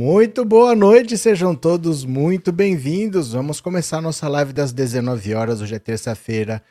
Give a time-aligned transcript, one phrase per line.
[0.00, 3.34] Muito boa noite, sejam todos muito bem-vindos.
[3.34, 5.60] Vamos começar nossa live das 19 horas.
[5.60, 6.62] Hoje é terça-feira,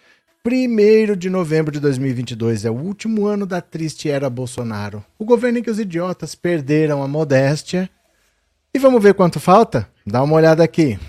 [0.44, 2.66] 1 de novembro de 2022.
[2.66, 5.06] É o último ano da triste era Bolsonaro.
[5.20, 7.88] O governo em que os idiotas perderam a modéstia.
[8.74, 9.88] E vamos ver quanto falta?
[10.04, 11.00] Dá uma olhada aqui.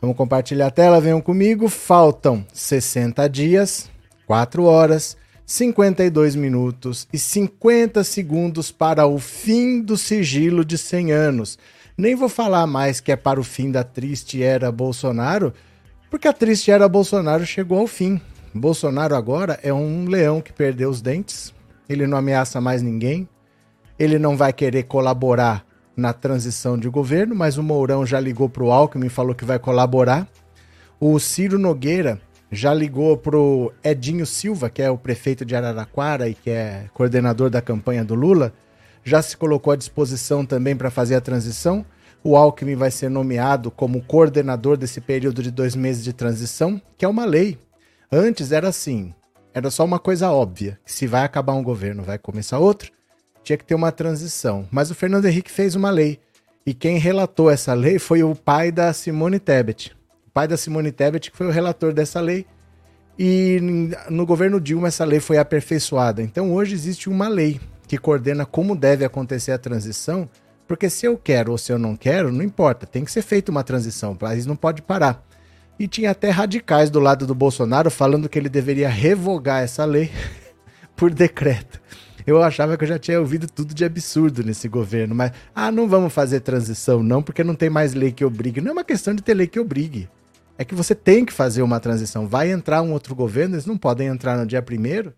[0.00, 1.68] Vamos compartilhar a tela, venham comigo.
[1.68, 3.88] Faltam 60 dias,
[4.26, 11.58] 4 horas 52 minutos e 50 segundos para o fim do sigilo de 100 anos.
[11.96, 15.52] Nem vou falar mais que é para o fim da triste era Bolsonaro,
[16.10, 18.20] porque a triste era Bolsonaro chegou ao fim.
[18.54, 21.52] Bolsonaro agora é um leão que perdeu os dentes,
[21.88, 23.28] ele não ameaça mais ninguém,
[23.98, 28.64] ele não vai querer colaborar na transição de governo, mas o Mourão já ligou para
[28.64, 30.26] o Alckmin e falou que vai colaborar.
[30.98, 32.20] O Ciro Nogueira
[32.54, 37.50] já ligou pro Edinho Silva, que é o prefeito de Araraquara e que é coordenador
[37.50, 38.52] da campanha do Lula,
[39.02, 41.84] já se colocou à disposição também para fazer a transição.
[42.22, 47.04] O Alckmin vai ser nomeado como coordenador desse período de dois meses de transição, que
[47.04, 47.58] é uma lei.
[48.10, 49.12] Antes era assim,
[49.52, 52.90] era só uma coisa óbvia, que se vai acabar um governo, vai começar outro,
[53.42, 54.66] tinha que ter uma transição.
[54.70, 56.18] Mas o Fernando Henrique fez uma lei,
[56.64, 59.94] e quem relatou essa lei foi o pai da Simone Tebet
[60.34, 62.44] pai da Simone Tebet, que foi o relator dessa lei.
[63.16, 63.60] E
[64.10, 66.20] no governo Dilma essa lei foi aperfeiçoada.
[66.20, 70.28] Então hoje existe uma lei que coordena como deve acontecer a transição,
[70.66, 73.52] porque se eu quero ou se eu não quero, não importa, tem que ser feita
[73.52, 75.24] uma transição, o país não pode parar.
[75.78, 80.10] E tinha até radicais do lado do Bolsonaro falando que ele deveria revogar essa lei
[80.96, 81.80] por decreto.
[82.26, 85.86] Eu achava que eu já tinha ouvido tudo de absurdo nesse governo, mas ah, não
[85.86, 88.60] vamos fazer transição não, porque não tem mais lei que obrigue.
[88.60, 90.08] Não é uma questão de ter lei que obrigue
[90.58, 92.26] é que você tem que fazer uma transição.
[92.26, 95.12] Vai entrar um outro governo, eles não podem entrar no dia primeiro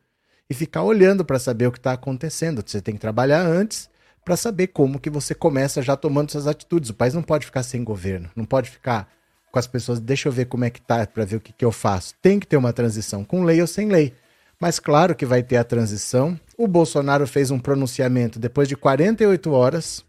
[0.48, 2.62] e ficar olhando para saber o que está acontecendo.
[2.64, 3.88] Você tem que trabalhar antes
[4.24, 6.90] para saber como que você começa já tomando suas atitudes.
[6.90, 9.08] O país não pode ficar sem governo, não pode ficar
[9.52, 11.64] com as pessoas, deixa eu ver como é que tá para ver o que, que
[11.64, 12.14] eu faço.
[12.20, 14.12] Tem que ter uma transição, com lei ou sem lei.
[14.60, 16.38] Mas claro que vai ter a transição.
[16.58, 20.04] O Bolsonaro fez um pronunciamento depois de 48 horas,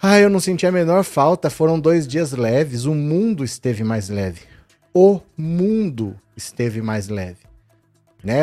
[0.00, 1.48] ah, eu não senti a menor falta.
[1.50, 2.84] Foram dois dias leves.
[2.84, 4.42] O mundo esteve mais leve.
[4.92, 7.38] O mundo esteve mais leve.
[8.22, 8.42] Né?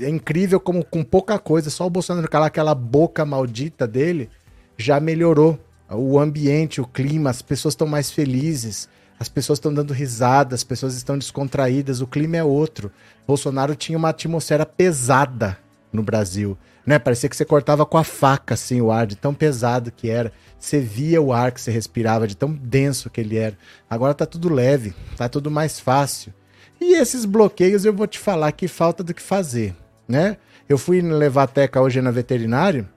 [0.00, 4.28] É incrível como com pouca coisa, só o Bolsonaro calar aquela boca maldita dele
[4.76, 5.58] já melhorou
[5.88, 10.64] o ambiente, o clima, as pessoas estão mais felizes, as pessoas estão dando risada, as
[10.64, 12.90] pessoas estão descontraídas, o clima é outro.
[13.26, 15.56] Bolsonaro tinha uma atmosfera pesada
[15.92, 16.98] no Brasil, né?
[16.98, 20.32] Parecia que você cortava com a faca assim o ar de tão pesado que era.
[20.58, 23.56] Você via o ar que você respirava de tão denso que ele era.
[23.88, 26.32] Agora tá tudo leve, tá tudo mais fácil.
[26.80, 29.74] E esses bloqueios eu vou te falar que falta do que fazer,
[30.06, 30.36] né?
[30.68, 32.88] Eu fui levar a Teca hoje na veterinário.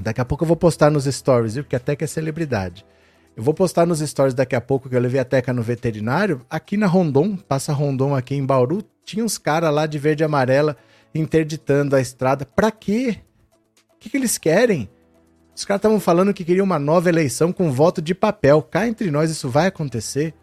[0.00, 1.64] Daqui a pouco eu vou postar nos stories, viu?
[1.64, 2.84] Porque a Teca é celebridade.
[3.36, 6.42] Eu vou postar nos stories daqui a pouco que eu levei a Teca no veterinário.
[6.48, 10.24] Aqui na Rondon, passa Rondon aqui em Bauru, tinha uns caras lá de verde e
[10.24, 10.76] amarela
[11.14, 12.44] interditando a estrada.
[12.44, 13.18] Pra quê?
[13.94, 14.90] O que, que eles querem?
[15.54, 18.60] Os caras estavam falando que queriam uma nova eleição com voto de papel.
[18.60, 20.34] Cá entre nós isso vai acontecer.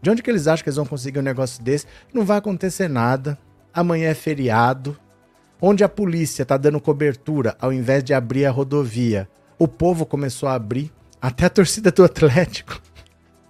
[0.00, 1.86] De onde que eles acham que eles vão conseguir um negócio desse?
[2.14, 3.36] Não vai acontecer nada.
[3.74, 4.96] Amanhã é feriado.
[5.60, 9.28] Onde a polícia tá dando cobertura ao invés de abrir a rodovia,
[9.58, 10.92] o povo começou a abrir.
[11.20, 12.80] Até a torcida do Atlético.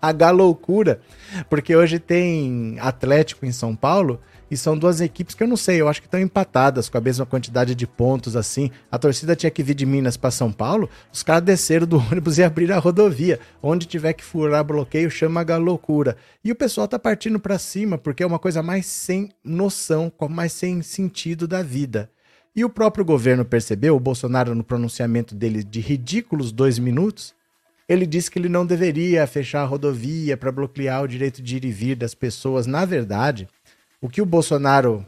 [0.02, 1.00] A loucura.
[1.48, 4.20] Porque hoje tem Atlético em São Paulo
[4.52, 7.00] e são duas equipes que eu não sei, eu acho que estão empatadas com a
[7.00, 8.70] mesma quantidade de pontos assim.
[8.90, 12.36] A torcida tinha que vir de Minas para São Paulo, os caras desceram do ônibus
[12.36, 13.40] e abriram a rodovia.
[13.62, 16.18] Onde tiver que furar bloqueio, chama a loucura.
[16.44, 20.52] E o pessoal tá partindo para cima porque é uma coisa mais sem noção, mais
[20.52, 22.10] sem sentido da vida.
[22.54, 27.34] E o próprio governo percebeu, o Bolsonaro no pronunciamento dele de ridículos dois minutos,
[27.88, 31.64] ele disse que ele não deveria fechar a rodovia para bloquear o direito de ir
[31.64, 32.66] e vir das pessoas.
[32.66, 33.48] Na verdade,
[34.02, 35.06] o que o Bolsonaro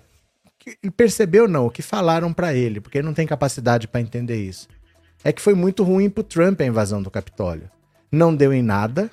[0.83, 4.43] ele percebeu não, o que falaram para ele, porque ele não tem capacidade para entender
[4.43, 4.67] isso.
[5.23, 7.69] É que foi muito ruim pro Trump a invasão do Capitólio.
[8.11, 9.11] Não deu em nada.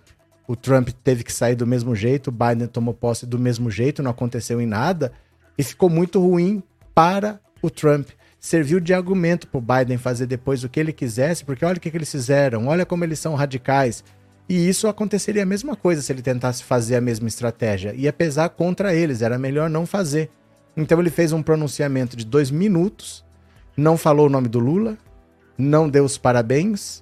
[0.48, 4.04] O Trump teve que sair do mesmo jeito, o Biden tomou posse do mesmo jeito,
[4.04, 5.12] não aconteceu em nada
[5.57, 6.62] e ficou muito ruim
[6.94, 8.10] para o Trump.
[8.39, 11.80] Serviu de argumento para o Biden fazer depois o que ele quisesse, porque olha o
[11.80, 14.04] que, que eles fizeram, olha como eles são radicais.
[14.51, 17.94] E isso aconteceria a mesma coisa se ele tentasse fazer a mesma estratégia.
[17.95, 20.30] Ia pesar contra eles, era melhor não fazer.
[20.75, 23.24] Então ele fez um pronunciamento de dois minutos,
[23.77, 24.98] não falou o nome do Lula,
[25.57, 27.01] não deu os parabéns,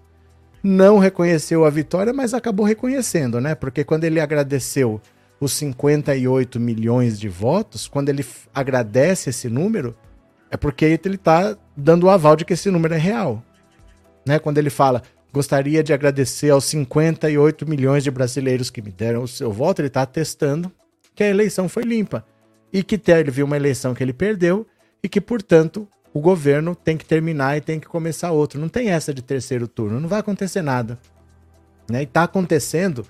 [0.62, 3.56] não reconheceu a vitória, mas acabou reconhecendo, né?
[3.56, 5.02] Porque quando ele agradeceu
[5.40, 8.24] os 58 milhões de votos, quando ele
[8.54, 9.98] agradece esse número,
[10.52, 13.44] é porque ele está dando o aval de que esse número é real.
[14.24, 14.38] né?
[14.38, 15.02] Quando ele fala,
[15.32, 19.88] gostaria de agradecer aos 58 milhões de brasileiros que me deram o seu voto, ele
[19.88, 20.72] está atestando
[21.16, 22.26] que a eleição foi limpa
[22.72, 24.66] e que teve uma eleição que ele perdeu
[25.04, 28.60] e que, portanto, o governo tem que terminar e tem que começar outro.
[28.60, 31.00] Não tem essa de terceiro turno, não vai acontecer nada.
[31.90, 32.02] Né?
[32.02, 33.06] E está acontecendo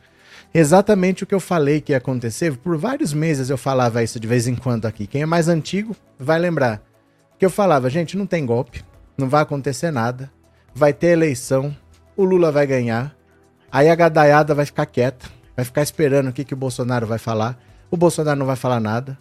[0.53, 2.57] exatamente o que eu falei que ia acontecer.
[2.57, 5.07] Por vários meses eu falava isso de vez em quando aqui.
[5.07, 6.81] Quem é mais antigo vai lembrar.
[7.37, 8.83] Que eu falava, gente, não tem golpe,
[9.17, 10.29] não vai acontecer nada,
[10.75, 11.75] vai ter eleição,
[12.19, 13.15] o Lula vai ganhar,
[13.71, 15.25] aí a gadaiada vai ficar quieta,
[15.55, 17.57] vai ficar esperando o que, que o Bolsonaro vai falar.
[17.89, 19.17] O Bolsonaro não vai falar nada,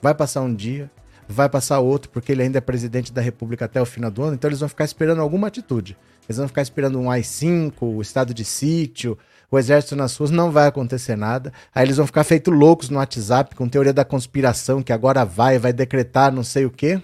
[0.00, 0.90] vai passar um dia,
[1.28, 4.34] vai passar outro, porque ele ainda é presidente da República até o final do ano,
[4.34, 5.94] então eles vão ficar esperando alguma atitude.
[6.26, 9.18] Eles vão ficar esperando um AI-5, o estado de sítio,
[9.50, 11.52] o exército nas ruas, não vai acontecer nada.
[11.74, 15.58] Aí eles vão ficar feito loucos no WhatsApp com teoria da conspiração, que agora vai,
[15.58, 16.98] vai decretar não sei o quê.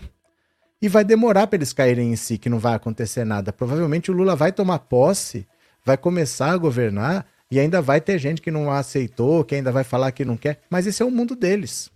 [0.85, 3.55] E vai demorar para eles caírem em si, que não vai acontecer nada.
[3.55, 5.47] Provavelmente o Lula vai tomar posse,
[5.83, 9.83] vai começar a governar, e ainda vai ter gente que não aceitou, que ainda vai
[9.83, 11.91] falar que não quer, mas esse é o mundo deles.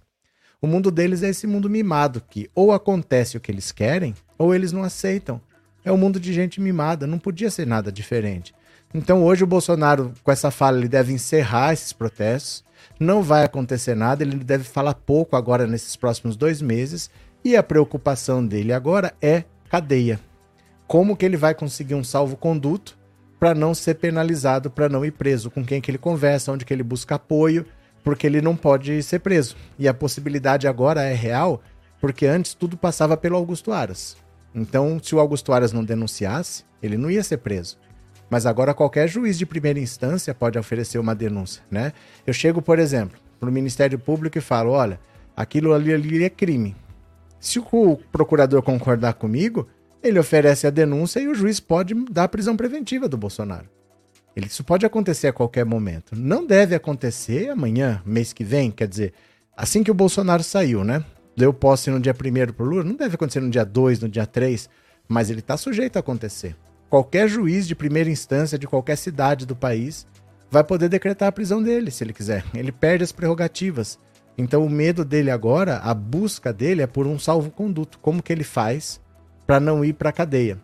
[0.58, 4.54] O mundo deles é esse mundo mimado, que ou acontece o que eles querem, ou
[4.54, 5.38] eles não aceitam.
[5.84, 8.54] É um mundo de gente mimada, não podia ser nada diferente.
[8.94, 12.64] Então hoje o Bolsonaro, com essa fala, ele deve encerrar esses protestos,
[12.98, 17.10] não vai acontecer nada, ele deve falar pouco agora nesses próximos dois meses,
[17.44, 20.20] e a preocupação dele agora é cadeia.
[20.86, 22.98] Como que ele vai conseguir um salvo-conduto
[23.38, 26.72] para não ser penalizado, para não ir preso, com quem que ele conversa, onde que
[26.72, 27.64] ele busca apoio,
[28.02, 29.56] porque ele não pode ser preso.
[29.78, 31.62] E a possibilidade agora é real,
[32.00, 34.16] porque antes tudo passava pelo Augusto Aras.
[34.54, 37.78] Então, se o Augusto Aras não denunciasse, ele não ia ser preso.
[38.30, 41.92] Mas agora qualquer juiz de primeira instância pode oferecer uma denúncia, né?
[42.26, 45.00] Eu chego, por exemplo, para o Ministério Público e falo, olha,
[45.36, 46.76] aquilo ali, ali é crime.
[47.40, 49.68] Se o procurador concordar comigo,
[50.02, 53.68] ele oferece a denúncia e o juiz pode dar a prisão preventiva do Bolsonaro.
[54.36, 56.14] Isso pode acontecer a qualquer momento.
[56.14, 59.12] Não deve acontecer amanhã, mês que vem, quer dizer,
[59.56, 61.04] assim que o Bolsonaro saiu, né?
[61.36, 64.26] Deu posse no dia 1 pro Lula, não deve acontecer no dia 2, no dia
[64.26, 64.68] 3,
[65.08, 66.56] mas ele está sujeito a acontecer.
[66.88, 70.06] Qualquer juiz de primeira instância de qualquer cidade do país
[70.50, 72.44] vai poder decretar a prisão dele, se ele quiser.
[72.54, 73.98] Ele perde as prerrogativas.
[74.38, 77.98] Então o medo dele agora, a busca dele é por um salvo-conduto.
[77.98, 79.00] Como que ele faz
[79.44, 80.58] para não ir para a cadeia?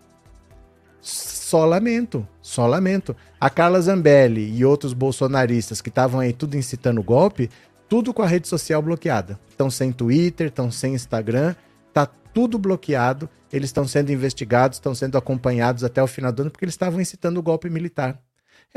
[1.00, 3.17] Só lamento, só lamento.
[3.41, 7.50] A Carla Zambelli e outros bolsonaristas que estavam aí tudo incitando golpe,
[7.88, 9.38] tudo com a rede social bloqueada.
[9.50, 11.55] Estão sem Twitter, estão sem Instagram,
[11.93, 13.29] tá tudo bloqueado.
[13.53, 17.00] Eles estão sendo investigados, estão sendo acompanhados até o final do ano porque eles estavam
[17.00, 18.21] incitando o golpe militar.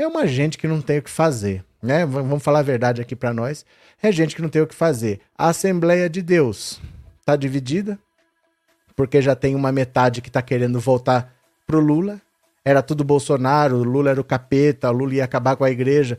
[0.00, 2.06] É uma gente que não tem o que fazer, né?
[2.06, 3.66] Vamos falar a verdade aqui para nós.
[4.00, 5.18] É gente que não tem o que fazer.
[5.36, 6.80] A Assembleia de Deus
[7.18, 7.98] está dividida
[8.94, 11.34] porque já tem uma metade que está querendo voltar
[11.66, 12.20] pro Lula.
[12.64, 16.16] Era tudo Bolsonaro, o Lula era o capeta, o Lula ia acabar com a igreja.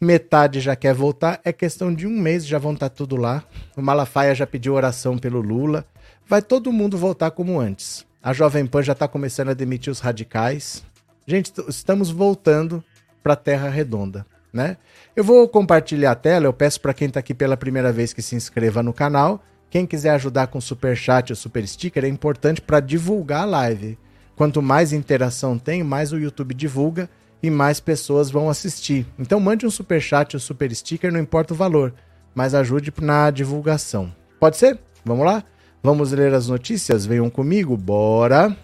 [0.00, 3.42] Metade já quer voltar, é questão de um mês, já vão estar tá tudo lá.
[3.76, 5.84] O Malafaia já pediu oração pelo Lula.
[6.28, 8.06] Vai todo mundo voltar como antes.
[8.22, 10.84] A Jovem Pan já está começando a demitir os radicais.
[11.26, 12.84] Gente, estamos voltando
[13.26, 14.76] para Terra Redonda, né?
[15.16, 18.22] Eu vou compartilhar a tela, eu peço para quem está aqui pela primeira vez que
[18.22, 19.42] se inscreva no canal.
[19.68, 23.98] Quem quiser ajudar com super chat ou super sticker é importante para divulgar a live.
[24.36, 27.10] Quanto mais interação tem, mais o YouTube divulga
[27.42, 29.04] e mais pessoas vão assistir.
[29.18, 31.92] Então mande um super chat ou super sticker, não importa o valor,
[32.32, 34.14] mas ajude na divulgação.
[34.38, 34.78] Pode ser?
[35.04, 35.42] Vamos lá?
[35.82, 37.04] Vamos ler as notícias?
[37.04, 38.56] Venham comigo, bora!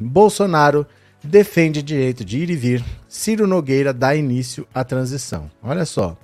[0.00, 0.86] Bolsonaro
[1.22, 3.01] defende direito de ir e vir.
[3.14, 5.50] Ciro Nogueira dá início à transição.
[5.62, 6.16] Olha só.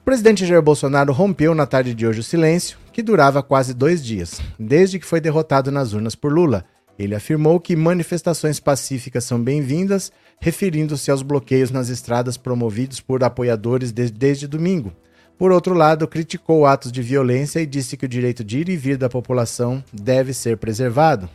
[0.00, 4.04] O presidente Jair Bolsonaro rompeu na tarde de hoje o silêncio, que durava quase dois
[4.04, 6.64] dias, desde que foi derrotado nas urnas por Lula
[6.98, 13.92] ele afirmou que manifestações pacíficas são bem-vindas, referindo-se aos bloqueios nas estradas promovidos por apoiadores
[13.92, 14.92] desde, domingo.
[15.38, 18.76] Por outro lado, criticou atos de violência e disse que o direito de ir e
[18.76, 21.30] vir da população deve ser preservado.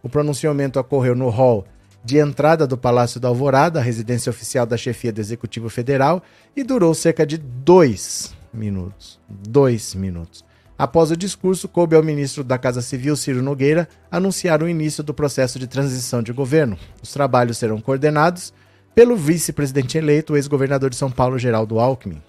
[0.00, 1.66] O pronunciamento ocorreu no hall
[2.04, 6.22] de entrada do Palácio da Alvorada, a residência oficial da chefia do Executivo Federal,
[6.56, 9.20] e durou cerca de dois minutos.
[9.28, 10.44] Dois minutos.
[10.76, 15.14] Após o discurso, coube ao ministro da Casa Civil, Ciro Nogueira, anunciar o início do
[15.14, 16.76] processo de transição de governo.
[17.00, 18.52] Os trabalhos serão coordenados
[18.94, 22.20] pelo vice-presidente eleito, o ex-governador de São Paulo, Geraldo Alckmin.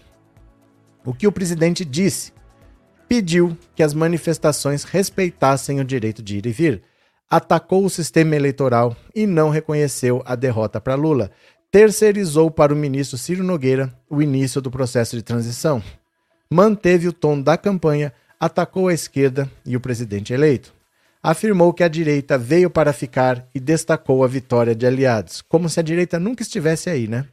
[1.03, 2.32] O que o presidente disse?
[3.10, 6.82] Pediu que as manifestações respeitassem o direito de ir e vir.
[7.36, 11.32] Atacou o sistema eleitoral e não reconheceu a derrota para Lula.
[11.72, 15.82] Terceirizou para o ministro Ciro Nogueira o início do processo de transição.
[16.48, 20.72] Manteve o tom da campanha atacou a esquerda e o presidente eleito.
[21.24, 25.80] afirmou que a direita veio para ficar e destacou a vitória de aliados, como se
[25.80, 27.25] a direita nunca estivesse aí, né?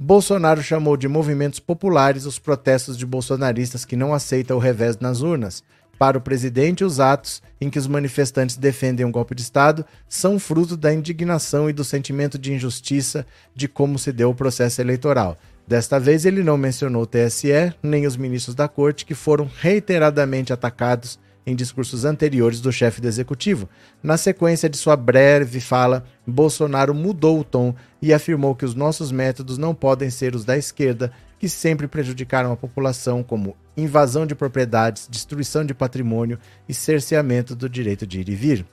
[0.00, 5.20] Bolsonaro chamou de movimentos populares os protestos de bolsonaristas que não aceitam o revés nas
[5.20, 5.62] urnas.
[6.02, 10.36] Para o presidente, os atos em que os manifestantes defendem um golpe de Estado são
[10.36, 15.38] fruto da indignação e do sentimento de injustiça de como se deu o processo eleitoral.
[15.64, 20.52] Desta vez, ele não mencionou o TSE nem os ministros da corte, que foram reiteradamente
[20.52, 23.68] atacados em discursos anteriores do chefe do executivo.
[24.02, 29.12] Na sequência de sua breve fala, Bolsonaro mudou o tom e afirmou que os nossos
[29.12, 31.12] métodos não podem ser os da esquerda,
[31.42, 37.68] que sempre prejudicaram a população, como invasão de propriedades, destruição de patrimônio e cerceamento do
[37.68, 38.66] direito de ir e vir.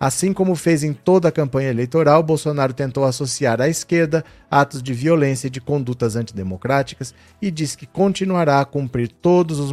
[0.00, 4.92] Assim como fez em toda a campanha eleitoral, Bolsonaro tentou associar à esquerda atos de
[4.92, 9.72] violência e de condutas antidemocráticas e diz que continuará a cumprir todos os,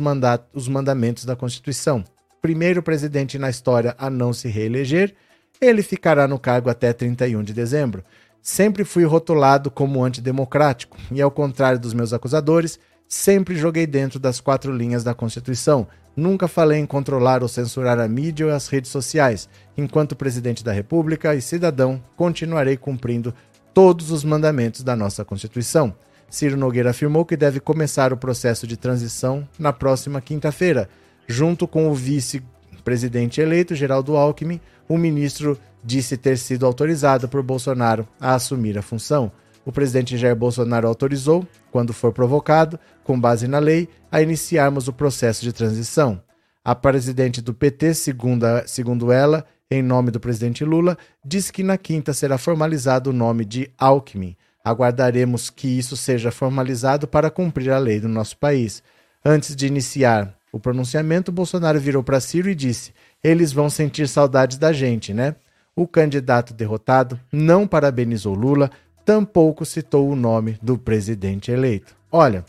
[0.53, 2.05] os mandamentos da Constituição
[2.39, 5.15] primeiro presidente na história a não se reeleger,
[5.61, 8.03] ele ficará no cargo até 31 de dezembro.
[8.43, 14.41] Sempre fui rotulado como antidemocrático e, ao contrário dos meus acusadores, sempre joguei dentro das
[14.41, 15.87] quatro linhas da Constituição.
[16.13, 19.47] Nunca falei em controlar ou censurar a mídia ou as redes sociais.
[19.77, 23.33] Enquanto presidente da República e cidadão, continuarei cumprindo
[23.73, 25.95] todos os mandamentos da nossa Constituição.
[26.29, 30.89] Ciro Nogueira afirmou que deve começar o processo de transição na próxima quinta-feira
[31.25, 34.59] junto com o vice-presidente eleito, Geraldo Alckmin,
[34.89, 39.31] o ministro disse ter sido autorizado por Bolsonaro a assumir a função.
[39.65, 44.93] O presidente Jair Bolsonaro autorizou, quando for provocado, com base na lei, a iniciarmos o
[44.93, 46.21] processo de transição.
[46.63, 51.77] A presidente do PT, segundo, segundo ela, em nome do presidente Lula, disse que na
[51.77, 54.35] quinta será formalizado o nome de Alckmin.
[54.63, 58.81] Aguardaremos que isso seja formalizado para cumprir a lei do nosso país.
[59.25, 64.57] Antes de iniciar o pronunciamento, Bolsonaro virou para Ciro e disse: Eles vão sentir saudades
[64.57, 65.35] da gente, né?
[65.75, 68.69] O candidato derrotado não parabenizou Lula,
[69.03, 71.95] tampouco citou o nome do presidente eleito.
[72.11, 72.45] Olha,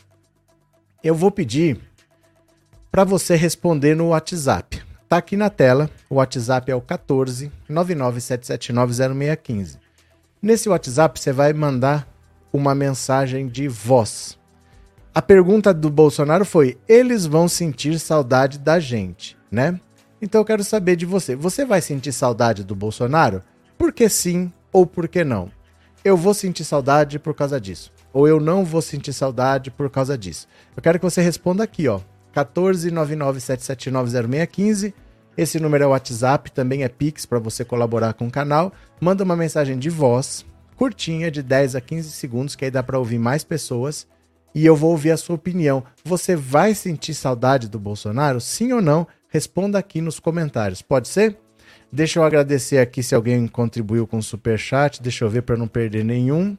[1.02, 1.80] eu vou pedir
[2.90, 4.82] para você responder no WhatsApp.
[5.08, 9.78] Tá aqui na tela, o WhatsApp é o 14 997790615.
[10.42, 12.06] Nesse WhatsApp você vai mandar
[12.52, 14.38] uma mensagem de voz.
[15.14, 19.80] A pergunta do Bolsonaro foi: eles vão sentir saudade da gente, né?
[20.24, 21.36] Então eu quero saber de você.
[21.36, 23.42] Você vai sentir saudade do Bolsonaro?
[23.76, 25.50] Por que sim ou por que não?
[26.02, 27.92] Eu vou sentir saudade por causa disso.
[28.10, 30.48] Ou eu não vou sentir saudade por causa disso.
[30.74, 32.00] Eu quero que você responda aqui, ó.
[32.34, 34.94] 14997790615.
[35.36, 38.72] Esse número é o WhatsApp, também é Pix para você colaborar com o canal.
[38.98, 42.98] Manda uma mensagem de voz, curtinha, de 10 a 15 segundos, que aí dá para
[42.98, 44.06] ouvir mais pessoas
[44.54, 45.82] e eu vou ouvir a sua opinião.
[46.04, 48.40] Você vai sentir saudade do Bolsonaro?
[48.40, 49.06] Sim ou não?
[49.34, 50.80] Responda aqui nos comentários.
[50.80, 51.36] Pode ser?
[51.90, 55.02] Deixa eu agradecer aqui se alguém contribuiu com o super chat.
[55.02, 56.56] Deixa eu ver para não perder nenhum.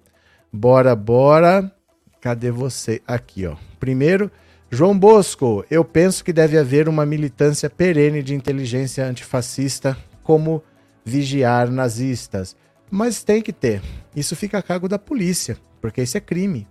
[0.51, 1.71] Bora, bora.
[2.19, 3.01] Cadê você?
[3.07, 3.55] Aqui, ó.
[3.79, 4.29] Primeiro,
[4.69, 5.63] João Bosco.
[5.71, 10.61] Eu penso que deve haver uma militância perene de inteligência antifascista como
[11.05, 12.57] vigiar nazistas.
[12.91, 13.81] Mas tem que ter.
[14.13, 16.67] Isso fica a cargo da polícia, porque isso é crime.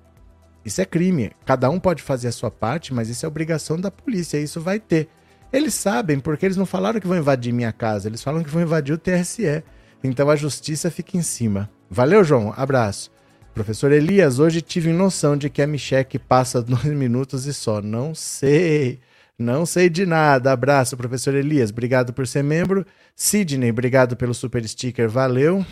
[0.67, 1.33] Isso é crime.
[1.47, 4.37] Cada um pode fazer a sua parte, mas isso é obrigação da polícia.
[4.37, 5.09] Isso vai ter.
[5.55, 8.61] Eles sabem, porque eles não falaram que vão invadir minha casa, eles falam que vão
[8.61, 9.63] invadir o TSE.
[10.03, 11.71] Então a justiça fica em cima.
[11.89, 12.53] Valeu, João.
[12.57, 13.13] Abraço.
[13.55, 17.81] Professor Elias, hoje tive noção de que a Micheque passa dois minutos e só.
[17.81, 18.99] Não sei.
[19.39, 20.51] Não sei de nada.
[20.51, 21.71] Abraço, professor Elias.
[21.71, 22.85] Obrigado por ser membro.
[23.15, 25.09] Sidney, obrigado pelo super sticker.
[25.09, 25.65] Valeu.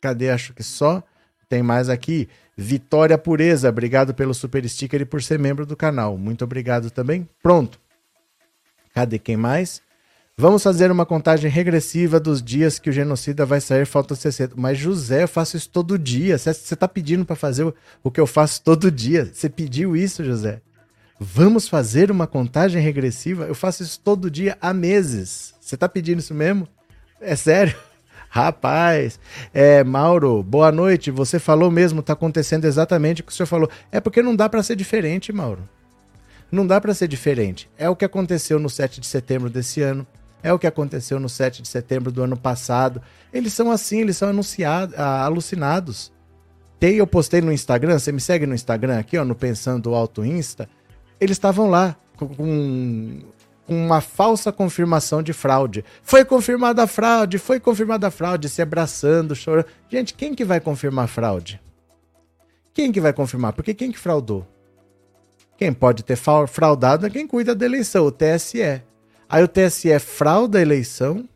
[0.00, 0.30] Cadê?
[0.30, 1.02] Acho que só.
[1.48, 2.28] Tem mais aqui.
[2.56, 6.16] Vitória Pureza, obrigado pelo super sticker e por ser membro do canal.
[6.16, 7.28] Muito obrigado também.
[7.42, 7.82] Pronto.
[8.94, 9.82] Cadê quem mais?
[10.36, 14.54] Vamos fazer uma contagem regressiva dos dias que o genocida vai sair, falta 60.
[14.56, 16.38] Mas, José, eu faço isso todo dia.
[16.38, 17.72] Você está pedindo para fazer
[18.02, 19.30] o, que eu faço todo dia.
[19.32, 20.60] Você pediu isso, José?
[21.18, 23.44] Vamos fazer uma contagem regressiva?
[23.44, 25.54] Eu faço isso todo dia há meses.
[25.60, 26.68] Você está pedindo isso mesmo?
[27.20, 27.76] É sério?
[28.30, 29.20] Rapaz,
[29.52, 31.10] é, Mauro, boa noite.
[31.10, 33.70] Você falou mesmo, tá acontecendo exatamente o que o senhor falou.
[33.90, 35.68] É porque não dá para ser diferente, Mauro.
[36.54, 37.68] Não dá para ser diferente.
[37.76, 40.06] É o que aconteceu no 7 de setembro desse ano.
[40.40, 43.02] É o que aconteceu no 7 de setembro do ano passado.
[43.32, 46.12] Eles são assim, eles são anunciados, alucinados.
[46.78, 50.24] Tem, eu postei no Instagram, você me segue no Instagram aqui, ó, no Pensando Alto
[50.24, 50.68] Insta.
[51.20, 53.24] Eles estavam lá com, com
[53.66, 55.84] uma falsa confirmação de fraude.
[56.02, 59.66] Foi confirmada a fraude, foi confirmada a fraude, se abraçando, chorando.
[59.88, 61.60] Gente, quem que vai confirmar fraude?
[62.72, 63.54] Quem que vai confirmar?
[63.54, 64.46] Porque quem que fraudou?
[65.56, 68.82] Quem pode ter fraudado é quem cuida da eleição, o TSE.
[69.28, 71.28] Aí o TSE frauda a eleição,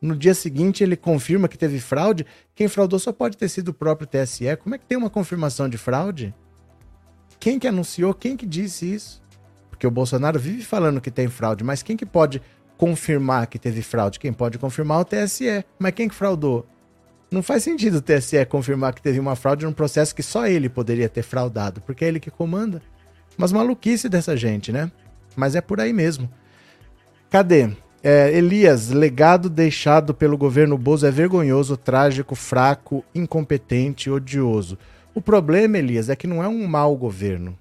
[0.00, 2.26] No dia seguinte ele confirma que teve fraude.
[2.54, 4.56] Quem fraudou só pode ter sido o próprio TSE.
[4.62, 6.34] Como é que tem uma confirmação de fraude?
[7.40, 8.12] Quem que anunciou?
[8.14, 9.22] Quem que disse isso?
[9.70, 12.40] Porque o Bolsonaro vive falando que tem fraude, mas quem que pode
[12.78, 14.18] confirmar que teve fraude?
[14.18, 15.64] Quem pode confirmar é o TSE.
[15.78, 16.66] Mas quem que fraudou?
[17.30, 20.68] Não faz sentido o TSE confirmar que teve uma fraude num processo que só ele
[20.68, 22.80] poderia ter fraudado, porque é ele que comanda.
[23.36, 24.90] Mas maluquice dessa gente, né?
[25.34, 26.30] Mas é por aí mesmo.
[27.30, 27.70] Cadê?
[28.02, 34.78] É, Elias, legado deixado pelo governo Bozo é vergonhoso, trágico, fraco, incompetente, odioso.
[35.14, 37.58] O problema, Elias, é que não é um mau governo.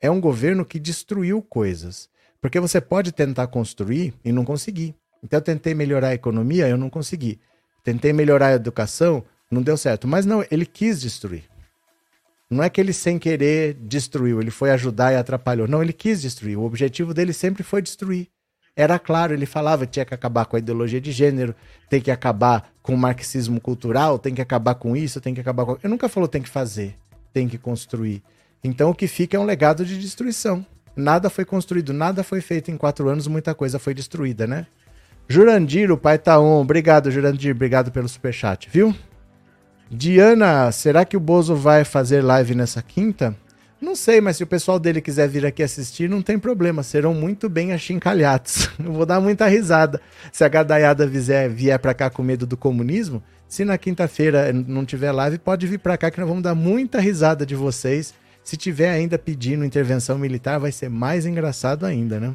[0.00, 2.08] É um governo que destruiu coisas.
[2.40, 4.94] Porque você pode tentar construir e não conseguir.
[5.22, 7.40] Então eu tentei melhorar a economia, eu não consegui.
[7.82, 10.06] Tentei melhorar a educação, não deu certo.
[10.06, 11.44] Mas não, ele quis destruir.
[12.50, 15.66] Não é que ele sem querer destruiu, ele foi ajudar e atrapalhou.
[15.66, 16.58] Não, ele quis destruir.
[16.58, 18.28] O objetivo dele sempre foi destruir.
[18.76, 21.54] Era claro, ele falava que tinha que acabar com a ideologia de gênero,
[21.88, 25.64] tem que acabar com o marxismo cultural, tem que acabar com isso, tem que acabar
[25.64, 25.72] com.
[25.72, 26.96] Ele nunca falou tem que fazer,
[27.32, 28.22] tem que construir.
[28.64, 30.66] Então o que fica é um legado de destruição.
[30.96, 34.66] Nada foi construído, nada foi feito em quatro anos, muita coisa foi destruída, né?
[35.28, 36.60] Jurandir, o pai tá on.
[36.60, 37.54] Obrigado, Jurandir.
[37.54, 38.94] Obrigado pelo superchat, viu?
[39.96, 43.36] Diana, será que o Bozo vai fazer live nessa quinta?
[43.80, 46.82] Não sei, mas se o pessoal dele quiser vir aqui assistir, não tem problema.
[46.82, 48.68] Serão muito bem achincalhados.
[48.84, 50.00] Eu vou dar muita risada.
[50.32, 54.84] Se a gadaiada vier, vier pra cá com medo do comunismo, se na quinta-feira não
[54.84, 58.12] tiver live, pode vir pra cá que nós vamos dar muita risada de vocês.
[58.42, 62.34] Se tiver ainda pedindo intervenção militar, vai ser mais engraçado ainda, né?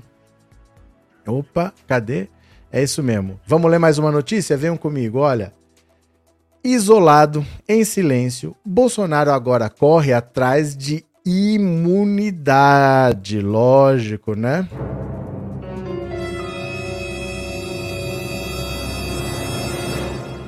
[1.28, 2.30] Opa, cadê?
[2.72, 3.38] É isso mesmo.
[3.46, 4.56] Vamos ler mais uma notícia?
[4.56, 5.59] Venham comigo, olha.
[6.64, 14.68] Isolado, em silêncio, Bolsonaro agora corre atrás de imunidade, lógico, né?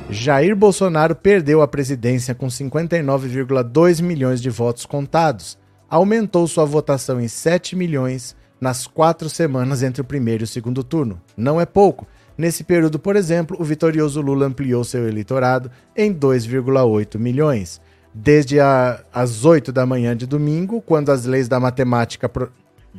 [0.09, 5.57] Jair Bolsonaro perdeu a presidência com 59,2 milhões de votos contados.
[5.89, 10.83] Aumentou sua votação em 7 milhões nas quatro semanas entre o primeiro e o segundo
[10.83, 11.21] turno.
[11.37, 12.05] Não é pouco.
[12.41, 17.79] Nesse período, por exemplo, o vitorioso Lula ampliou seu eleitorado em 2,8 milhões
[18.11, 22.27] desde a, as 8 da manhã de domingo, quando as leis da matemática.
[22.27, 22.51] Pro,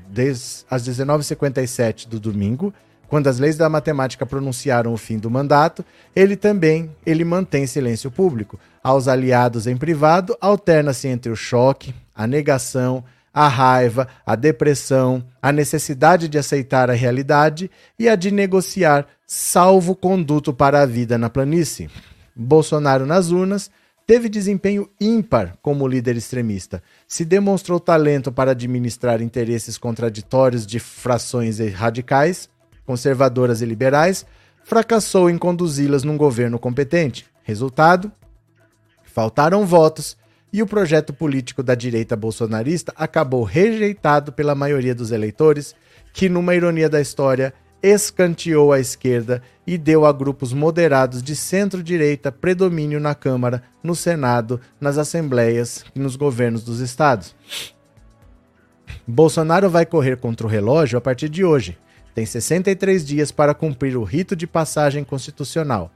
[0.08, 2.72] des, às 19h57 do domingo,
[3.08, 8.12] quando as leis da matemática pronunciaram o fim do mandato, ele também ele mantém silêncio
[8.12, 8.60] público.
[8.80, 13.02] Aos aliados em privado, alterna-se entre o choque, a negação,
[13.32, 19.94] a raiva, a depressão, a necessidade de aceitar a realidade e a de negociar salvo
[19.96, 21.88] conduto para a vida na planície.
[22.36, 23.70] Bolsonaro nas urnas
[24.04, 26.82] Teve desempenho ímpar como líder extremista.
[27.06, 32.48] Se demonstrou talento para administrar interesses contraditórios de frações radicais,
[32.84, 34.26] conservadoras e liberais,
[34.64, 37.26] fracassou em conduzi-las num governo competente.
[37.44, 38.10] Resultado:
[39.04, 40.16] faltaram votos
[40.52, 45.74] e o projeto político da direita bolsonarista acabou rejeitado pela maioria dos eleitores,
[46.12, 52.30] que, numa ironia da história, escanteou a esquerda e deu a grupos moderados de centro-direita
[52.30, 57.34] predomínio na Câmara, no Senado, nas assembleias e nos governos dos estados.
[59.06, 61.76] Bolsonaro vai correr contra o relógio a partir de hoje.
[62.14, 65.90] Tem 63 dias para cumprir o rito de passagem constitucional,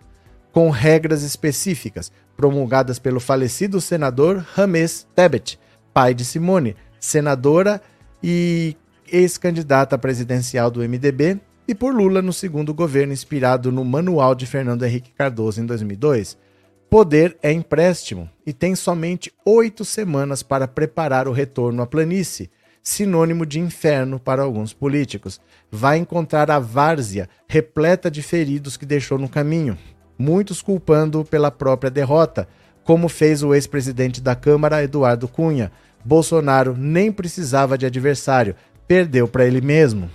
[0.56, 5.60] com regras específicas, promulgadas pelo falecido senador Rames Tebet,
[5.92, 7.78] pai de Simone, senadora
[8.22, 8.74] e
[9.06, 11.38] ex-candidata presidencial do MDB
[11.68, 16.38] e por Lula no segundo governo inspirado no manual de Fernando Henrique Cardoso em 2002.
[16.88, 22.50] Poder é empréstimo e tem somente oito semanas para preparar o retorno à planície,
[22.82, 25.38] sinônimo de inferno para alguns políticos.
[25.70, 29.76] Vai encontrar a várzea repleta de feridos que deixou no caminho,
[30.18, 32.48] muitos culpando-o pela própria derrota,
[32.84, 35.72] como fez o ex-presidente da Câmara, Eduardo Cunha.
[36.04, 38.54] Bolsonaro nem precisava de adversário,
[38.86, 40.08] perdeu para ele mesmo.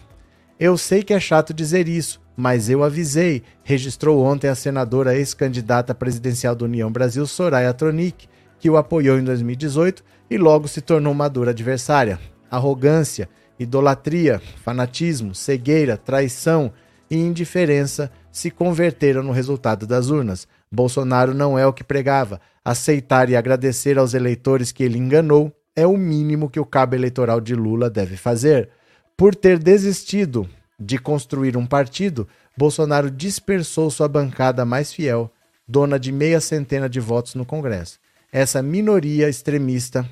[0.59, 5.93] Eu sei que é chato dizer isso, mas eu avisei, registrou ontem a senadora ex-candidata
[5.93, 8.27] presidencial do União Brasil, Soraya Tronic,
[8.59, 12.19] que o apoiou em 2018 e logo se tornou uma dura adversária.
[12.49, 13.27] Arrogância,
[13.59, 16.71] idolatria, fanatismo, cegueira, traição
[17.09, 20.47] e indiferença se converteram no resultado das urnas.
[20.71, 22.39] Bolsonaro não é o que pregava.
[22.63, 27.41] Aceitar e agradecer aos eleitores que ele enganou é o mínimo que o cabo eleitoral
[27.41, 28.69] de Lula deve fazer.
[29.17, 30.47] Por ter desistido
[30.79, 35.31] de construir um partido, Bolsonaro dispersou sua bancada mais fiel,
[35.67, 37.99] dona de meia centena de votos no Congresso.
[38.31, 40.07] Essa minoria extremista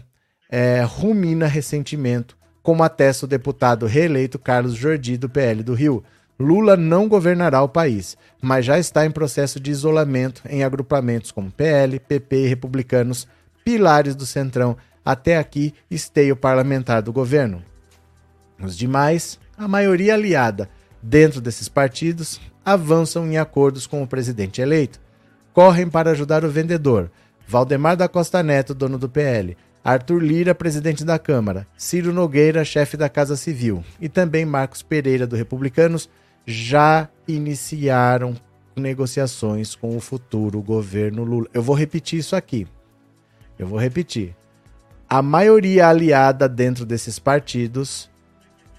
[0.49, 6.03] é, rumina ressentimento, como atesta o deputado reeleito Carlos Jordi, do PL do Rio.
[6.39, 11.52] Lula não governará o país, mas já está em processo de isolamento em agrupamentos como
[11.52, 13.28] PL, PP e republicanos,
[13.65, 17.62] pilares do Centrão, até aqui esteio parlamentar do governo.
[18.58, 20.69] Os demais, a maioria aliada
[21.04, 24.99] dentro desses partidos, avançam em acordos com o presidente eleito.
[25.52, 27.12] Correm para ajudar o vendedor,
[27.47, 32.95] Valdemar da Costa Neto, dono do PL, Arthur Lira, presidente da Câmara, Ciro Nogueira, chefe
[32.95, 36.10] da Casa Civil, e também Marcos Pereira, do Republicanos,
[36.50, 38.36] já iniciaram
[38.76, 41.48] negociações com o futuro governo Lula.
[41.54, 42.68] Eu vou repetir isso aqui.
[43.58, 44.36] Eu vou repetir.
[45.08, 48.10] A maioria aliada dentro desses partidos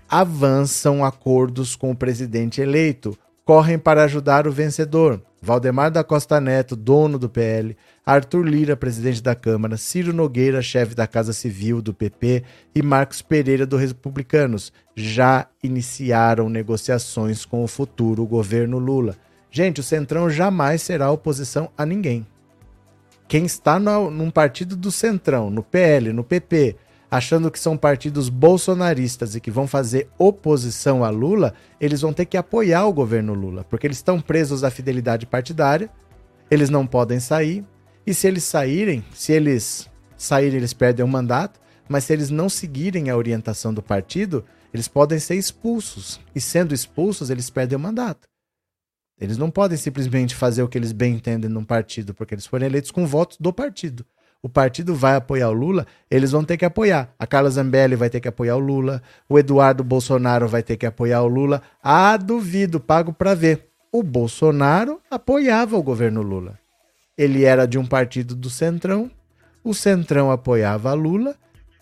[0.08, 5.22] avançam acordos com o presidente eleito, correm para ajudar o vencedor.
[5.40, 7.76] Valdemar da Costa Neto, dono do PL,
[8.10, 12.42] Arthur Lira, presidente da Câmara, Ciro Nogueira, chefe da Casa Civil do PP
[12.74, 19.16] e Marcos Pereira do Republicanos já iniciaram negociações com o futuro governo Lula.
[19.48, 22.26] Gente, o Centrão jamais será oposição a ninguém.
[23.28, 26.74] Quem está no, num partido do Centrão, no PL, no PP,
[27.08, 32.24] achando que são partidos bolsonaristas e que vão fazer oposição a Lula, eles vão ter
[32.24, 35.88] que apoiar o governo Lula, porque eles estão presos à fidelidade partidária,
[36.50, 37.64] eles não podem sair,
[38.06, 42.48] e se eles saírem, se eles saírem, eles perdem o mandato, mas se eles não
[42.48, 47.80] seguirem a orientação do partido, eles podem ser expulsos, e sendo expulsos, eles perdem o
[47.80, 48.28] mandato.
[49.18, 52.66] Eles não podem simplesmente fazer o que eles bem entendem num partido, porque eles foram
[52.66, 54.06] eleitos com votos do partido
[54.42, 57.12] o partido vai apoiar o Lula, eles vão ter que apoiar.
[57.18, 60.86] A Carla Zambelli vai ter que apoiar o Lula, o Eduardo Bolsonaro vai ter que
[60.86, 61.62] apoiar o Lula.
[61.82, 63.68] Ah, duvido, pago para ver.
[63.92, 66.58] O Bolsonaro apoiava o governo Lula.
[67.20, 69.10] Ele era de um partido do Centrão,
[69.62, 71.36] o Centrão apoiava Lula,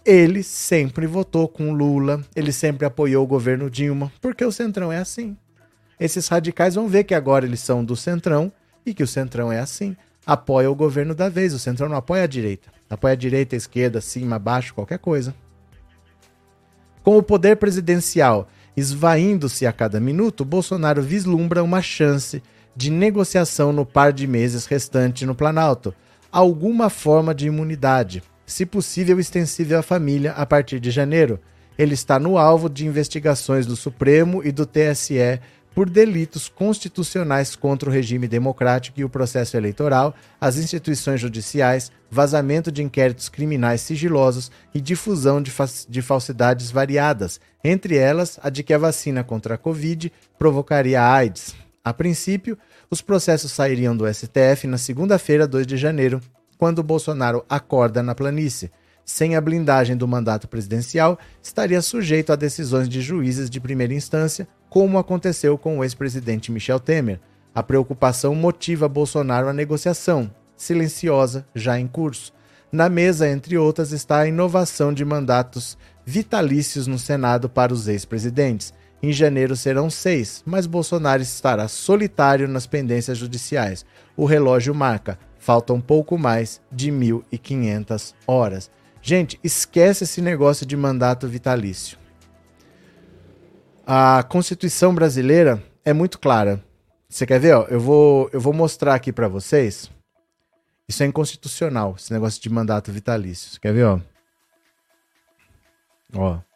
[0.04, 4.98] ele sempre votou com Lula, ele sempre apoiou o governo Dilma, porque o Centrão é
[4.98, 5.36] assim.
[6.00, 8.52] Esses radicais vão ver que agora eles são do Centrão
[8.84, 9.96] e que o Centrão é assim
[10.28, 11.54] apoia o governo da vez.
[11.54, 12.68] O Centrão não apoia a direita.
[12.90, 15.34] Apoia a direita, a esquerda, cima, baixo, qualquer coisa.
[17.02, 18.46] Com o poder presidencial
[18.76, 22.42] esvaindo-se a cada minuto, Bolsonaro vislumbra uma chance
[22.74, 25.94] de negociação no par de meses restante no Planalto.
[26.30, 31.38] Alguma forma de imunidade, se possível extensível à família a partir de janeiro.
[31.76, 35.40] Ele está no alvo de investigações do Supremo e do TSE
[35.78, 42.72] por delitos constitucionais contra o regime democrático e o processo eleitoral, as instituições judiciais, vazamento
[42.72, 45.52] de inquéritos criminais sigilosos e difusão de,
[45.88, 51.54] de falsidades variadas, entre elas a de que a vacina contra a Covid provocaria AIDS.
[51.88, 52.58] A princípio,
[52.90, 56.20] os processos sairiam do STF na segunda-feira, 2 de janeiro,
[56.58, 58.70] quando Bolsonaro acorda na planície.
[59.06, 64.46] Sem a blindagem do mandato presidencial, estaria sujeito a decisões de juízes de primeira instância
[64.68, 67.20] como aconteceu com o ex-presidente Michel Temer.
[67.54, 72.34] A preocupação motiva Bolsonaro a negociação, silenciosa, já em curso.
[72.70, 78.74] Na mesa, entre outras, está a inovação de mandatos vitalícios no Senado para os ex-presidentes.
[79.02, 83.86] Em janeiro serão seis, mas Bolsonaro estará solitário nas pendências judiciais.
[84.16, 88.70] O relógio marca, faltam pouco mais de 1.500 horas.
[89.00, 91.96] Gente, esquece esse negócio de mandato vitalício.
[93.86, 96.62] A Constituição brasileira é muito clara.
[97.08, 97.54] Você quer ver?
[97.70, 99.90] Eu, vou, eu vou mostrar aqui para vocês.
[100.86, 103.50] Isso é inconstitucional, esse negócio de mandato vitalício.
[103.50, 103.84] Você quer ver?
[103.84, 104.00] Ó?
[106.14, 106.47] ó.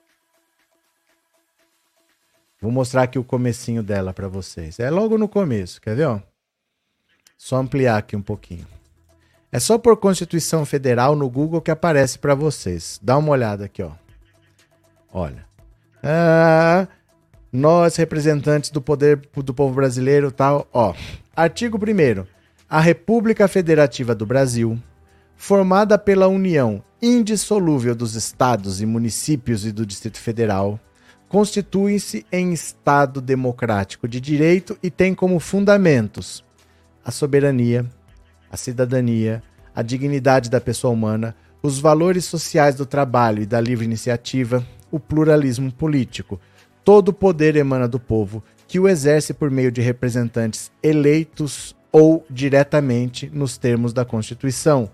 [2.62, 4.79] Vou mostrar aqui o comecinho dela para vocês.
[4.79, 6.07] É logo no começo, quer ver?
[6.07, 6.20] Ó?
[7.37, 8.64] Só ampliar aqui um pouquinho.
[9.51, 13.01] É só por Constituição Federal no Google que aparece para vocês.
[13.03, 13.90] Dá uma olhada aqui, ó.
[15.12, 15.44] Olha.
[16.05, 16.87] Ah,
[17.53, 20.94] nós, representantes do poder do povo brasileiro, tal, ó.
[21.35, 22.25] Artigo 1
[22.70, 24.79] A República Federativa do Brasil,
[25.37, 30.79] formada pela união indissolúvel dos estados e municípios e do Distrito Federal,
[31.33, 36.45] constitui-se em Estado democrático de direito e tem como fundamentos
[37.05, 37.85] a soberania,
[38.51, 39.42] a cidadania,
[39.75, 45.01] a dignidade da pessoa humana, os valores sociais do trabalho e da livre iniciativa, o
[45.01, 46.38] pluralismo político,
[46.85, 52.27] Todo o poder emana do povo, que o exerce por meio de representantes eleitos ou
[52.29, 54.90] diretamente nos termos da Constituição.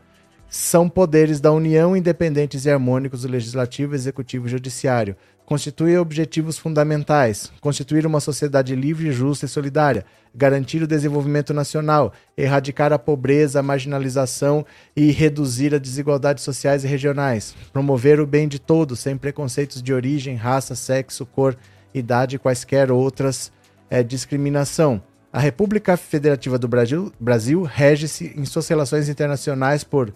[0.50, 5.16] São poderes da União independentes e harmônicos do Legislativo, Executivo e Judiciário.
[5.48, 12.92] Constituem objetivos fundamentais: constituir uma sociedade livre, justa e solidária, garantir o desenvolvimento nacional, erradicar
[12.92, 18.58] a pobreza, a marginalização e reduzir as desigualdades sociais e regionais, promover o bem de
[18.58, 21.56] todos, sem preconceitos de origem, raça, sexo, cor
[21.94, 23.50] idade e quaisquer outras
[23.88, 25.02] é, discriminação.
[25.32, 30.12] A República Federativa do Brasil, Brasil rege-se em suas relações internacionais por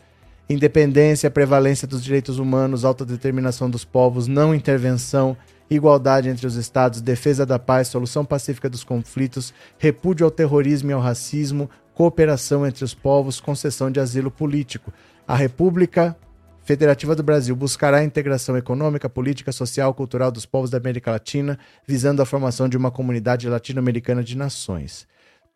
[0.53, 5.37] independência, prevalência dos direitos humanos, autodeterminação dos povos, não intervenção,
[5.71, 10.93] igualdade entre os estados, defesa da paz, solução pacífica dos conflitos, repúdio ao terrorismo e
[10.93, 14.93] ao racismo, cooperação entre os povos, concessão de asilo político.
[15.27, 16.17] A República
[16.65, 21.59] Federativa do Brasil buscará a integração econômica, política, social, cultural dos povos da América Latina,
[21.87, 25.09] visando a formação de uma comunidade latino-americana de nações.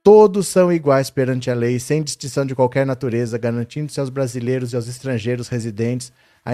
[0.06, 4.76] Todos são iguais perante a lei, sem distinção de qualquer natureza, garantindo-se aos brasileiros e
[4.76, 6.12] aos estrangeiros residentes
[6.44, 6.52] a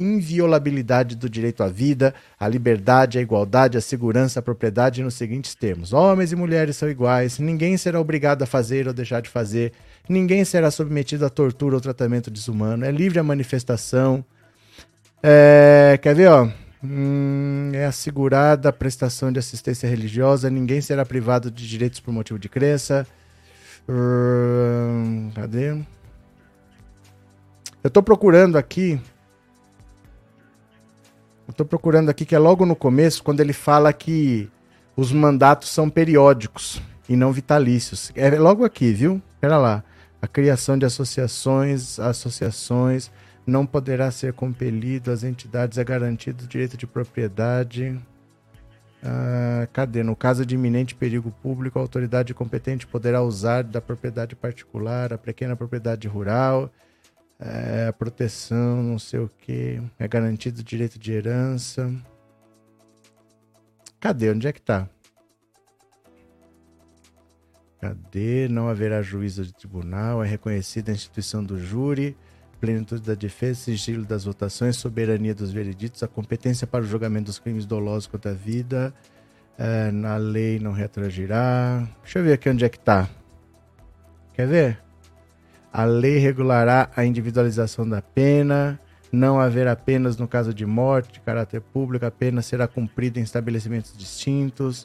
[0.00, 5.54] inviolabilidade do direito à vida, à liberdade, à igualdade, à segurança, à propriedade nos seguintes
[5.54, 9.72] termos: homens e mulheres são iguais, ninguém será obrigado a fazer ou deixar de fazer,
[10.08, 14.24] ninguém será submetido a tortura ou tratamento desumano, é livre a manifestação.
[15.22, 16.48] É, quer ver, ó?
[16.88, 22.38] Hum, é assegurada a prestação de assistência religiosa, ninguém será privado de direitos por motivo
[22.38, 23.06] de crença.
[23.88, 25.76] Hum, cadê?
[27.82, 29.00] Eu tô procurando aqui.
[31.48, 34.48] Eu tô procurando aqui que é logo no começo, quando ele fala que
[34.96, 38.12] os mandatos são periódicos e não vitalícios.
[38.14, 39.20] É logo aqui, viu?
[39.40, 39.84] Pera lá.
[40.22, 43.10] A criação de associações, associações
[43.46, 47.98] não poderá ser compelido, às entidades é garantido o direito de propriedade.
[49.02, 50.02] Ah, cadê?
[50.02, 55.18] No caso de iminente perigo público, a autoridade competente poderá usar da propriedade particular, a
[55.18, 56.70] pequena propriedade rural,
[57.38, 61.92] é, proteção, não sei o que, é garantido o direito de herança.
[64.00, 64.30] Cadê?
[64.30, 64.88] Onde é que tá?
[67.80, 68.48] Cadê?
[68.48, 72.16] Não haverá juízo de tribunal, é reconhecida a instituição do júri,
[72.60, 77.38] plenitude da defesa, sigilo das votações, soberania dos vereditos, a competência para o julgamento dos
[77.38, 78.94] crimes dolosos contra a vida,
[79.58, 81.86] é, na lei não retroagirá.
[82.02, 83.08] Deixa eu ver aqui onde é que tá.
[84.34, 84.86] Quer ver?
[85.72, 88.80] A lei regulará a individualização da pena.
[89.12, 92.04] Não haverá penas no caso de morte de caráter público.
[92.04, 94.84] A pena será cumprida em estabelecimentos distintos.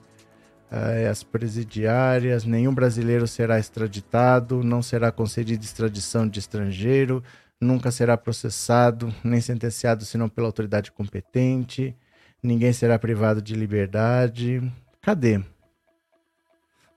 [0.71, 2.45] Uh, as presidiárias.
[2.45, 4.63] Nenhum brasileiro será extraditado.
[4.63, 7.23] Não será concedida extradição de estrangeiro.
[7.61, 11.95] Nunca será processado nem sentenciado senão pela autoridade competente.
[12.41, 14.61] Ninguém será privado de liberdade.
[14.99, 15.39] Cadê?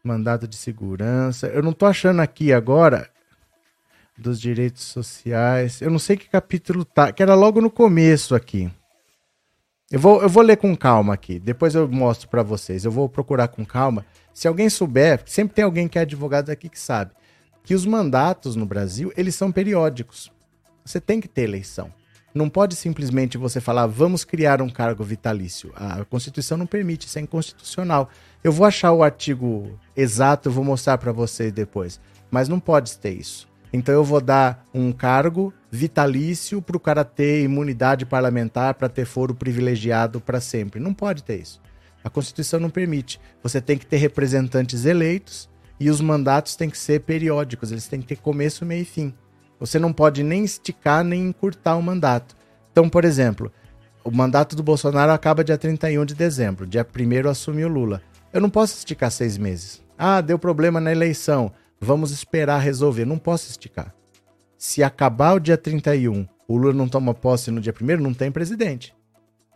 [0.02, 1.48] Mandato de segurança.
[1.48, 3.10] Eu não tô achando aqui agora
[4.16, 5.82] dos direitos sociais.
[5.82, 8.70] Eu não sei que capítulo tá, que era logo no começo aqui.
[9.90, 12.86] Eu vou, eu vou ler com calma aqui, depois eu mostro para vocês.
[12.86, 14.06] Eu vou procurar com calma.
[14.32, 17.12] Se alguém souber, sempre tem alguém que é advogado aqui que sabe,
[17.62, 20.33] que os mandatos no Brasil, eles são periódicos.
[20.84, 21.90] Você tem que ter eleição.
[22.34, 25.72] Não pode simplesmente você falar, vamos criar um cargo vitalício.
[25.76, 28.10] A Constituição não permite, isso é inconstitucional.
[28.42, 32.00] Eu vou achar o artigo exato, eu vou mostrar para vocês depois.
[32.30, 33.48] Mas não pode ter isso.
[33.72, 39.04] Então eu vou dar um cargo vitalício para o cara ter imunidade parlamentar, para ter
[39.04, 40.80] foro privilegiado para sempre.
[40.80, 41.62] Não pode ter isso.
[42.02, 43.20] A Constituição não permite.
[43.42, 45.48] Você tem que ter representantes eleitos
[45.80, 49.14] e os mandatos têm que ser periódicos, eles têm que ter começo, meio e fim.
[49.64, 52.36] Você não pode nem esticar nem encurtar o mandato.
[52.70, 53.50] Então, por exemplo,
[54.04, 58.02] o mandato do Bolsonaro acaba dia 31 de dezembro, dia 1 assumiu Lula.
[58.30, 59.82] Eu não posso esticar seis meses.
[59.96, 61.50] Ah, deu problema na eleição.
[61.80, 63.06] Vamos esperar resolver.
[63.06, 63.94] Não posso esticar.
[64.58, 68.30] Se acabar o dia 31, o Lula não toma posse no dia 1 não tem
[68.30, 68.94] presidente.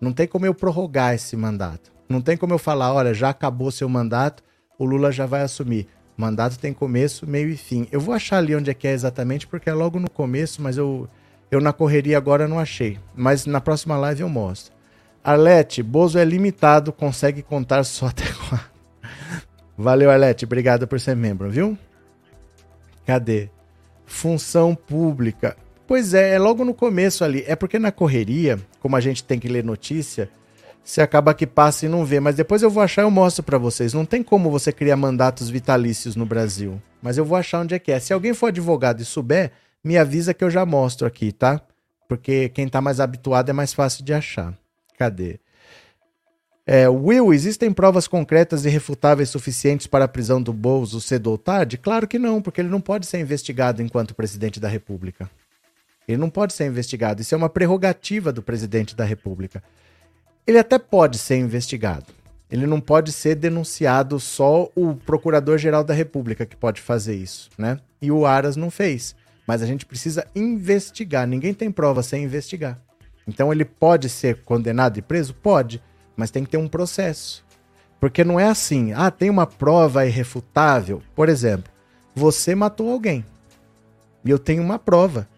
[0.00, 1.92] Não tem como eu prorrogar esse mandato.
[2.08, 4.42] Não tem como eu falar, olha, já acabou seu mandato,
[4.78, 5.86] o Lula já vai assumir.
[6.18, 7.86] O mandato tem começo, meio e fim.
[7.92, 10.76] Eu vou achar ali onde é que é exatamente, porque é logo no começo, mas
[10.76, 11.08] eu,
[11.48, 12.98] eu na correria agora não achei.
[13.14, 14.74] Mas na próxima live eu mostro.
[15.22, 18.68] Arlete, Bozo é limitado, consegue contar só até quatro.
[19.76, 20.44] Valeu, Arlete.
[20.44, 21.78] Obrigado por ser membro, viu?
[23.06, 23.48] Cadê?
[24.04, 25.56] Função pública.
[25.86, 27.44] Pois é, é logo no começo ali.
[27.46, 30.28] É porque na correria, como a gente tem que ler notícia,
[30.82, 32.20] você acaba que passa e não vê.
[32.20, 33.92] Mas depois eu vou achar e eu mostro para vocês.
[33.92, 36.80] Não tem como você criar mandatos vitalícios no Brasil.
[37.02, 38.00] Mas eu vou achar onde é que é.
[38.00, 39.52] Se alguém for advogado e souber,
[39.84, 41.60] me avisa que eu já mostro aqui, tá?
[42.08, 44.54] Porque quem tá mais habituado é mais fácil de achar.
[44.98, 45.38] Cadê?
[46.66, 51.38] É, Will, existem provas concretas e refutáveis suficientes para a prisão do Bozo cedo ou
[51.38, 51.78] tarde?
[51.78, 55.30] Claro que não, porque ele não pode ser investigado enquanto presidente da República.
[56.06, 57.22] Ele não pode ser investigado.
[57.22, 59.62] Isso é uma prerrogativa do presidente da República.
[60.48, 62.06] Ele até pode ser investigado.
[62.50, 67.78] Ele não pode ser denunciado só o Procurador-Geral da República que pode fazer isso, né?
[68.02, 69.14] E o Aras não fez.
[69.46, 71.26] Mas a gente precisa investigar.
[71.26, 72.80] Ninguém tem prova sem investigar.
[73.26, 75.34] Então ele pode ser condenado e preso?
[75.34, 75.80] Pode
[76.18, 77.44] mas tem que ter um processo.
[78.00, 81.00] Porque não é assim, ah, tem uma prova irrefutável.
[81.14, 81.72] Por exemplo,
[82.12, 83.24] você matou alguém.
[84.24, 85.28] E eu tenho uma prova.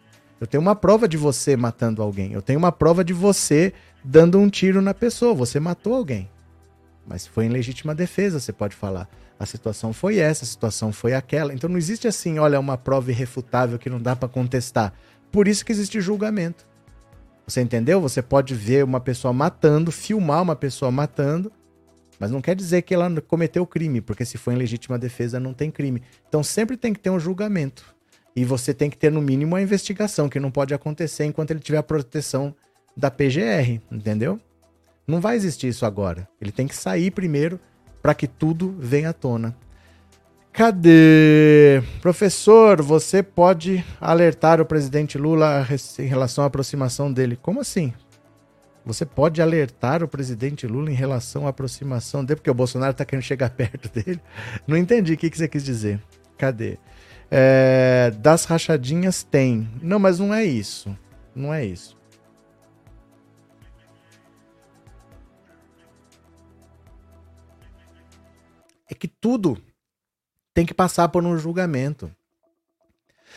[0.41, 2.33] Eu tenho uma prova de você matando alguém.
[2.33, 5.35] Eu tenho uma prova de você dando um tiro na pessoa.
[5.35, 6.29] Você matou alguém.
[7.07, 9.09] Mas foi em legítima defesa, você pode falar.
[9.39, 11.55] A situação foi essa, a situação foi aquela.
[11.55, 14.93] Então não existe assim, olha, uma prova irrefutável que não dá para contestar.
[15.33, 16.67] Por isso que existe julgamento.
[17.47, 18.01] Você entendeu?
[18.01, 21.51] Você pode ver uma pessoa matando, filmar uma pessoa matando,
[22.19, 25.55] mas não quer dizer que ela cometeu crime, porque se for em legítima defesa não
[25.55, 26.03] tem crime.
[26.29, 27.85] Então sempre tem que ter um julgamento.
[28.37, 31.61] E você tem que ter no mínimo uma investigação, que não pode acontecer enquanto ele
[31.61, 32.55] tiver a proteção
[33.01, 34.39] da PGR, entendeu?
[35.07, 36.29] Não vai existir isso agora.
[36.41, 37.59] Ele tem que sair primeiro
[38.03, 39.57] para que tudo venha à tona.
[40.53, 41.83] Cadê?
[42.03, 45.67] Professor, você pode alertar o presidente Lula
[45.99, 47.39] em relação à aproximação dele.
[47.41, 47.93] Como assim?
[48.85, 53.05] Você pode alertar o presidente Lula em relação à aproximação dele, porque o Bolsonaro está
[53.05, 54.21] querendo chegar perto dele.
[54.67, 56.01] Não entendi o que, você quis dizer.
[56.37, 56.79] Cadê?
[57.31, 59.69] É, das rachadinhas tem.
[59.81, 60.97] Não, mas não é isso.
[61.35, 62.00] Não é isso.
[68.91, 69.57] É que tudo
[70.53, 72.11] tem que passar por um julgamento.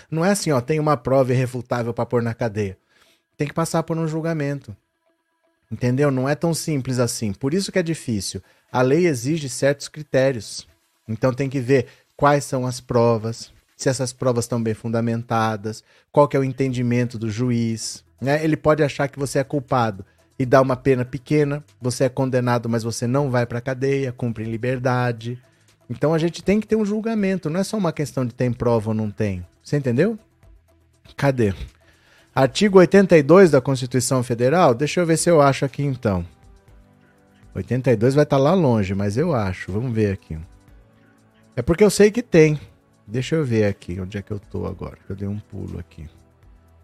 [0.09, 2.75] Não é assim, ó, tem uma prova irrefutável para pôr na cadeia.
[3.37, 4.75] Tem que passar por um julgamento.
[5.71, 6.09] Entendeu?
[6.09, 7.31] Não é tão simples assim.
[7.33, 8.41] Por isso que é difícil.
[8.71, 10.67] A lei exige certos critérios.
[11.07, 11.87] Então tem que ver
[12.17, 17.19] quais são as provas, se essas provas estão bem fundamentadas, qual que é o entendimento
[17.19, 18.03] do juiz.
[18.19, 18.43] Né?
[18.43, 20.03] Ele pode achar que você é culpado
[20.37, 24.43] e dá uma pena pequena, você é condenado, mas você não vai para cadeia, cumpre
[24.43, 25.39] em liberdade.
[25.89, 28.51] Então a gente tem que ter um julgamento, não é só uma questão de tem
[28.51, 29.45] prova ou não tem.
[29.63, 30.17] Você entendeu?
[31.15, 31.53] Cadê?
[32.33, 36.25] Artigo 82 da Constituição Federal, deixa eu ver se eu acho aqui então.
[37.53, 39.71] 82 vai estar tá lá longe, mas eu acho.
[39.71, 40.37] Vamos ver aqui.
[41.55, 42.59] É porque eu sei que tem.
[43.05, 44.97] Deixa eu ver aqui onde é que eu tô agora.
[45.07, 46.09] Eu dei um pulo aqui.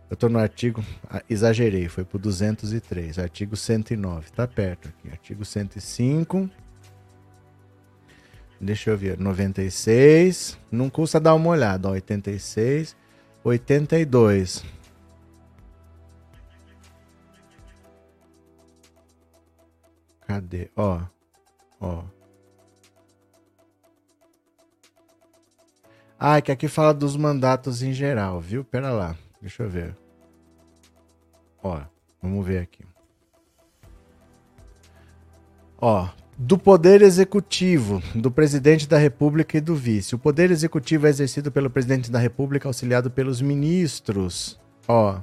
[0.10, 5.10] Eu tô no artigo, ah, exagerei, foi pro 203, artigo 109, tá perto aqui.
[5.10, 6.50] Artigo 105.
[8.60, 12.96] Deixa eu ver, 96, não custa dar uma olhada, ó, 86,
[13.44, 14.66] 82.
[20.28, 20.70] Cadê?
[20.76, 21.02] Ó,
[21.80, 22.04] ó.
[26.20, 28.66] Ah, é que aqui fala dos mandatos em geral, viu?
[28.66, 29.96] Pera lá, deixa eu ver.
[31.64, 31.82] Ó,
[32.22, 32.84] vamos ver aqui.
[35.82, 40.16] Ó, do Poder Executivo, do Presidente da República e do Vice.
[40.16, 44.60] O Poder Executivo é exercido pelo Presidente da República, auxiliado pelos ministros.
[44.88, 45.20] Ó.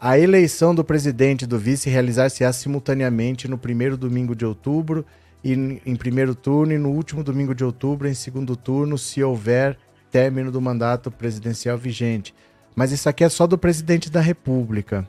[0.00, 5.04] A eleição do presidente e do vice realizar-se-á simultaneamente no primeiro domingo de outubro
[5.42, 9.76] e em primeiro turno e no último domingo de outubro em segundo turno, se houver
[10.10, 12.34] término do mandato presidencial vigente.
[12.78, 15.04] Mas isso aqui é só do presidente da República.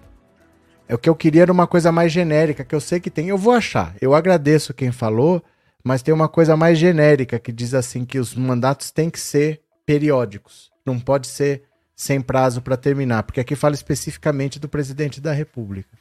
[0.87, 3.27] É o que eu queria era uma coisa mais genérica, que eu sei que tem.
[3.27, 3.93] Eu vou achar.
[4.01, 5.43] Eu agradeço quem falou,
[5.83, 9.61] mas tem uma coisa mais genérica que diz assim que os mandatos têm que ser
[9.85, 10.71] periódicos.
[10.83, 11.61] Não pode ser
[11.95, 15.95] sem prazo para terminar, porque aqui fala especificamente do presidente da República.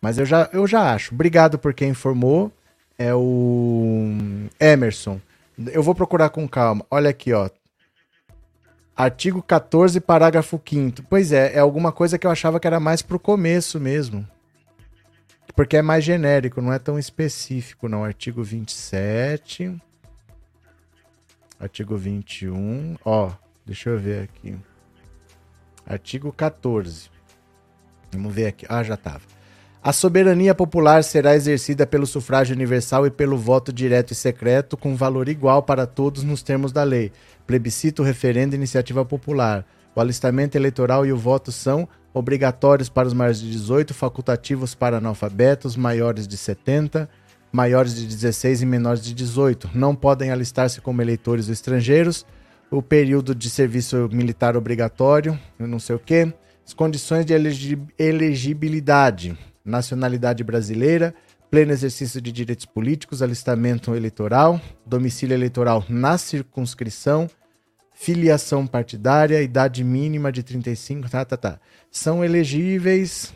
[0.00, 1.12] Mas eu já, eu já acho.
[1.12, 2.52] Obrigado por quem informou.
[2.96, 4.06] É o
[4.60, 5.20] Emerson.
[5.72, 6.86] Eu vou procurar com calma.
[6.88, 7.50] Olha aqui, ó.
[9.02, 13.02] Artigo 14, parágrafo 5 Pois é, é alguma coisa que eu achava que era mais
[13.02, 14.24] pro começo mesmo.
[15.56, 18.04] Porque é mais genérico, não é tão específico, não.
[18.04, 19.76] Artigo 27.
[21.58, 22.96] Artigo 21.
[23.04, 23.32] Ó,
[23.66, 24.56] deixa eu ver aqui.
[25.84, 27.10] Artigo 14.
[28.12, 28.64] Vamos ver aqui.
[28.68, 29.22] Ah, já tava.
[29.82, 34.94] A soberania popular será exercida pelo sufrágio universal e pelo voto direto e secreto, com
[34.94, 37.10] valor igual para todos nos termos da lei.
[37.46, 39.64] Plebiscito, referendo e iniciativa popular.
[39.94, 44.98] O alistamento eleitoral e o voto são obrigatórios para os maiores de 18, facultativos para
[44.98, 47.08] analfabetos, maiores de 70,
[47.50, 49.70] maiores de 16 e menores de 18.
[49.74, 52.26] Não podem alistar-se como eleitores estrangeiros.
[52.70, 56.32] O período de serviço militar obrigatório, não sei o quê.
[56.66, 57.34] As condições de
[57.98, 61.14] elegibilidade nacionalidade brasileira,
[61.52, 67.28] pleno exercício de direitos políticos, alistamento eleitoral, domicílio eleitoral na circunscrição,
[67.92, 71.60] filiação partidária, idade mínima de 35, tá, tá, tá.
[71.90, 73.34] São elegíveis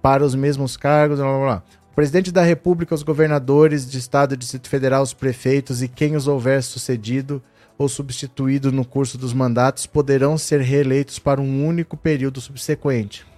[0.00, 1.62] para os mesmos cargos, blá, blá, blá.
[1.90, 6.14] O presidente da República, os governadores de Estado e Distrito Federal, os prefeitos e quem
[6.14, 7.42] os houver sucedido
[7.76, 13.31] ou substituído no curso dos mandatos poderão ser reeleitos para um único período subsequente.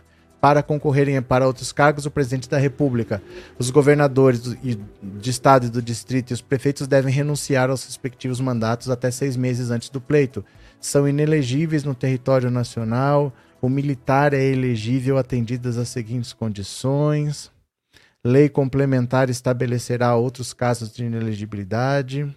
[0.45, 3.23] Para concorrerem para outros cargos o presidente da República.
[3.59, 4.55] Os governadores do,
[5.03, 9.39] de estado e do distrito e os prefeitos devem renunciar aos respectivos mandatos até seis
[9.39, 10.45] meses antes do pleito.
[10.79, 13.33] São inelegíveis no território nacional.
[13.59, 17.51] O militar é elegível atendidas as seguintes condições.
[18.23, 22.31] Lei complementar estabelecerá outros casos de inelegibilidade.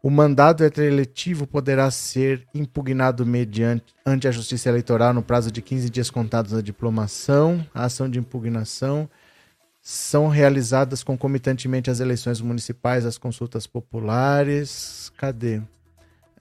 [0.00, 5.90] O mandado eletivo poderá ser impugnado mediante ante a Justiça Eleitoral no prazo de 15
[5.90, 7.66] dias contados da diplomação.
[7.74, 9.10] A ação de impugnação
[9.80, 15.10] são realizadas concomitantemente às eleições municipais, às consultas populares.
[15.16, 15.60] Cadê?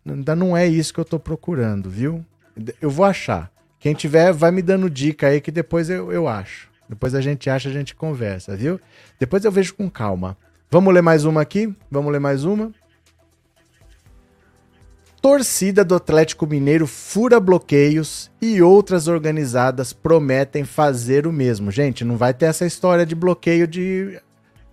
[0.05, 2.23] Ainda não é isso que eu estou procurando, viu?
[2.79, 3.51] Eu vou achar.
[3.79, 6.69] Quem tiver, vai me dando dica aí que depois eu, eu acho.
[6.87, 8.79] Depois a gente acha, a gente conversa, viu?
[9.19, 10.37] Depois eu vejo com calma.
[10.69, 11.73] Vamos ler mais uma aqui?
[11.89, 12.71] Vamos ler mais uma?
[15.29, 21.69] Torcida do Atlético Mineiro fura bloqueios e outras organizadas prometem fazer o mesmo.
[21.69, 24.21] Gente, não vai ter essa história de bloqueio de,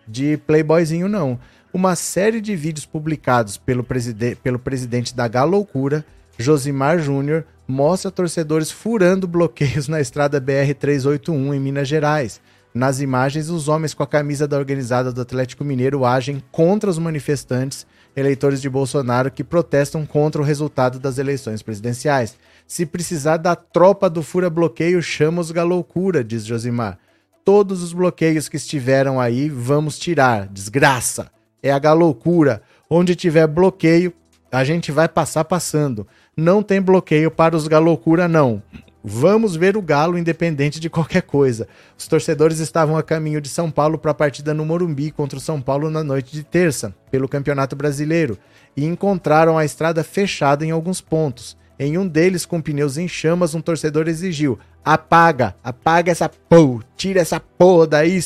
[0.07, 1.41] de playboyzinho, não.
[1.73, 6.05] Uma série de vídeos publicados pelo, preside pelo presidente da Galoucura,
[6.39, 12.41] Josimar Júnior, mostra torcedores furando bloqueios na estrada BR-381 em Minas Gerais.
[12.73, 16.99] Nas imagens, os homens com a camisa da organizada do Atlético Mineiro agem contra os
[16.99, 17.85] manifestantes
[18.17, 22.37] eleitores de Bolsonaro que protestam contra o resultado das eleições presidenciais.
[22.67, 26.99] Se precisar da tropa do fura-bloqueio, chama os galoucura, diz Josimar.
[27.45, 30.47] Todos os bloqueios que estiveram aí, vamos tirar.
[30.49, 31.31] Desgraça!
[31.63, 32.63] É a galoucura.
[32.89, 34.13] Onde tiver bloqueio,
[34.51, 36.07] a gente vai passar passando.
[36.37, 38.63] Não tem bloqueio para os galoucura, não.
[39.07, 41.69] Vamos ver o Galo independente de qualquer coisa.
[41.99, 45.43] Os torcedores estavam a caminho de São Paulo para a partida no Morumbi contra o
[45.43, 48.39] São Paulo na noite de terça, pelo Campeonato Brasileiro,
[48.75, 51.55] e encontraram a estrada fechada em alguns pontos.
[51.79, 57.21] Em um deles, com pneus em chamas, um torcedor exigiu: apaga, apaga essa porra, tira
[57.21, 58.21] essa porra daí.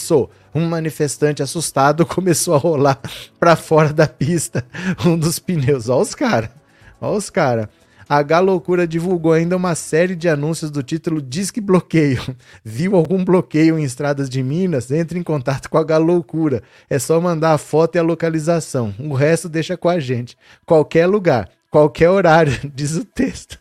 [0.55, 3.01] Um manifestante assustado começou a rolar
[3.41, 4.65] para fora da pista
[5.05, 5.89] um dos pneus.
[5.89, 6.51] Olha os caras,
[7.01, 7.67] olha os caras.
[8.09, 12.35] A Galoucura divulgou ainda uma série de anúncios do título Disque Bloqueio.
[12.65, 14.91] Viu algum bloqueio em estradas de Minas?
[14.91, 16.63] Entre em contato com a Galoucura.
[16.89, 18.95] É só mandar a foto e a localização.
[18.99, 20.39] O resto deixa com a gente.
[20.65, 23.59] Qualquer lugar, qualquer horário, diz o texto.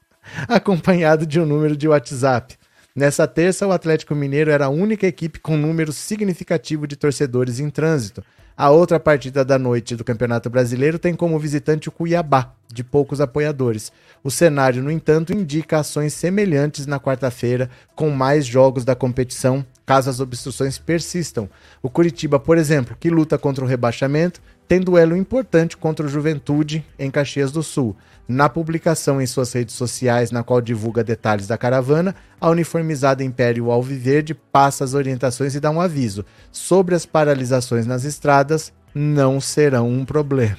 [0.48, 2.57] Acompanhado de um número de WhatsApp.
[2.98, 7.70] Nessa terça, o Atlético Mineiro era a única equipe com número significativo de torcedores em
[7.70, 8.24] trânsito.
[8.58, 13.22] A outra partida da noite do Campeonato Brasileiro tem como visitante o Cuiabá, de poucos
[13.22, 13.92] apoiadores.
[14.24, 20.10] O cenário, no entanto, indica ações semelhantes na quarta-feira, com mais jogos da competição, caso
[20.10, 21.48] as obstruções persistam.
[21.84, 26.86] O Curitiba, por exemplo, que luta contra o rebaixamento, tem duelo importante contra o Juventude
[27.00, 27.96] em Caxias do Sul.
[28.28, 33.72] Na publicação em suas redes sociais, na qual divulga detalhes da caravana, a uniformizada Império
[33.72, 36.26] Alviverde passa as orientações e dá um aviso.
[36.52, 40.58] Sobre as paralisações nas estradas, não serão um problema.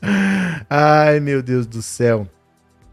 [0.70, 2.26] Ai, meu Deus do céu.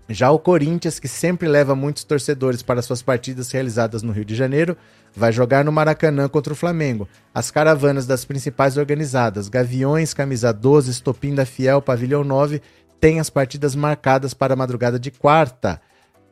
[0.09, 4.35] Já o Corinthians, que sempre leva muitos torcedores para suas partidas realizadas no Rio de
[4.35, 4.75] Janeiro,
[5.15, 7.07] vai jogar no Maracanã contra o Flamengo.
[7.33, 12.61] As caravanas das principais organizadas, Gaviões, Camisa 12, Estopim da Fiel, Pavilhão 9,
[12.99, 15.79] têm as partidas marcadas para a madrugada de quarta.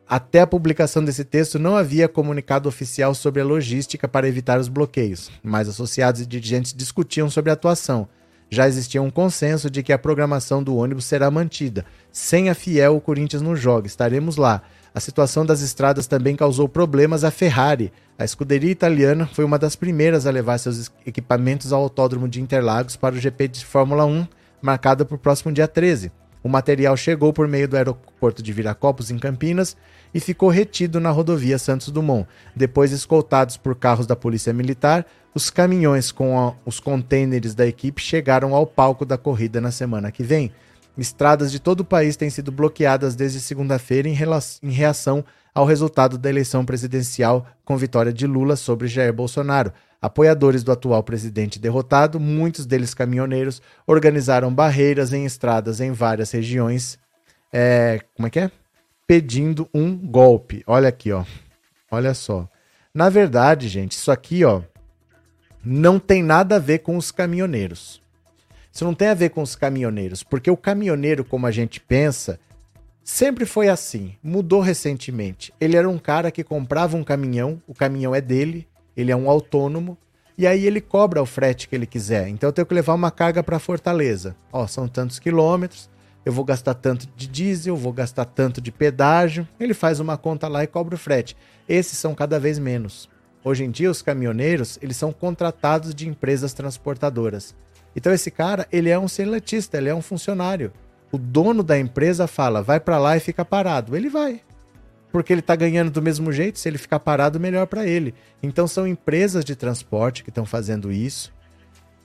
[0.06, 4.68] Até a publicação desse texto não havia comunicado oficial sobre a logística para evitar os
[4.68, 8.06] bloqueios, mas associados e dirigentes discutiam sobre a atuação
[8.52, 11.86] já existia um consenso de que a programação do ônibus será mantida.
[12.12, 14.60] Sem a Fiel, o Corinthians não joga, estaremos lá.
[14.94, 17.90] A situação das estradas também causou problemas à Ferrari.
[18.18, 22.94] A escuderia italiana foi uma das primeiras a levar seus equipamentos ao Autódromo de Interlagos
[22.94, 24.26] para o GP de Fórmula 1,
[24.60, 26.12] marcado para o próximo dia 13.
[26.42, 29.76] O material chegou por meio do aeroporto de Viracopos, em Campinas,
[30.12, 32.26] e ficou retido na rodovia Santos Dumont.
[32.54, 38.02] Depois, escoltados por carros da Polícia Militar, os caminhões com a, os contêineres da equipe
[38.02, 40.52] chegaram ao palco da corrida na semana que vem.
[40.98, 44.16] Estradas de todo o país têm sido bloqueadas desde segunda-feira em,
[44.62, 45.24] em reação
[45.54, 49.72] ao resultado da eleição presidencial com vitória de Lula sobre Jair Bolsonaro.
[50.02, 56.98] Apoiadores do atual presidente derrotado, muitos deles caminhoneiros, organizaram barreiras em estradas em várias regiões.
[57.52, 58.50] É, como é que é?
[59.06, 60.64] Pedindo um golpe.
[60.66, 61.24] Olha aqui, ó.
[61.88, 62.48] Olha só.
[62.92, 64.62] Na verdade, gente, isso aqui, ó,
[65.64, 68.02] não tem nada a ver com os caminhoneiros.
[68.72, 72.40] Isso não tem a ver com os caminhoneiros, porque o caminhoneiro, como a gente pensa,
[73.04, 74.16] sempre foi assim.
[74.22, 75.54] Mudou recentemente.
[75.60, 79.28] Ele era um cara que comprava um caminhão, o caminhão é dele, ele é um
[79.30, 79.96] autônomo,
[80.36, 82.28] e aí ele cobra o frete que ele quiser.
[82.28, 84.34] Então eu tenho que levar uma carga para Fortaleza.
[84.52, 85.90] Ó, são tantos quilômetros,
[86.24, 89.46] eu vou gastar tanto de diesel, vou gastar tanto de pedágio.
[89.58, 91.36] Ele faz uma conta lá e cobra o frete.
[91.68, 93.08] Esses são cada vez menos.
[93.44, 97.56] Hoje em dia, os caminhoneiros, eles são contratados de empresas transportadoras.
[97.94, 100.72] Então, esse cara, ele é um seletista, ele é um funcionário.
[101.10, 103.96] O dono da empresa fala, vai para lá e fica parado.
[103.96, 104.40] Ele vai.
[105.12, 108.14] Porque ele está ganhando do mesmo jeito, se ele ficar parado, melhor para ele.
[108.42, 111.30] Então, são empresas de transporte que estão fazendo isso.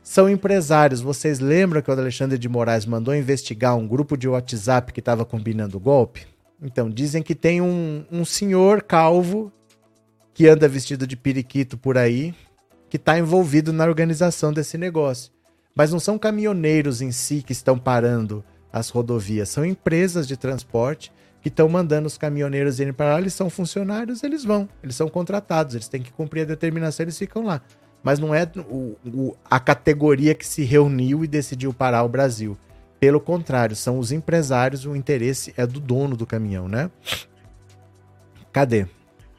[0.03, 0.99] São empresários.
[0.99, 5.23] Vocês lembram que o Alexandre de Moraes mandou investigar um grupo de WhatsApp que estava
[5.23, 6.27] combinando golpe?
[6.61, 9.51] Então, dizem que tem um, um senhor calvo
[10.33, 12.35] que anda vestido de periquito por aí,
[12.89, 15.31] que está envolvido na organização desse negócio.
[15.73, 21.11] Mas não são caminhoneiros em si que estão parando as rodovias, são empresas de transporte
[21.47, 23.21] que estão mandando os caminhoneiros irem para lá.
[23.21, 27.17] Eles são funcionários, eles vão, eles são contratados, eles têm que cumprir a determinação, eles
[27.17, 27.61] ficam lá.
[28.03, 32.57] Mas não é o, o, a categoria que se reuniu e decidiu parar o Brasil.
[32.99, 36.91] Pelo contrário, são os empresários, o interesse é do dono do caminhão, né?
[38.51, 38.85] Cadê?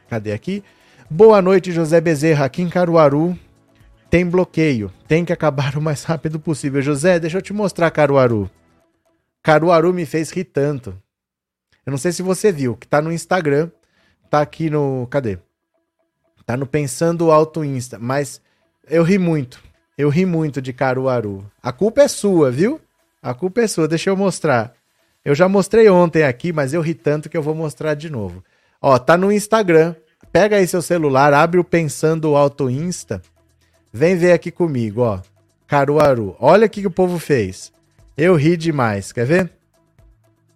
[0.09, 0.65] Cadê aqui?
[1.11, 2.47] Boa noite, José Bezerra.
[2.47, 3.39] Aqui em Caruaru
[4.09, 4.91] tem bloqueio.
[5.07, 6.81] Tem que acabar o mais rápido possível.
[6.81, 8.51] José, deixa eu te mostrar Caruaru.
[9.43, 10.97] Caruaru me fez rir tanto.
[11.89, 13.71] Eu não sei se você viu, que tá no Instagram,
[14.29, 15.09] tá aqui no.
[15.11, 15.39] Cadê?
[16.45, 18.43] Tá no Pensando Alto Insta, mas
[18.91, 19.59] eu ri muito.
[19.97, 21.51] Eu ri muito de Caruaru.
[21.63, 22.79] A culpa é sua, viu?
[23.23, 24.75] A culpa é sua, deixa eu mostrar.
[25.25, 28.45] Eu já mostrei ontem aqui, mas eu ri tanto que eu vou mostrar de novo.
[28.83, 29.95] Ó, tá no Instagram.
[30.31, 33.23] Pega aí seu celular, abre o Pensando Alto Insta.
[33.91, 35.23] Vem ver aqui comigo, ó.
[35.67, 36.37] Caruaru.
[36.39, 37.73] Olha o que o povo fez.
[38.15, 39.11] Eu ri demais.
[39.11, 39.51] Quer ver?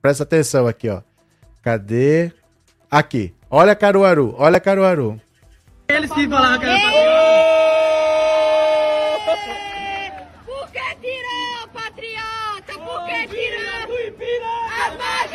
[0.03, 1.01] Presta atenção aqui, ó.
[1.63, 2.33] Cadê?
[2.91, 3.35] Aqui.
[3.49, 4.35] Olha Caruaru.
[4.37, 5.21] Olha Caruaru.
[5.89, 6.59] Eles ficam lá,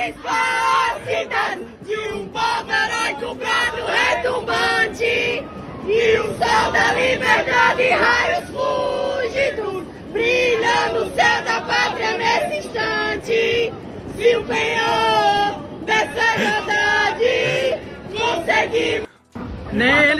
[0.07, 5.43] esclarecidas de um povo heróico brado retumbante
[5.85, 13.73] e o sol da liberdade raios fúgidos brilha no céu da pátria nesse instante
[14.15, 15.66] se o penhor
[16.05, 17.79] igualdade
[18.11, 19.07] conseguimos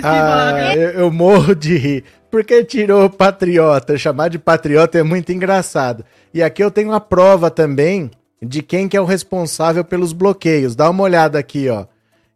[0.03, 2.03] ah, eu, eu morro de rir.
[2.29, 3.97] Porque tirou patriota.
[3.97, 6.05] Chamar de patriota é muito engraçado.
[6.33, 8.11] E aqui eu tenho a prova também
[8.41, 10.75] de quem que é o responsável pelos bloqueios.
[10.75, 11.85] Dá uma olhada aqui, ó.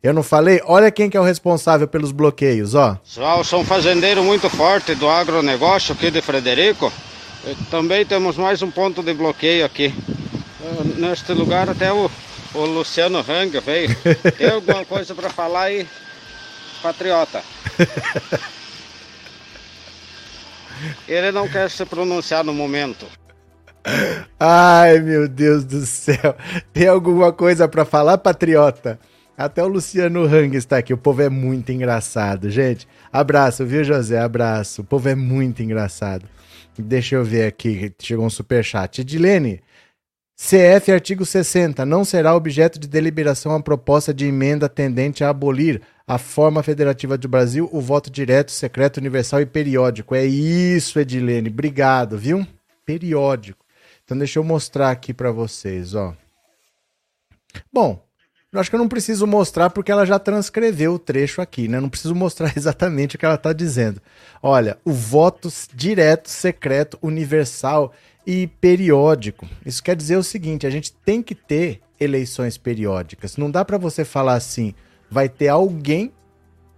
[0.02, 0.60] Eu não falei?
[0.66, 2.96] Olha quem que é o responsável pelos bloqueios, ó.
[2.96, 6.92] Pessoal, sou um fazendeiro muito forte do agronegócio aqui de Frederico.
[7.46, 9.94] E também temos mais um ponto de bloqueio aqui.
[10.98, 12.10] Neste lugar até o,
[12.54, 13.96] o Luciano Hang veio.
[14.38, 15.88] Tem alguma coisa para falar aí,
[16.82, 17.44] patriota?
[21.08, 23.06] Ele não quer se pronunciar no momento.
[24.40, 26.36] Ai, meu Deus do céu.
[26.74, 29.00] Tem alguma coisa para falar, patriota?
[29.38, 30.94] Até o Luciano Hang está aqui.
[30.94, 32.88] O povo é muito engraçado, gente.
[33.12, 34.20] Abraço, viu, José?
[34.20, 34.82] Abraço.
[34.82, 36.26] O povo é muito engraçado.
[36.78, 37.92] Deixa eu ver aqui.
[38.00, 39.02] Chegou um superchat.
[39.02, 39.62] Edilene,
[40.44, 41.86] CF artigo 60.
[41.86, 47.16] Não será objeto de deliberação a proposta de emenda tendente a abolir a forma federativa
[47.16, 50.16] do Brasil, o voto direto, secreto, universal e periódico.
[50.16, 51.50] É isso, Edilene.
[51.50, 52.46] Obrigado, viu?
[52.84, 53.64] Periódico.
[54.04, 56.16] Então deixa eu mostrar aqui para vocês, ó.
[57.72, 58.04] Bom,
[58.52, 61.80] eu acho que eu não preciso mostrar porque ela já transcreveu o trecho aqui, né?
[61.80, 64.02] Não preciso mostrar exatamente o que ela está dizendo.
[64.42, 67.94] Olha, o voto direto, secreto, universal
[68.26, 69.48] e periódico.
[69.66, 73.38] Isso quer dizer o seguinte: a gente tem que ter eleições periódicas.
[73.38, 74.74] Não dá para você falar assim,
[75.10, 76.12] vai ter alguém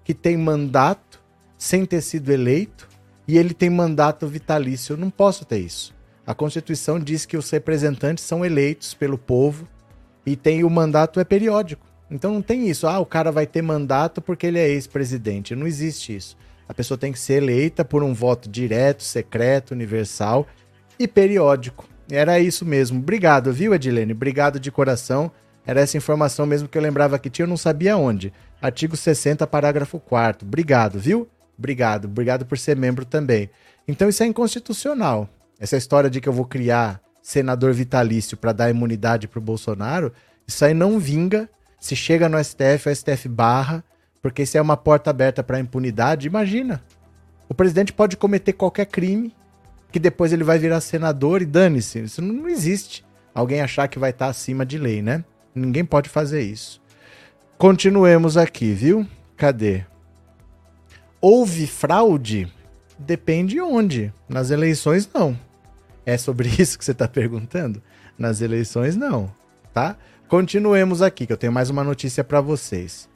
[0.03, 1.21] que tem mandato
[1.57, 2.89] sem ter sido eleito
[3.27, 4.93] e ele tem mandato vitalício.
[4.93, 5.93] Eu não posso ter isso.
[6.25, 9.67] A Constituição diz que os representantes são eleitos pelo povo
[10.25, 11.85] e tem o mandato é periódico.
[12.09, 15.55] Então não tem isso, ah, o cara vai ter mandato porque ele é ex-presidente.
[15.55, 16.37] Não existe isso.
[16.67, 20.47] A pessoa tem que ser eleita por um voto direto, secreto, universal
[20.99, 21.87] e periódico.
[22.11, 22.99] Era isso mesmo.
[22.99, 24.13] Obrigado, viu, Edilene?
[24.13, 25.31] Obrigado de coração.
[25.65, 28.33] Era essa informação mesmo que eu lembrava que tinha, eu não sabia onde.
[28.61, 31.27] Artigo 60, parágrafo 4 Obrigado, viu?
[31.57, 32.05] Obrigado.
[32.05, 33.49] Obrigado por ser membro também.
[33.87, 35.29] Então isso é inconstitucional.
[35.59, 40.11] Essa história de que eu vou criar senador vitalício para dar imunidade para o Bolsonaro,
[40.45, 41.49] isso aí não vinga.
[41.79, 43.83] Se chega no STF, o STF barra,
[44.21, 46.27] porque isso é uma porta aberta para impunidade.
[46.27, 46.83] Imagina,
[47.47, 49.33] o presidente pode cometer qualquer crime
[49.93, 51.99] que depois ele vai virar senador e dane-se.
[51.99, 53.05] Isso não existe.
[53.33, 55.23] Alguém achar que vai estar tá acima de lei, né?
[55.53, 56.81] Ninguém pode fazer isso.
[57.59, 59.07] Continuemos aqui, viu?
[59.37, 59.85] Cadê?
[61.21, 62.51] Houve fraude?
[62.97, 64.11] Depende onde.
[64.27, 65.39] Nas eleições, não.
[66.03, 67.79] É sobre isso que você está perguntando?
[68.17, 69.31] Nas eleições, não.
[69.71, 69.95] Tá?
[70.27, 73.07] Continuemos aqui, que eu tenho mais uma notícia para vocês.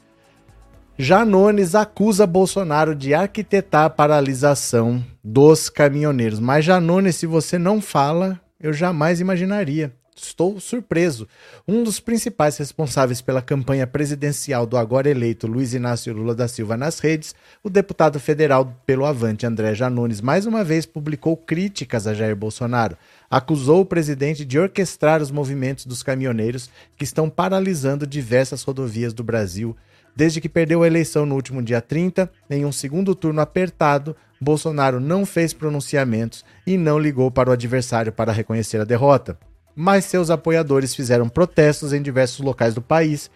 [0.99, 6.39] Janones acusa Bolsonaro de arquitetar a paralisação dos caminhoneiros.
[6.39, 9.93] Mas Janones, se você não fala, eu jamais imaginaria.
[10.15, 11.27] Estou surpreso.
[11.67, 16.75] Um dos principais responsáveis pela campanha presidencial do agora eleito Luiz Inácio Lula da Silva
[16.75, 22.15] nas redes, o deputado federal pelo Avante André Janones, mais uma vez publicou críticas a
[22.15, 22.97] Jair Bolsonaro.
[23.29, 29.23] Acusou o presidente de orquestrar os movimentos dos caminhoneiros que estão paralisando diversas rodovias do
[29.23, 29.77] Brasil
[30.17, 34.99] Desde que perdeu a eleição no último dia 30, em um segundo turno apertado, Bolsonaro
[34.99, 39.37] não fez pronunciamentos e não ligou para o adversário para reconhecer a derrota.
[39.75, 43.29] Mas seus apoiadores fizeram protestos em diversos locais do país,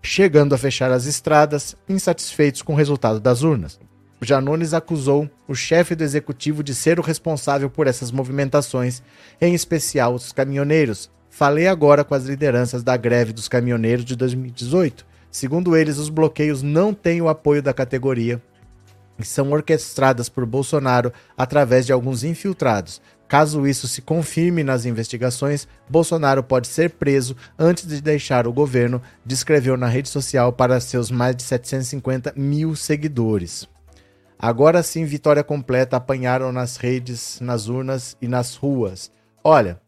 [0.00, 3.80] chegando a fechar as estradas, insatisfeitos com o resultado das urnas.
[4.22, 9.02] Janones acusou o chefe do executivo de ser o responsável por essas movimentações,
[9.40, 11.10] em especial os caminhoneiros.
[11.28, 16.62] Falei agora com as lideranças da greve dos caminhoneiros de 2018 Segundo eles, os bloqueios
[16.62, 18.42] não têm o apoio da categoria
[19.18, 23.00] e são orquestradas por Bolsonaro através de alguns infiltrados.
[23.26, 29.02] Caso isso se confirme nas investigações, Bolsonaro pode ser preso antes de deixar o governo,
[29.24, 33.68] descreveu na rede social para seus mais de 750 mil seguidores.
[34.38, 39.10] Agora sim, vitória completa apanharam nas redes, nas urnas e nas ruas.
[39.44, 39.78] Olha,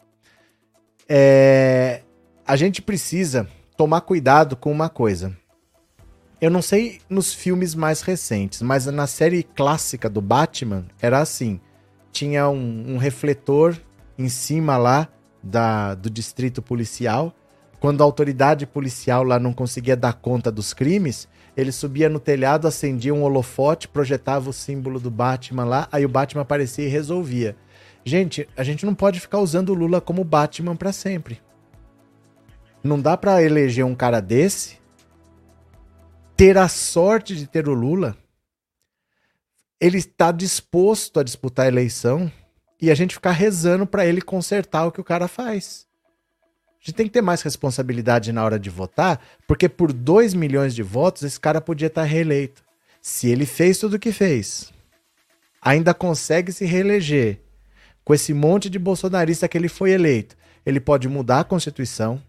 [1.09, 2.03] é...
[2.47, 3.49] a gente precisa
[3.81, 5.35] tomar cuidado com uma coisa.
[6.39, 11.59] Eu não sei nos filmes mais recentes, mas na série clássica do Batman era assim:
[12.12, 13.74] tinha um, um refletor
[14.18, 15.09] em cima lá
[15.43, 17.35] da, do distrito policial.
[17.81, 21.26] Quando a autoridade policial lá não conseguia dar conta dos crimes,
[21.57, 26.09] ele subia no telhado, acendia um holofote, projetava o símbolo do Batman lá, aí o
[26.09, 27.57] Batman aparecia e resolvia.
[28.05, 31.41] Gente, a gente não pode ficar usando o Lula como Batman para sempre.
[32.83, 34.78] Não dá para eleger um cara desse,
[36.37, 38.16] ter a sorte de ter o Lula,
[39.78, 42.33] ele está disposto a disputar a eleição
[42.81, 45.87] e a gente ficar rezando para ele consertar o que o cara faz.
[46.81, 50.74] A gente tem que ter mais responsabilidade na hora de votar, porque por 2 milhões
[50.74, 52.64] de votos esse cara podia estar reeleito.
[53.03, 54.72] Se ele fez tudo o que fez,
[55.61, 57.39] ainda consegue se reeleger
[58.03, 62.22] com esse monte de bolsonarista que ele foi eleito, ele pode mudar a Constituição,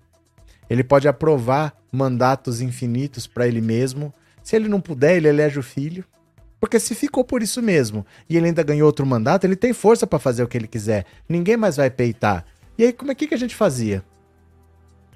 [0.71, 4.13] ele pode aprovar mandatos infinitos para ele mesmo.
[4.41, 6.05] Se ele não puder, ele elege o filho.
[6.61, 10.07] Porque se ficou por isso mesmo e ele ainda ganhou outro mandato, ele tem força
[10.07, 11.05] para fazer o que ele quiser.
[11.27, 12.45] Ninguém mais vai peitar.
[12.77, 14.01] E aí, como é que, que a gente fazia?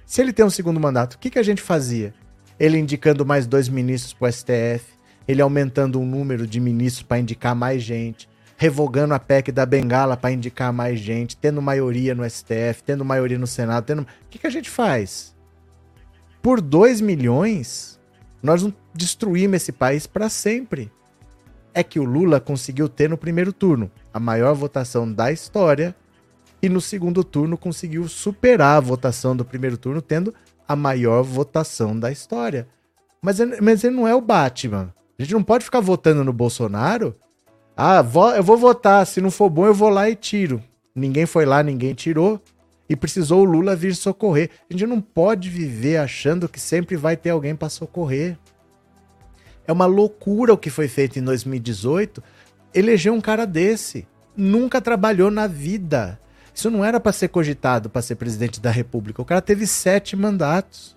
[0.05, 2.13] Se ele tem um segundo mandato, o que, que a gente fazia?
[2.59, 4.85] Ele indicando mais dois ministros para o STF,
[5.25, 8.27] ele aumentando o número de ministros para indicar mais gente,
[8.57, 13.39] revogando a PEC da Bengala para indicar mais gente, tendo maioria no STF, tendo maioria
[13.39, 14.01] no Senado, tendo.
[14.01, 15.34] O que, que a gente faz?
[16.45, 17.99] Por 2 milhões,
[18.43, 20.91] nós não destruímos esse país para sempre.
[21.73, 25.95] É que o Lula conseguiu ter no primeiro turno a maior votação da história
[26.61, 30.35] e no segundo turno conseguiu superar a votação do primeiro turno, tendo
[30.67, 32.67] a maior votação da história.
[33.23, 34.93] Mas, mas ele não é o Batman.
[35.17, 37.15] A gente não pode ficar votando no Bolsonaro.
[37.75, 38.05] Ah,
[38.37, 40.61] eu vou votar, se não for bom eu vou lá e tiro.
[40.93, 42.39] Ninguém foi lá, ninguém tirou
[42.87, 44.49] e precisou o Lula vir socorrer.
[44.69, 48.37] A gente não pode viver achando que sempre vai ter alguém para socorrer.
[49.67, 52.21] É uma loucura o que foi feito em 2018.
[52.73, 54.07] Eleger um cara desse.
[54.37, 56.19] Nunca trabalhou na vida.
[56.53, 59.21] Isso não era para ser cogitado para ser presidente da República.
[59.21, 60.95] O cara teve sete mandatos.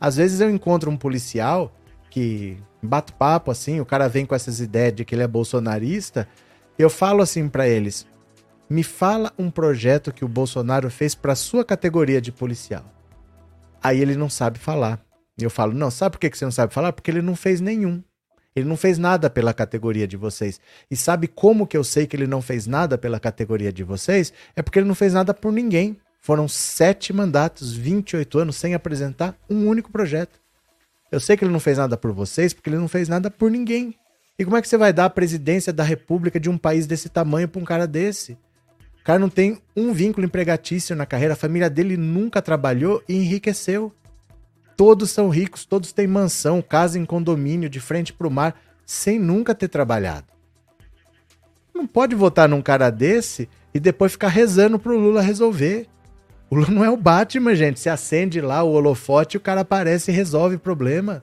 [0.00, 1.74] Às vezes eu encontro um policial
[2.10, 6.28] que bato papo assim, o cara vem com essas ideias de que ele é bolsonarista.
[6.78, 8.06] Eu falo assim para eles:
[8.68, 12.84] me fala um projeto que o Bolsonaro fez para sua categoria de policial.
[13.82, 15.00] Aí ele não sabe falar.
[15.38, 16.92] Eu falo, não, sabe por que você não sabe falar?
[16.92, 18.02] Porque ele não fez nenhum.
[18.54, 20.58] Ele não fez nada pela categoria de vocês.
[20.90, 24.32] E sabe como que eu sei que ele não fez nada pela categoria de vocês?
[24.56, 25.98] É porque ele não fez nada por ninguém.
[26.20, 30.40] Foram sete mandatos, 28 anos, sem apresentar um único projeto.
[31.12, 33.50] Eu sei que ele não fez nada por vocês, porque ele não fez nada por
[33.50, 33.94] ninguém.
[34.38, 37.08] E como é que você vai dar a presidência da república de um país desse
[37.08, 38.36] tamanho para um cara desse?
[39.06, 43.92] Cara não tem um vínculo empregatício na carreira, a família dele nunca trabalhou e enriqueceu.
[44.76, 49.16] Todos são ricos, todos têm mansão, casa em condomínio, de frente para o mar, sem
[49.16, 50.26] nunca ter trabalhado.
[51.72, 55.86] Não pode votar num cara desse e depois ficar rezando pro Lula resolver.
[56.50, 57.78] O Lula não é o Batman, gente.
[57.78, 61.22] Se acende lá o holofote, o cara aparece e resolve o problema.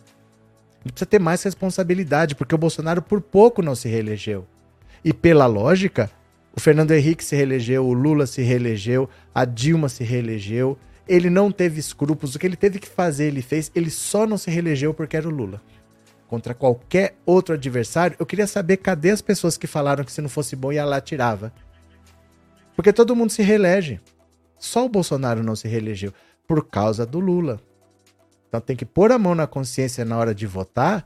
[0.85, 4.47] Ele precisa ter mais responsabilidade, porque o Bolsonaro por pouco não se reelegeu.
[5.03, 6.09] E pela lógica,
[6.55, 10.77] o Fernando Henrique se reelegeu, o Lula se reelegeu, a Dilma se reelegeu.
[11.07, 12.35] Ele não teve escrúpulos.
[12.35, 13.71] O que ele teve que fazer, ele fez.
[13.73, 15.61] Ele só não se reelegeu porque era o Lula.
[16.27, 20.29] contra qualquer outro adversário, eu queria saber cadê as pessoas que falaram que se não
[20.29, 21.53] fosse bom ia lá tirava.
[22.75, 23.99] Porque todo mundo se reelege.
[24.57, 26.11] Só o Bolsonaro não se reelegeu
[26.47, 27.59] por causa do Lula.
[28.47, 31.05] Então tem que pôr a mão na consciência na hora de votar,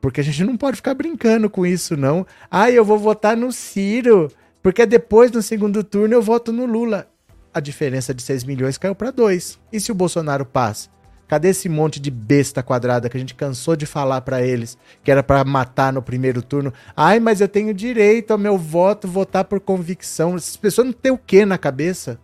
[0.00, 2.26] porque a gente não pode ficar brincando com isso, não.
[2.50, 4.30] Ah, eu vou votar no Ciro,
[4.66, 7.08] porque depois, no segundo turno, eu voto no Lula.
[7.54, 9.60] A diferença de 6 milhões caiu para 2.
[9.72, 10.88] E se o Bolsonaro passa?
[11.28, 15.10] Cadê esse monte de besta quadrada que a gente cansou de falar para eles, que
[15.12, 16.72] era para matar no primeiro turno?
[16.96, 20.34] Ai, mas eu tenho direito ao meu voto, votar por convicção.
[20.34, 22.18] Essas pessoas não têm o que na cabeça?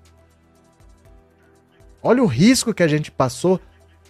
[2.03, 3.61] Olha o risco que a gente passou.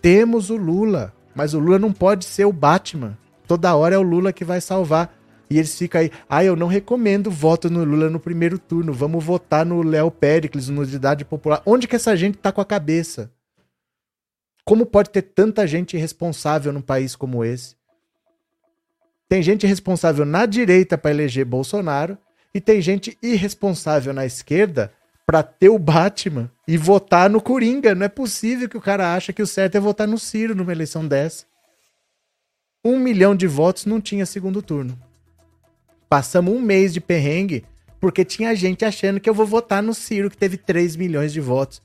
[0.01, 3.19] Temos o Lula, mas o Lula não pode ser o Batman.
[3.47, 5.15] Toda hora é o Lula que vai salvar.
[5.53, 9.23] E eles ficam aí, ah, eu não recomendo voto no Lula no primeiro turno, vamos
[9.23, 11.61] votar no Léo Pericles, no Unidade Popular.
[11.67, 13.31] Onde que essa gente tá com a cabeça?
[14.65, 17.77] Como pode ter tanta gente irresponsável num país como esse?
[19.29, 22.17] Tem gente irresponsável na direita para eleger Bolsonaro
[22.55, 24.91] e tem gente irresponsável na esquerda
[25.27, 27.95] para ter o Batman e votar no Coringa.
[27.95, 30.73] Não é possível que o cara acha que o certo é votar no Ciro numa
[30.73, 31.45] eleição dessa.
[32.83, 34.99] Um milhão de votos não tinha segundo turno.
[36.13, 37.65] Passamos um mês de perrengue
[37.99, 41.41] porque tinha gente achando que eu vou votar no Ciro, que teve 3 milhões de
[41.41, 41.81] votos.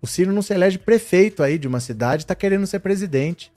[0.00, 3.52] O Ciro não se elege prefeito aí de uma cidade, tá querendo ser presidente.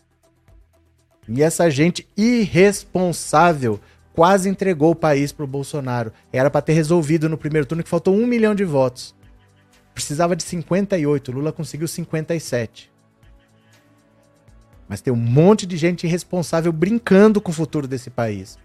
[1.30, 3.80] E essa gente irresponsável
[4.14, 6.12] quase entregou o país pro Bolsonaro.
[6.34, 9.14] Era para ter resolvido no primeiro turno que faltou um milhão de votos.
[9.94, 12.92] Precisava de 58, Lula conseguiu 57.
[14.90, 18.58] Mas tem um monte de gente irresponsável brincando com o futuro desse país.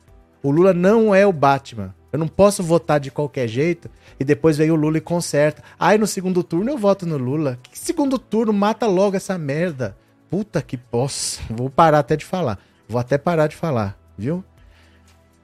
[0.42, 1.94] O Lula não é o Batman.
[2.12, 3.88] Eu não posso votar de qualquer jeito
[4.20, 5.62] e depois vem o Lula e conserta.
[5.78, 7.58] Aí no segundo turno eu voto no Lula.
[7.62, 8.52] Que segundo turno?
[8.52, 9.96] Mata logo essa merda.
[10.28, 11.40] Puta que posso.
[11.48, 12.58] Vou parar até de falar.
[12.88, 14.44] Vou até parar de falar, viu?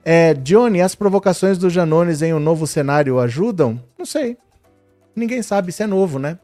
[0.05, 3.82] É, Johnny, as provocações do Janones em um novo cenário ajudam?
[3.99, 4.36] Não sei.
[5.14, 6.38] Ninguém sabe, isso é novo, né?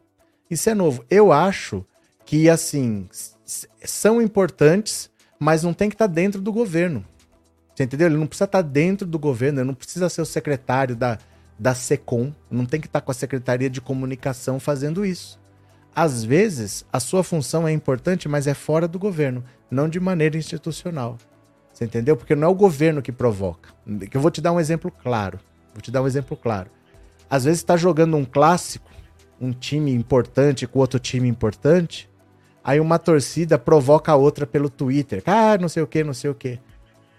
[0.51, 1.05] Isso é novo.
[1.09, 1.85] Eu acho
[2.25, 3.09] que, assim,
[3.85, 7.05] são importantes, mas não tem que estar tá dentro do governo.
[7.75, 8.07] Você entendeu?
[8.07, 11.19] Ele não precisa estar dentro do governo, ele não precisa ser o secretário da,
[11.59, 15.41] da SECOM, não tem que estar com a Secretaria de Comunicação fazendo isso.
[15.95, 20.37] Às vezes, a sua função é importante, mas é fora do governo, não de maneira
[20.37, 21.19] institucional.
[21.73, 22.17] Você entendeu?
[22.17, 23.71] Porque não é o governo que provoca.
[24.13, 25.41] Eu vou te dar um exemplo claro.
[25.73, 26.71] Vou te dar um exemplo claro.
[27.29, 28.89] Às vezes está jogando um clássico,
[29.41, 32.09] um time importante com outro time importante,
[32.63, 35.23] aí uma torcida provoca a outra pelo Twitter.
[35.27, 36.61] Ah, não sei o que, não sei o que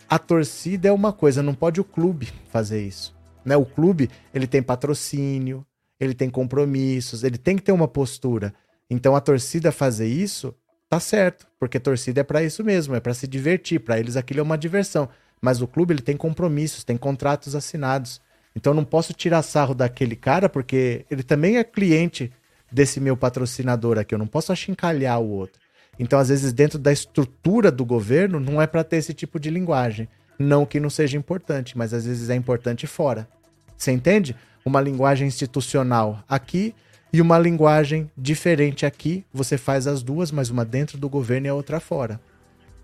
[0.09, 3.15] a torcida é uma coisa, não pode o clube fazer isso.
[3.43, 3.55] Né?
[3.55, 5.65] O clube ele tem patrocínio,
[5.99, 8.53] ele tem compromissos, ele tem que ter uma postura.
[8.89, 10.53] Então a torcida fazer isso
[10.89, 14.39] tá certo, porque torcida é para isso mesmo, é para se divertir, para eles aquilo
[14.39, 15.09] é uma diversão.
[15.41, 18.21] Mas o clube ele tem compromissos, tem contratos assinados.
[18.55, 22.31] Então não posso tirar sarro daquele cara porque ele também é cliente
[22.71, 25.64] desse meu patrocinador aqui, eu não posso achincalhar o outro.
[25.99, 29.49] Então, às vezes, dentro da estrutura do governo, não é para ter esse tipo de
[29.49, 30.07] linguagem.
[30.37, 33.27] Não que não seja importante, mas às vezes é importante fora.
[33.77, 34.35] Você entende?
[34.65, 36.75] Uma linguagem institucional aqui
[37.13, 39.25] e uma linguagem diferente aqui.
[39.33, 42.19] Você faz as duas, mas uma dentro do governo e a outra fora.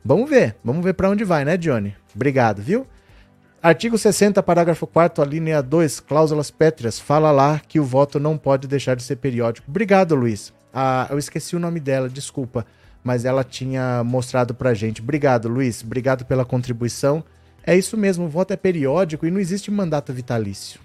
[0.03, 1.93] Vamos ver, vamos ver para onde vai, né, Johnny?
[2.15, 2.87] Obrigado, viu?
[3.61, 8.67] Artigo 60, parágrafo 4 linha 2, cláusulas pétreas, fala lá que o voto não pode
[8.67, 9.69] deixar de ser periódico.
[9.69, 10.51] Obrigado, Luiz.
[10.73, 12.65] Ah, eu esqueci o nome dela, desculpa
[13.03, 15.01] mas ela tinha mostrado pra gente.
[15.01, 15.83] Obrigado, Luiz.
[15.83, 17.23] Obrigado pela contribuição.
[17.63, 20.79] É isso mesmo, o voto é periódico e não existe mandato vitalício.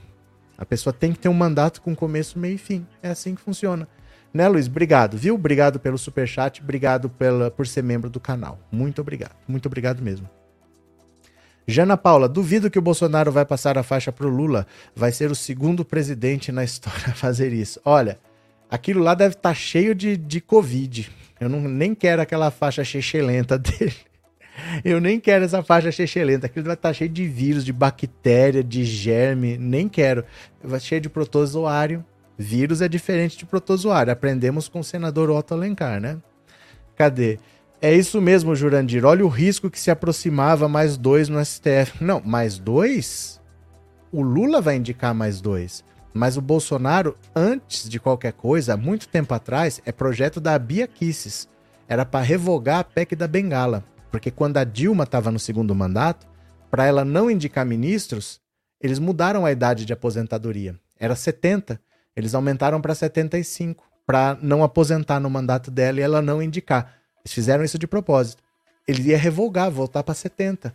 [0.58, 2.86] A pessoa tem que ter um mandato com começo, meio e fim.
[3.02, 3.88] É assim que funciona.
[4.32, 4.66] Né, Luiz?
[4.66, 5.34] Obrigado, viu?
[5.34, 8.58] Obrigado pelo super chat, obrigado pela, por ser membro do canal.
[8.70, 9.34] Muito obrigado.
[9.48, 10.28] Muito obrigado mesmo.
[11.66, 14.66] Jana Paula, duvido que o Bolsonaro vai passar a faixa pro Lula.
[14.94, 17.80] Vai ser o segundo presidente na história a fazer isso.
[17.84, 18.18] Olha,
[18.70, 21.10] aquilo lá deve estar tá cheio de, de Covid.
[21.40, 23.94] Eu não, nem quero aquela faixa chechelenta dele.
[24.84, 26.46] Eu nem quero essa faixa chechelenta.
[26.46, 29.58] Aquilo vai estar cheio de vírus, de bactéria, de germe.
[29.58, 30.24] Nem quero.
[30.62, 32.04] Vai cheio de protozoário.
[32.38, 34.12] Vírus é diferente de protozoário.
[34.12, 36.18] Aprendemos com o senador Otto Alencar, né?
[36.96, 37.38] Cadê?
[37.80, 39.04] É isso mesmo, Jurandir.
[39.04, 42.02] Olha o risco que se aproximava mais dois no STF.
[42.02, 43.40] Não, mais dois?
[44.10, 45.84] O Lula vai indicar mais dois.
[46.16, 50.86] Mas o Bolsonaro, antes de qualquer coisa, há muito tempo atrás, é projeto da Bia
[50.86, 51.46] Kisses.
[51.86, 53.84] Era para revogar a PEC da Bengala.
[54.10, 56.26] Porque quando a Dilma estava no segundo mandato,
[56.70, 58.40] para ela não indicar ministros,
[58.80, 60.80] eles mudaram a idade de aposentadoria.
[60.98, 61.78] Era 70,
[62.16, 66.94] eles aumentaram para 75, para não aposentar no mandato dela e ela não indicar.
[67.22, 68.42] Eles fizeram isso de propósito.
[68.88, 70.74] ele ia revogar, voltar para 70.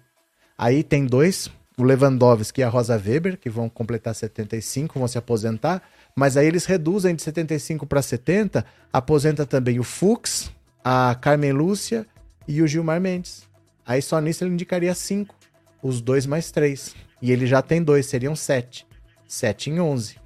[0.55, 5.17] Aí tem dois, o Lewandowski e a Rosa Weber, que vão completar 75, vão se
[5.17, 5.81] aposentar,
[6.15, 10.51] mas aí eles reduzem de 75 para 70, aposenta também o Fux,
[10.83, 12.05] a Carmen Lúcia
[12.47, 13.49] e o Gilmar Mendes.
[13.85, 15.35] Aí só nisso ele indicaria cinco,
[15.81, 16.95] os dois mais três.
[17.21, 18.85] E ele já tem dois, seriam sete.
[19.27, 20.17] Sete em onze.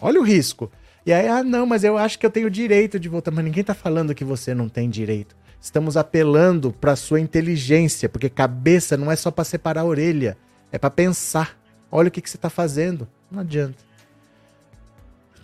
[0.00, 0.70] Olha o risco.
[1.06, 3.32] E aí, ah, não, mas eu acho que eu tenho direito de votar.
[3.32, 5.36] Mas ninguém tá falando que você não tem direito.
[5.60, 10.36] Estamos apelando para sua inteligência, porque cabeça não é só para separar a orelha,
[10.70, 11.58] é para pensar.
[11.90, 13.08] Olha o que, que você está fazendo.
[13.30, 13.88] Não adianta.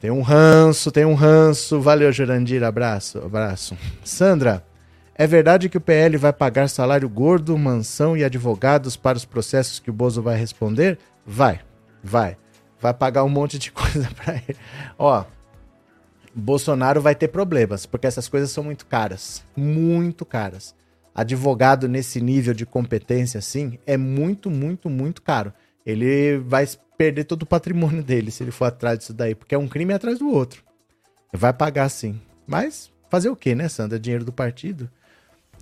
[0.00, 1.80] Tem um ranço, tem um ranço.
[1.80, 2.62] Valeu, Jurandir.
[2.62, 3.76] Abraço, abraço.
[4.04, 4.62] Sandra,
[5.14, 9.78] é verdade que o PL vai pagar salário gordo, mansão e advogados para os processos
[9.78, 10.98] que o Bozo vai responder?
[11.24, 11.60] Vai,
[12.02, 12.36] vai.
[12.80, 14.56] Vai pagar um monte de coisa para ele.
[14.98, 15.24] Ó,
[16.34, 19.44] Bolsonaro vai ter problemas, porque essas coisas são muito caras.
[19.56, 20.74] Muito caras.
[21.14, 25.52] Advogado nesse nível de competência, assim, é muito, muito, muito caro.
[25.86, 26.66] Ele vai
[26.98, 29.92] perder todo o patrimônio dele se ele for atrás disso daí, porque é um crime
[29.92, 30.62] atrás do outro.
[31.32, 32.20] Vai pagar sim.
[32.46, 33.98] Mas fazer o quê, né, Sandra?
[33.98, 34.90] Dinheiro do partido?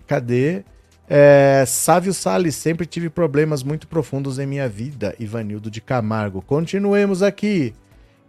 [0.06, 0.64] Cadê?
[1.08, 5.14] É, Sávio Salles, sempre tive problemas muito profundos em minha vida.
[5.18, 6.40] Ivanildo de Camargo.
[6.40, 7.74] Continuemos aqui.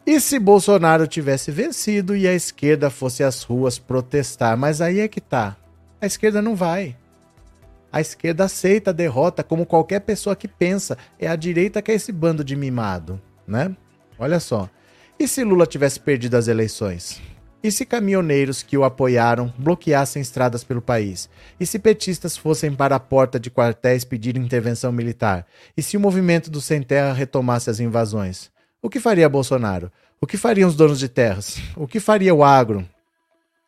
[0.06, 4.58] E se Bolsonaro tivesse vencido e a esquerda fosse às ruas protestar?
[4.58, 5.56] Mas aí é que tá.
[6.02, 6.98] A esquerda não vai.
[7.90, 10.98] A esquerda aceita a derrota como qualquer pessoa que pensa.
[11.18, 13.74] É a direita que é esse bando de mimado, né?
[14.20, 14.70] Olha só.
[15.18, 17.22] E se Lula tivesse perdido as eleições?
[17.64, 21.30] E se caminhoneiros que o apoiaram bloqueassem estradas pelo país?
[21.58, 25.48] E se petistas fossem para a porta de quartéis pedir intervenção militar?
[25.78, 28.53] E se o movimento do Sem Terra retomasse as invasões?
[28.86, 29.90] O que faria Bolsonaro?
[30.20, 31.58] O que fariam os donos de terras?
[31.74, 32.86] O que faria o agro,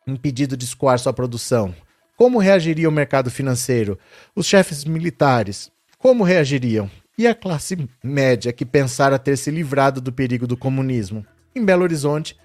[0.06, 1.74] impedido de escoar sua produção?
[2.18, 3.98] Como reagiria o mercado financeiro?
[4.34, 6.90] Os chefes militares, como reagiriam?
[7.16, 11.24] E a classe média que pensara ter se livrado do perigo do comunismo?
[11.54, 12.36] Em Belo Horizonte,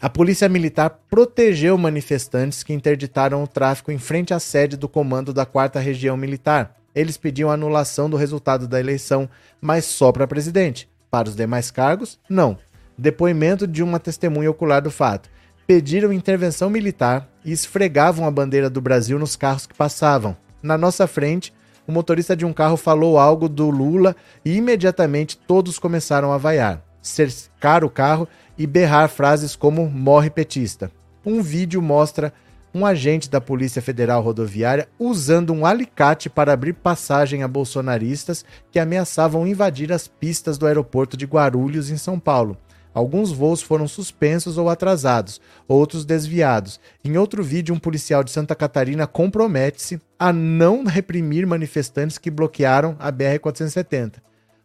[0.00, 5.32] a polícia militar protegeu manifestantes que interditaram o tráfico em frente à sede do comando
[5.32, 6.76] da 4 Região Militar.
[6.94, 9.28] Eles pediam anulação do resultado da eleição,
[9.60, 10.91] mas só para presidente.
[11.12, 12.56] Para os demais cargos, não.
[12.96, 15.28] Depoimento de uma testemunha ocular do fato.
[15.66, 20.34] Pediram intervenção militar e esfregavam a bandeira do Brasil nos carros que passavam.
[20.62, 21.52] Na nossa frente,
[21.86, 26.82] o motorista de um carro falou algo do Lula e imediatamente todos começaram a vaiar,
[27.02, 30.90] cercar o carro e berrar frases como morre petista.
[31.26, 32.32] Um vídeo mostra
[32.74, 38.78] um agente da Polícia Federal Rodoviária usando um alicate para abrir passagem a bolsonaristas que
[38.78, 42.56] ameaçavam invadir as pistas do aeroporto de Guarulhos, em São Paulo.
[42.94, 46.78] Alguns voos foram suspensos ou atrasados, outros desviados.
[47.02, 52.94] Em outro vídeo, um policial de Santa Catarina compromete-se a não reprimir manifestantes que bloquearam
[52.98, 54.14] a BR-470.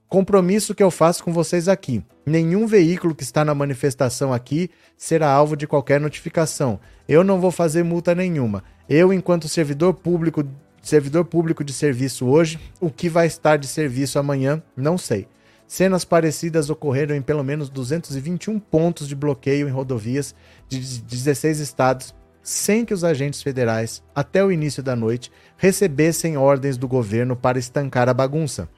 [0.10, 2.02] Compromisso que eu faço com vocês aqui.
[2.26, 6.80] Nenhum veículo que está na manifestação aqui será alvo de qualquer notificação.
[7.10, 8.64] Eu não vou fazer multa nenhuma.
[8.88, 10.46] Eu, enquanto servidor público,
[10.82, 15.28] servidor público de serviço hoje, o que vai estar de serviço amanhã, não sei.
[15.68, 20.34] Cenas parecidas ocorreram em pelo menos 221 pontos de bloqueio em rodovias
[20.70, 26.78] de 16 estados, sem que os agentes federais, até o início da noite, recebessem ordens
[26.78, 28.70] do governo para estancar a bagunça.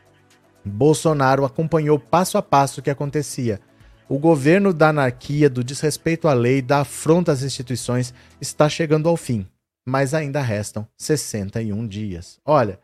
[0.70, 3.59] Bolsonaro acompanhou passo a passo o que acontecia.
[4.07, 9.17] O governo da anarquia, do desrespeito à lei, da afronta às instituições está chegando ao
[9.17, 9.45] fim,
[9.86, 12.39] mas ainda restam 61 dias.
[12.45, 12.80] Olha,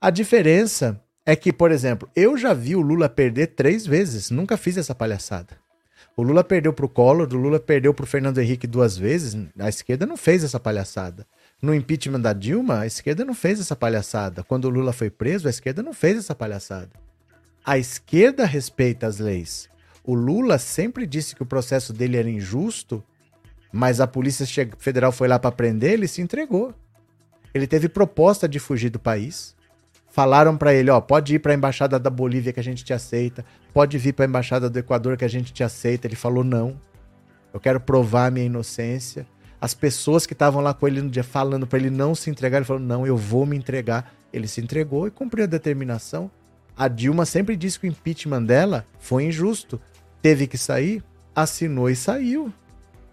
[0.00, 4.56] a diferença é que, por exemplo, eu já vi o Lula perder três vezes, nunca
[4.56, 5.58] fiz essa palhaçada.
[6.16, 9.36] O Lula perdeu para o Collor, o Lula perdeu para o Fernando Henrique duas vezes,
[9.58, 11.26] a esquerda não fez essa palhaçada.
[11.62, 14.42] No impeachment da Dilma, a esquerda não fez essa palhaçada.
[14.42, 16.90] Quando o Lula foi preso, a esquerda não fez essa palhaçada.
[17.70, 19.70] A esquerda respeita as leis.
[20.02, 23.00] O Lula sempre disse que o processo dele era injusto,
[23.72, 24.44] mas a Polícia
[24.76, 26.74] Federal foi lá para prender, ele se entregou.
[27.54, 29.54] Ele teve proposta de fugir do país.
[30.08, 32.92] Falaram para ele, ó, pode ir para a embaixada da Bolívia que a gente te
[32.92, 36.08] aceita, pode vir para a embaixada do Equador que a gente te aceita.
[36.08, 36.76] Ele falou não.
[37.54, 39.24] Eu quero provar minha inocência.
[39.60, 42.56] As pessoas que estavam lá com ele no dia falando para ele não se entregar,
[42.56, 44.12] ele falou: "Não, eu vou me entregar".
[44.32, 46.28] Ele se entregou e cumpriu a determinação.
[46.76, 49.80] A Dilma sempre disse que o impeachment dela foi injusto.
[50.22, 51.02] Teve que sair,
[51.34, 52.52] assinou e saiu.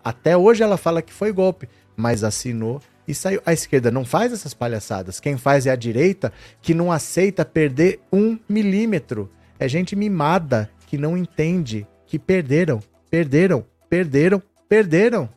[0.04, 3.42] Até hoje ela fala que foi golpe, mas assinou e saiu.
[3.46, 5.20] A esquerda não faz essas palhaçadas.
[5.20, 6.32] Quem faz é a direita
[6.62, 9.30] que não aceita perder um milímetro.
[9.60, 15.30] É gente mimada que não entende que perderam, perderam, perderam, perderam.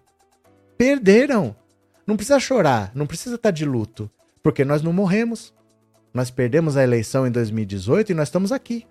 [0.77, 1.57] Perderam.
[2.07, 4.11] Não precisa chorar, não precisa estar de luto.
[4.43, 5.53] Porque nós não morremos.
[6.13, 8.87] Nós perdemos a eleição em 2018 e nós estamos aqui.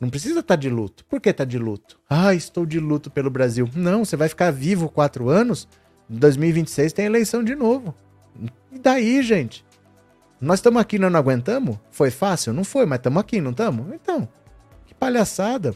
[0.00, 1.04] Não precisa estar tá de luto.
[1.06, 1.98] Por que estar tá de luto?
[2.08, 3.68] Ah, estou de luto pelo Brasil.
[3.74, 5.66] Não, você vai ficar vivo quatro anos.
[6.08, 7.94] Em 2026 tem eleição de novo.
[8.72, 9.64] E daí, gente?
[10.40, 11.78] Nós estamos aqui, nós não aguentamos?
[11.90, 12.52] Foi fácil?
[12.52, 13.92] Não foi, mas estamos aqui, não estamos?
[13.92, 14.28] Então,
[14.86, 15.74] que palhaçada.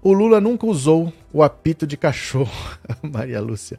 [0.00, 2.50] O Lula nunca usou o apito de cachorro,
[3.02, 3.78] Maria Lúcia.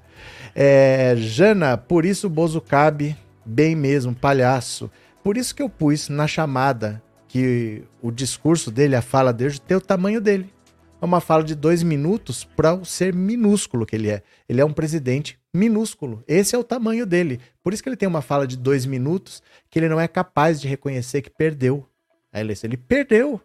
[0.56, 4.90] É, Jana, por isso o Bozo cabe bem mesmo, palhaço.
[5.24, 9.78] Por isso que eu pus na chamada que o discurso dele, a fala dele, tem
[9.78, 10.54] o tamanho dele.
[11.02, 14.22] É uma fala de dois minutos para o ser minúsculo que ele é.
[14.48, 16.24] Ele é um presidente minúsculo.
[16.28, 17.40] Esse é o tamanho dele.
[17.64, 20.62] Por isso que ele tem uma fala de dois minutos que ele não é capaz
[20.62, 21.88] de reconhecer que perdeu
[22.32, 22.70] a eleição.
[22.70, 23.40] Ele perdeu.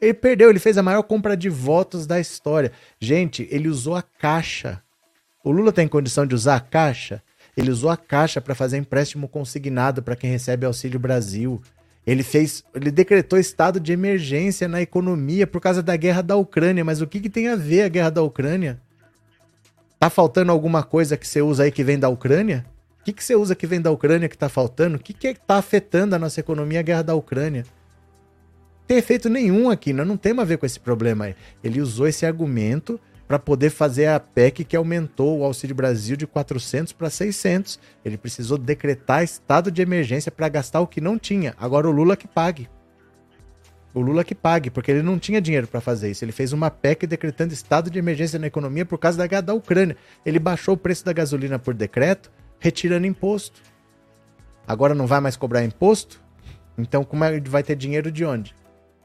[0.00, 0.50] Ele perdeu.
[0.50, 2.72] Ele fez a maior compra de votos da história.
[3.00, 4.82] Gente, ele usou a caixa.
[5.44, 7.22] O Lula tem condição de usar a caixa?
[7.58, 11.60] Ele usou a caixa para fazer empréstimo consignado para quem recebe Auxílio Brasil.
[12.06, 16.84] Ele fez, ele decretou estado de emergência na economia por causa da guerra da Ucrânia,
[16.84, 18.80] mas o que, que tem a ver a guerra da Ucrânia?
[19.98, 22.64] Tá faltando alguma coisa que você usa aí que vem da Ucrânia?
[23.00, 24.96] O que, que você usa que vem da Ucrânia que tá faltando?
[24.96, 27.62] O que, que é tá afetando a nossa economia a guerra da Ucrânia?
[27.62, 31.34] Não tem efeito nenhum aqui, nós não temos a ver com esse problema aí.
[31.64, 36.26] Ele usou esse argumento para poder fazer a PEC que aumentou o Auxílio Brasil de
[36.26, 37.78] 400 para 600.
[38.02, 41.54] Ele precisou decretar estado de emergência para gastar o que não tinha.
[41.58, 42.70] Agora o Lula que pague.
[43.92, 46.24] O Lula que pague, porque ele não tinha dinheiro para fazer isso.
[46.24, 49.54] Ele fez uma PEC decretando estado de emergência na economia por causa da guerra da
[49.54, 49.96] Ucrânia.
[50.24, 53.60] Ele baixou o preço da gasolina por decreto, retirando imposto.
[54.66, 56.18] Agora não vai mais cobrar imposto?
[56.78, 58.54] Então como é que vai ter dinheiro de onde?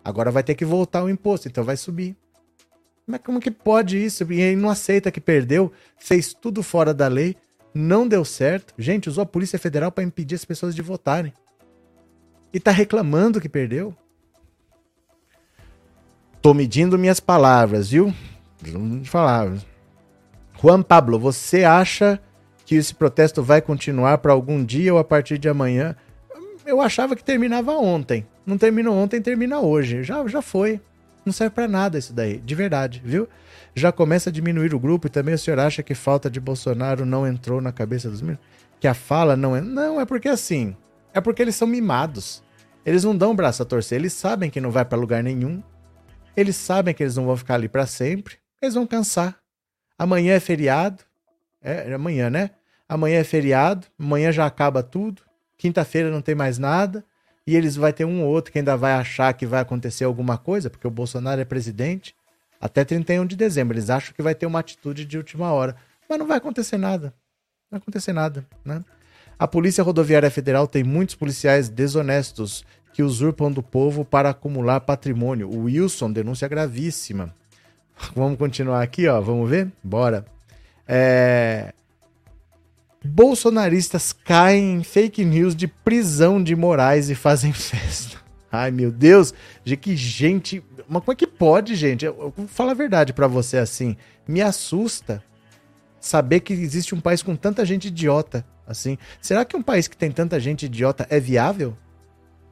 [0.04, 2.16] Agora vai ter que voltar o imposto, então vai subir.
[3.06, 4.32] Mas como que pode isso?
[4.32, 7.36] E ele não aceita que perdeu, fez tudo fora da lei,
[7.74, 8.74] não deu certo.
[8.78, 11.34] Gente, usou a Polícia Federal para impedir as pessoas de votarem.
[12.54, 13.96] E tá reclamando que perdeu.
[16.42, 18.14] Tô medindo minhas palavras, viu?
[18.62, 19.52] Vamos falar.
[20.62, 22.20] Juan Pablo, você acha
[22.66, 25.96] que esse protesto vai continuar para algum dia ou a partir de amanhã?
[26.66, 28.26] Eu achava que terminava ontem.
[28.46, 30.04] Não terminou ontem, termina hoje.
[30.04, 30.80] Já, já foi.
[31.26, 33.28] Não serve para nada isso daí, de verdade, viu?
[33.76, 37.06] Já começa a diminuir o grupo e também o senhor acha que falta de Bolsonaro
[37.06, 38.44] não entrou na cabeça dos meninos?
[38.80, 39.62] Que a fala não é.
[39.62, 40.76] Não, é porque assim.
[41.14, 42.44] É porque eles são mimados.
[42.86, 45.64] Eles não dão braço a torcer, eles sabem que não vai para lugar nenhum.
[46.36, 48.38] Eles sabem que eles não vão ficar ali para sempre.
[48.62, 49.38] Eles vão cansar.
[49.98, 51.04] Amanhã é feriado.
[51.62, 52.52] É, é amanhã, né?
[52.90, 53.88] Amanhã é feriado.
[53.98, 55.22] Amanhã já acaba tudo.
[55.58, 57.06] Quinta-feira não tem mais nada
[57.46, 60.38] e eles vai ter um ou outro que ainda vai achar que vai acontecer alguma
[60.38, 62.16] coisa, porque o Bolsonaro é presidente,
[62.60, 63.76] até 31 de dezembro.
[63.76, 65.76] Eles acham que vai ter uma atitude de última hora.
[66.10, 67.08] Mas não vai acontecer nada.
[67.70, 68.84] Não vai acontecer nada, né?
[69.38, 72.64] A Polícia Rodoviária Federal tem muitos policiais desonestos
[72.94, 75.50] que usurpam do povo para acumular patrimônio.
[75.50, 77.36] O Wilson, denúncia gravíssima.
[78.16, 79.20] Vamos continuar aqui, ó.
[79.20, 79.70] Vamos ver?
[79.84, 80.24] Bora.
[80.88, 81.74] É
[83.04, 88.18] bolsonaristas caem em fake news de prisão de Moraes e fazem festa.
[88.52, 89.34] Ai, meu Deus,
[89.64, 90.64] de que gente.
[90.88, 92.06] Mas como é que pode, gente?
[92.06, 93.98] Eu, eu vou falar a verdade para você assim.
[94.28, 95.24] Me assusta
[96.00, 98.98] saber que existe um país com tanta gente idiota assim.
[99.22, 101.76] Será que um país que tem tanta gente idiota é viável?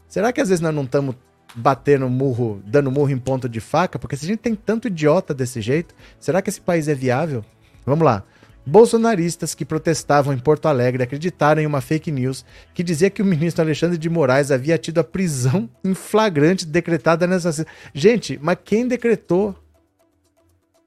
[0.07, 1.15] Será que às vezes nós não estamos
[1.53, 3.99] batendo murro, dando murro em ponto de faca?
[3.99, 7.45] Porque se a gente tem tanto idiota desse jeito, será que esse país é viável?
[7.85, 8.23] Vamos lá.
[8.65, 13.25] Bolsonaristas que protestavam em Porto Alegre acreditaram em uma fake news que dizia que o
[13.25, 17.65] ministro Alexandre de Moraes havia tido a prisão em flagrante decretada nessa.
[17.93, 19.55] Gente, mas quem decretou?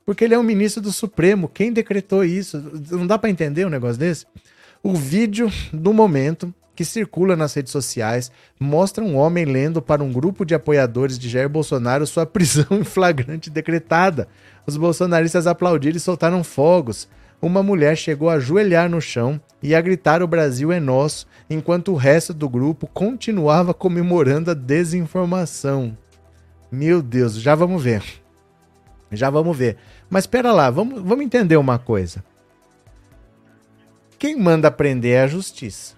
[0.06, 1.48] Porque ele é um ministro do Supremo.
[1.48, 2.62] Quem decretou isso?
[2.90, 4.26] Não dá para entender um negócio desse?
[4.82, 10.12] O vídeo do momento que circula nas redes sociais mostra um homem lendo para um
[10.12, 14.28] grupo de apoiadores de Jair Bolsonaro sua prisão em flagrante decretada.
[14.66, 17.08] Os bolsonaristas aplaudiram e soltaram fogos
[17.46, 21.92] uma mulher chegou a ajoelhar no chão e a gritar o Brasil é nosso, enquanto
[21.92, 25.96] o resto do grupo continuava comemorando a desinformação.
[26.72, 28.02] Meu Deus, já vamos ver.
[29.12, 29.76] Já vamos ver.
[30.08, 32.24] Mas espera lá, vamos, vamos entender uma coisa.
[34.18, 35.94] Quem manda prender é a justiça.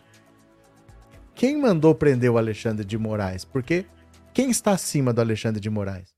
[1.34, 3.44] Quem mandou prender o Alexandre de Moraes?
[3.44, 3.86] Porque
[4.34, 6.08] quem está acima do Alexandre de Moraes?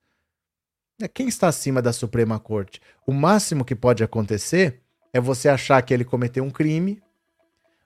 [1.12, 2.80] Quem está acima da Suprema Corte?
[3.06, 7.02] O máximo que pode acontecer é você achar que ele cometeu um crime,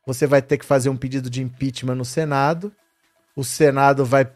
[0.07, 2.73] você vai ter que fazer um pedido de impeachment no Senado,
[3.35, 4.29] o Senado vai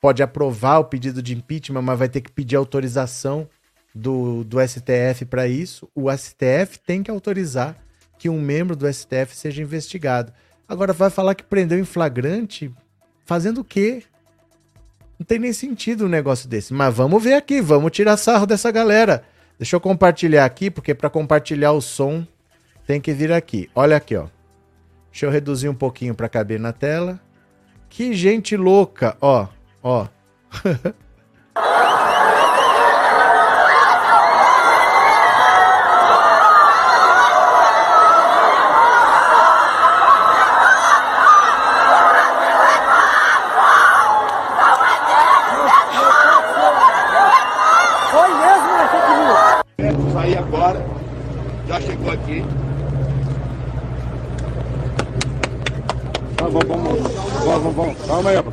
[0.00, 3.48] pode aprovar o pedido de impeachment, mas vai ter que pedir autorização
[3.94, 5.88] do, do STF para isso.
[5.94, 7.76] O STF tem que autorizar
[8.18, 10.32] que um membro do STF seja investigado.
[10.68, 12.72] Agora vai falar que prendeu em flagrante
[13.26, 14.02] fazendo o quê?
[15.18, 16.72] Não tem nem sentido um negócio desse.
[16.72, 19.22] Mas vamos ver aqui, vamos tirar sarro dessa galera.
[19.60, 22.26] Deixa eu compartilhar aqui, porque para compartilhar o som
[22.86, 23.68] tem que vir aqui.
[23.74, 24.24] Olha aqui, ó.
[25.10, 27.20] Deixa eu reduzir um pouquinho para caber na tela.
[27.90, 29.48] Que gente louca, ó,
[29.82, 30.08] ó.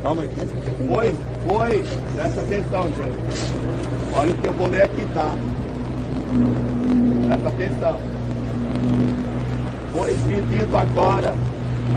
[0.08, 0.30] Calma aí.
[0.88, 1.14] Foi,
[1.46, 1.84] foi.
[2.14, 4.14] Presta atenção, gente.
[4.16, 5.34] Olha o que eu vou ler aqui, tá?
[7.26, 8.00] Presta atenção.
[9.92, 11.34] Foi pedido agora,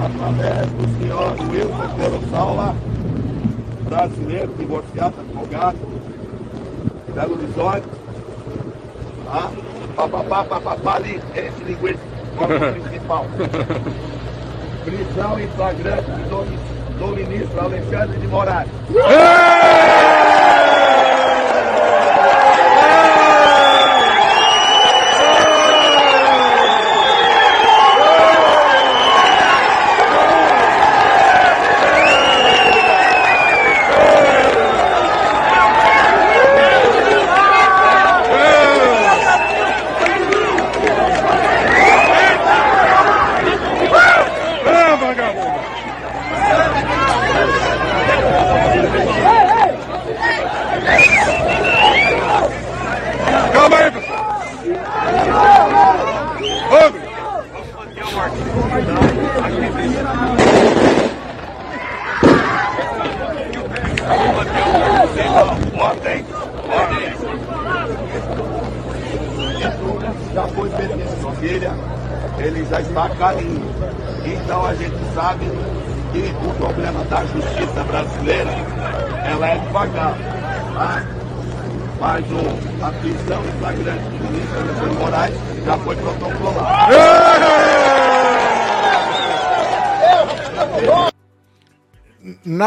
[0.04, 2.76] através do senhor Wilson Corossaula,
[3.86, 5.78] brasileiro, divorciado, advogado,
[7.16, 7.88] Belo Horizonte,
[9.24, 9.52] tá?
[9.96, 12.00] Papapá, papapá, ali, esse linguiça,
[12.90, 13.26] principal.
[14.84, 16.71] Prisão em flagrante de domicílio
[17.02, 18.70] do ministro Alexandre de Moraes.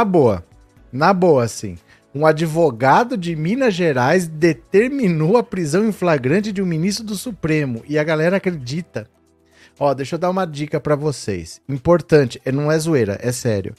[0.04, 0.44] Na boa.
[0.92, 1.78] Na boa, assim.
[2.14, 7.82] Um advogado de Minas Gerais determinou a prisão em flagrante de um ministro do Supremo.
[7.88, 9.08] E a galera acredita.
[9.80, 11.60] Ó, deixa eu dar uma dica para vocês.
[11.66, 13.74] Importante, é, não é zoeira, é sério.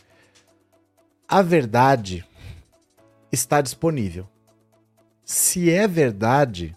[1.28, 2.26] A verdade
[3.32, 4.28] está disponível.
[5.24, 6.76] Se é verdade,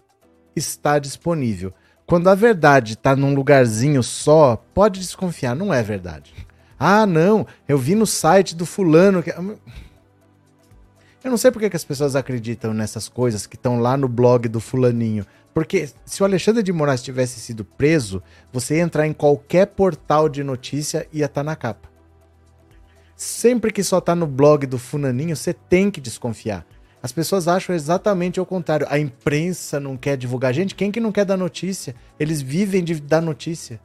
[0.55, 1.73] está disponível.
[2.05, 6.33] Quando a verdade está num lugarzinho só, pode desconfiar, não é verdade.
[6.79, 9.31] Ah, não, eu vi no site do fulano que.
[9.31, 14.47] Eu não sei porque que as pessoas acreditam nessas coisas que estão lá no blog
[14.47, 15.25] do fulaninho.
[15.53, 18.23] Porque se o Alexandre de Moraes tivesse sido preso,
[18.53, 21.89] você ia entrar em qualquer portal de notícia e ia estar tá na capa.
[23.17, 26.65] Sempre que só tá no blog do fulaninho, você tem que desconfiar.
[27.03, 28.87] As pessoas acham exatamente o contrário.
[28.89, 30.53] A imprensa não quer divulgar.
[30.53, 31.93] Gente, quem que não quer dar notícia?
[32.17, 33.81] Eles vivem de dar notícia.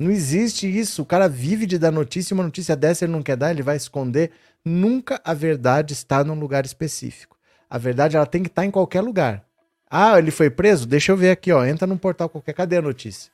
[0.00, 1.02] Não existe isso.
[1.02, 3.76] O cara vive de dar notícia uma notícia dessa ele não quer dar, ele vai
[3.76, 4.30] esconder.
[4.64, 7.36] Nunca a verdade está num lugar específico.
[7.68, 9.44] A verdade ela tem que estar em qualquer lugar.
[9.90, 10.86] Ah, ele foi preso?
[10.86, 11.66] Deixa eu ver aqui, ó.
[11.66, 12.54] Entra num portal qualquer.
[12.54, 13.30] Cadê a notícia?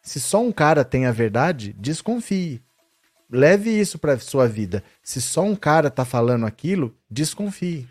[0.00, 2.62] Se só um cara tem a verdade, desconfie.
[3.28, 4.84] Leve isso para sua vida.
[5.02, 7.88] Se só um cara tá falando aquilo, desconfie.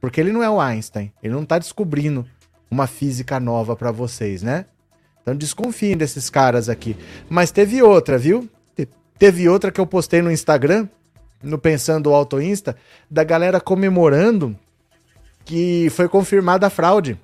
[0.00, 1.12] Porque ele não é o Einstein.
[1.22, 2.26] Ele não tá descobrindo
[2.70, 4.64] uma física nova para vocês, né?
[5.26, 6.96] Então desconfiem desses caras aqui.
[7.28, 8.48] Mas teve outra, viu?
[9.18, 10.86] Teve outra que eu postei no Instagram,
[11.42, 12.76] no Pensando Auto Insta,
[13.10, 14.56] da galera comemorando
[15.44, 17.18] que foi confirmada a fraude.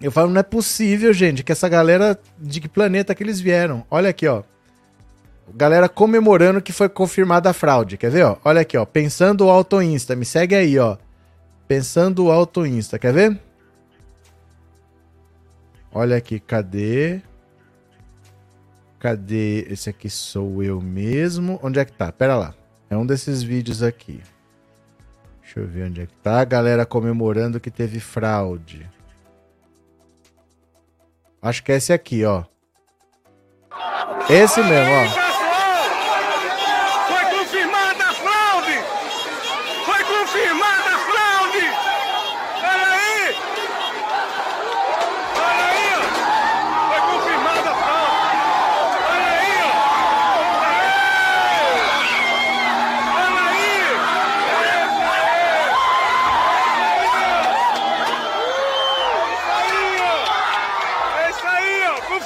[0.00, 2.16] Eu falo, não é possível, gente, que essa galera.
[2.38, 3.84] De que planeta que eles vieram?
[3.90, 4.44] Olha aqui, ó.
[5.52, 7.96] Galera comemorando que foi confirmada a fraude.
[7.96, 8.36] Quer ver, ó?
[8.44, 8.84] Olha aqui, ó.
[8.84, 10.14] Pensando Auto Insta.
[10.14, 10.96] Me segue aí, ó.
[11.66, 13.00] Pensando Auto Insta.
[13.00, 13.40] Quer ver?
[15.92, 17.20] Olha aqui, cadê?
[18.98, 19.66] Cadê?
[19.68, 21.58] Esse aqui sou eu mesmo.
[21.62, 22.12] Onde é que tá?
[22.12, 22.54] Pera lá.
[22.88, 24.20] É um desses vídeos aqui.
[25.42, 26.40] Deixa eu ver onde é que tá.
[26.40, 28.88] A galera comemorando que teve fraude.
[31.42, 32.44] Acho que é esse aqui, ó.
[34.28, 35.30] Esse mesmo, ó.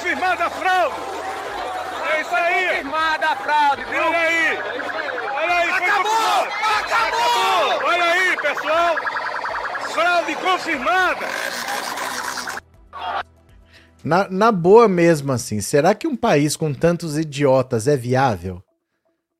[0.05, 0.95] confirmada a fraude.
[2.11, 2.67] É isso aí.
[2.67, 4.03] Confirmada a fraude, viu?
[4.03, 4.59] Olha aí.
[5.33, 5.67] Olha aí.
[5.67, 6.11] foi Acabou!
[6.11, 6.49] confirmado.
[6.79, 7.87] Acabou!
[7.87, 8.95] Olha aí, pessoal.
[9.95, 11.25] Fraude confirmada.
[14.03, 18.61] Na, na boa mesmo, assim, será que um país com tantos idiotas é viável?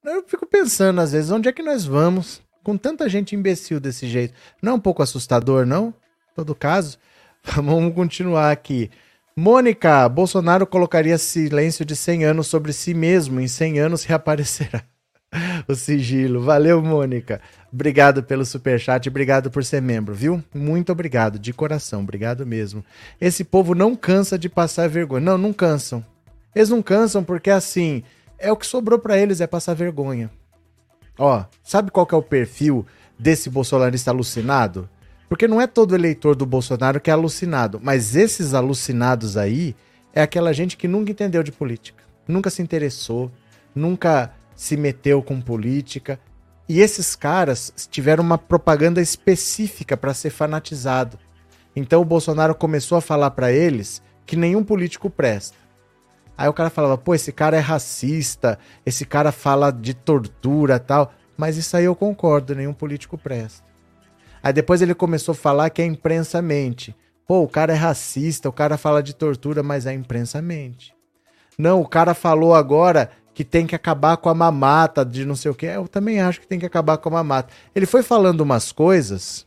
[0.02, 4.08] Eu fico pensando, às vezes, onde é que nós vamos com tanta gente imbecil desse
[4.08, 4.34] jeito?
[4.62, 5.90] Não é um pouco assustador, não?
[5.90, 6.98] Em todo caso,
[7.44, 8.90] vamos continuar aqui.
[9.36, 13.42] Mônica, Bolsonaro colocaria silêncio de 100 anos sobre si mesmo.
[13.42, 14.86] Em 100 anos reaparecerá
[15.68, 16.42] o sigilo.
[16.42, 17.42] Valeu, Mônica.
[17.76, 20.42] Obrigado pelo superchat, obrigado por ser membro, viu?
[20.54, 22.86] Muito obrigado, de coração, obrigado mesmo.
[23.20, 25.20] Esse povo não cansa de passar vergonha.
[25.20, 26.02] Não, não cansam.
[26.56, 28.02] Eles não cansam porque, assim,
[28.40, 30.32] é o que sobrou para eles, é passar vergonha.
[31.20, 32.86] Ó, sabe qual que é o perfil
[33.20, 34.88] desse bolsonarista alucinado?
[35.28, 39.76] Porque não é todo eleitor do Bolsonaro que é alucinado, mas esses alucinados aí
[40.14, 43.30] é aquela gente que nunca entendeu de política, nunca se interessou,
[43.76, 46.18] nunca se meteu com política.
[46.68, 51.20] E esses caras tiveram uma propaganda específica para ser fanatizado.
[51.76, 55.58] Então o Bolsonaro começou a falar para eles que nenhum político presta.
[56.38, 61.14] Aí o cara falava, pô, esse cara é racista, esse cara fala de tortura tal.
[61.38, 63.64] Mas isso aí eu concordo, nenhum político presta.
[64.42, 66.96] Aí depois ele começou a falar que a imprensa mente.
[67.28, 70.94] Pô, o cara é racista, o cara fala de tortura, mas a imprensa mente.
[71.58, 75.52] Não, o cara falou agora que tem que acabar com a mamata de não sei
[75.52, 75.66] o que.
[75.66, 77.54] Eu também acho que tem que acabar com a mamata.
[77.76, 79.46] Ele foi falando umas coisas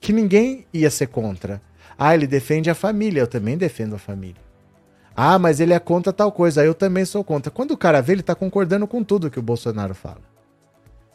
[0.00, 1.60] que ninguém ia ser contra.
[1.98, 4.40] Ah, ele defende a família, eu também defendo a família.
[5.14, 7.50] Ah, mas ele é contra tal coisa, eu também sou contra.
[7.50, 10.22] Quando o cara vê, ele tá concordando com tudo que o Bolsonaro fala.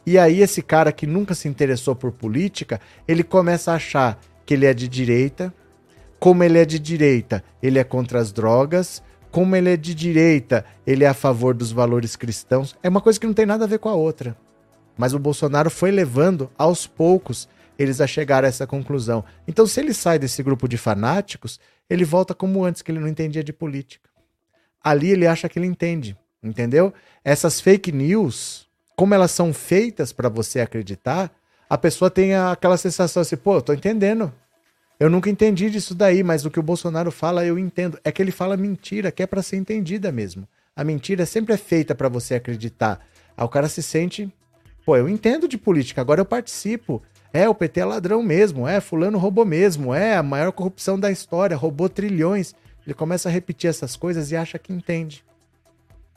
[0.06, 4.54] E aí esse cara que nunca se interessou por política, ele começa a achar que
[4.54, 5.52] ele é de direita.
[6.20, 9.02] Como ele é de direita, ele é contra as drogas.
[9.36, 12.74] Como ele é de direita, ele é a favor dos valores cristãos.
[12.82, 14.34] É uma coisa que não tem nada a ver com a outra.
[14.96, 17.46] Mas o Bolsonaro foi levando aos poucos
[17.78, 19.22] eles a chegar a essa conclusão.
[19.46, 21.60] Então, se ele sai desse grupo de fanáticos,
[21.90, 24.08] ele volta como antes, que ele não entendia de política.
[24.82, 26.94] Ali ele acha que ele entende, entendeu?
[27.22, 31.30] Essas fake news, como elas são feitas para você acreditar,
[31.68, 34.32] a pessoa tem aquela sensação assim, pô, eu tô entendendo.
[34.98, 37.98] Eu nunca entendi disso daí, mas o que o Bolsonaro fala eu entendo.
[38.02, 40.48] É que ele fala mentira, que é para ser entendida mesmo.
[40.74, 43.00] A mentira sempre é feita para você acreditar.
[43.36, 44.32] Aí o cara se sente,
[44.86, 47.02] pô, eu entendo de política, agora eu participo.
[47.30, 51.10] É, o PT é ladrão mesmo, é, fulano roubou mesmo, é a maior corrupção da
[51.10, 52.54] história, roubou trilhões.
[52.86, 55.22] Ele começa a repetir essas coisas e acha que entende.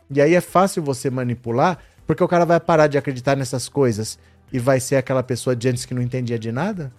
[0.10, 4.18] E aí é fácil você manipular, porque o cara vai parar de acreditar nessas coisas
[4.53, 6.91] e vai ser aquela pessoa de antes que não entendia de nada?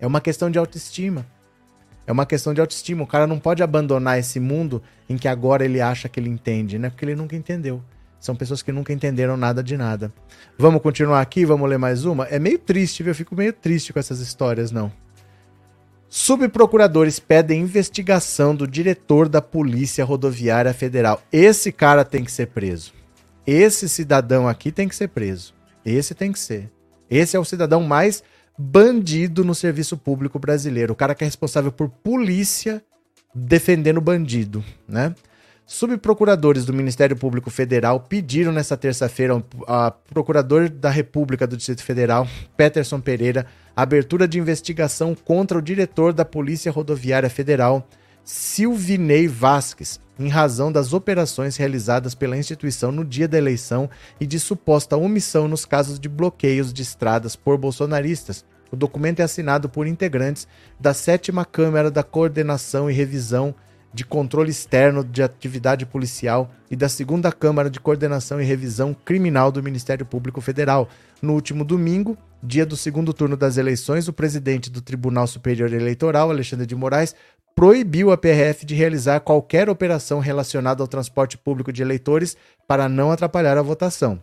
[0.00, 1.26] É uma questão de autoestima.
[2.06, 3.02] É uma questão de autoestima.
[3.02, 6.78] O cara não pode abandonar esse mundo em que agora ele acha que ele entende,
[6.78, 6.90] né?
[6.90, 7.82] Porque ele nunca entendeu.
[8.20, 10.12] São pessoas que nunca entenderam nada de nada.
[10.58, 11.44] Vamos continuar aqui?
[11.44, 12.24] Vamos ler mais uma?
[12.24, 13.10] É meio triste, viu?
[13.10, 14.90] Eu fico meio triste com essas histórias, não.
[16.08, 21.22] Subprocuradores pedem investigação do diretor da Polícia Rodoviária Federal.
[21.30, 22.92] Esse cara tem que ser preso.
[23.46, 25.54] Esse cidadão aqui tem que ser preso.
[25.84, 26.70] Esse tem que ser.
[27.10, 28.22] Esse é o cidadão mais
[28.58, 30.92] bandido no serviço público brasileiro.
[30.92, 32.82] O cara que é responsável por polícia
[33.32, 35.14] defendendo bandido, né?
[35.64, 42.26] Subprocuradores do Ministério Público Federal pediram nesta terça-feira a procurador da República do Distrito Federal,
[42.56, 43.44] Peterson Pereira,
[43.76, 47.86] abertura de investigação contra o diretor da Polícia Rodoviária Federal,
[48.24, 53.88] Silvinei Vasques, em razão das operações realizadas pela instituição no dia da eleição
[54.20, 58.44] e de suposta omissão nos casos de bloqueios de estradas por bolsonaristas.
[58.70, 60.46] O documento é assinado por integrantes
[60.78, 63.54] da sétima Câmara da Coordenação e Revisão
[63.92, 69.50] de Controle Externo de Atividade Policial e da Segunda Câmara de Coordenação e Revisão Criminal
[69.50, 70.88] do Ministério Público Federal.
[71.22, 76.30] No último domingo, dia do segundo turno das eleições, o presidente do Tribunal Superior Eleitoral,
[76.30, 77.14] Alexandre de Moraes,
[77.58, 82.36] proibiu a PRF de realizar qualquer operação relacionada ao transporte público de eleitores
[82.68, 84.22] para não atrapalhar a votação.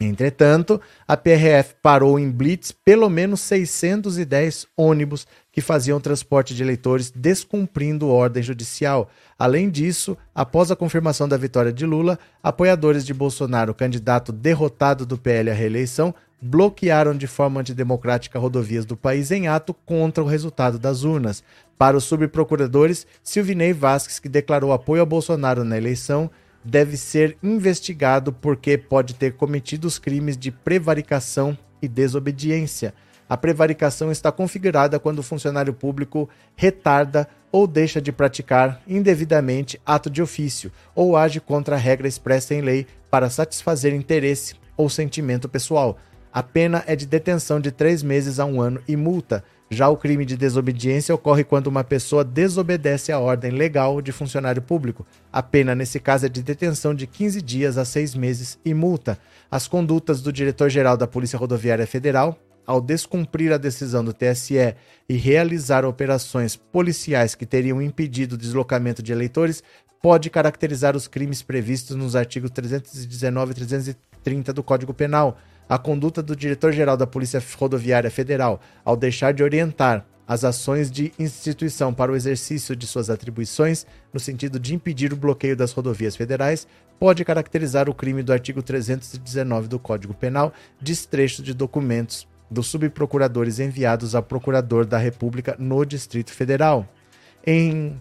[0.00, 7.10] Entretanto, a PRF parou em blitz pelo menos 610 ônibus que faziam transporte de eleitores
[7.10, 9.10] descumprindo ordem judicial.
[9.36, 15.18] Além disso, após a confirmação da vitória de Lula, apoiadores de Bolsonaro, candidato derrotado do
[15.18, 20.76] PL à reeleição, bloquearam de forma antidemocrática rodovias do país em ato contra o resultado
[20.76, 21.44] das urnas.
[21.82, 26.30] Para os subprocuradores, Silvinei Vasques, que declarou apoio a Bolsonaro na eleição,
[26.64, 32.94] deve ser investigado porque pode ter cometido os crimes de prevaricação e desobediência.
[33.28, 40.08] A prevaricação está configurada quando o funcionário público retarda ou deixa de praticar indevidamente ato
[40.08, 45.48] de ofício ou age contra a regra expressa em lei para satisfazer interesse ou sentimento
[45.48, 45.98] pessoal.
[46.32, 49.44] A pena é de detenção de três meses a um ano e multa.
[49.72, 54.60] Já o crime de desobediência ocorre quando uma pessoa desobedece a ordem legal de funcionário
[54.60, 55.06] público.
[55.32, 59.18] A pena, nesse caso, é de detenção de 15 dias a seis meses e multa.
[59.50, 64.74] As condutas do diretor-geral da Polícia Rodoviária Federal, ao descumprir a decisão do TSE
[65.08, 69.62] e realizar operações policiais que teriam impedido o deslocamento de eleitores,
[70.02, 75.38] pode caracterizar os crimes previstos nos artigos 319 e 330 do Código Penal.
[75.68, 81.12] A conduta do diretor-geral da Polícia Rodoviária Federal, ao deixar de orientar as ações de
[81.18, 86.16] instituição para o exercício de suas atribuições, no sentido de impedir o bloqueio das rodovias
[86.16, 86.66] federais,
[86.98, 93.58] pode caracterizar o crime do artigo 319 do Código Penal, destrecho de documentos dos subprocuradores
[93.58, 96.86] enviados ao procurador da República no Distrito Federal.
[97.44, 97.98] Em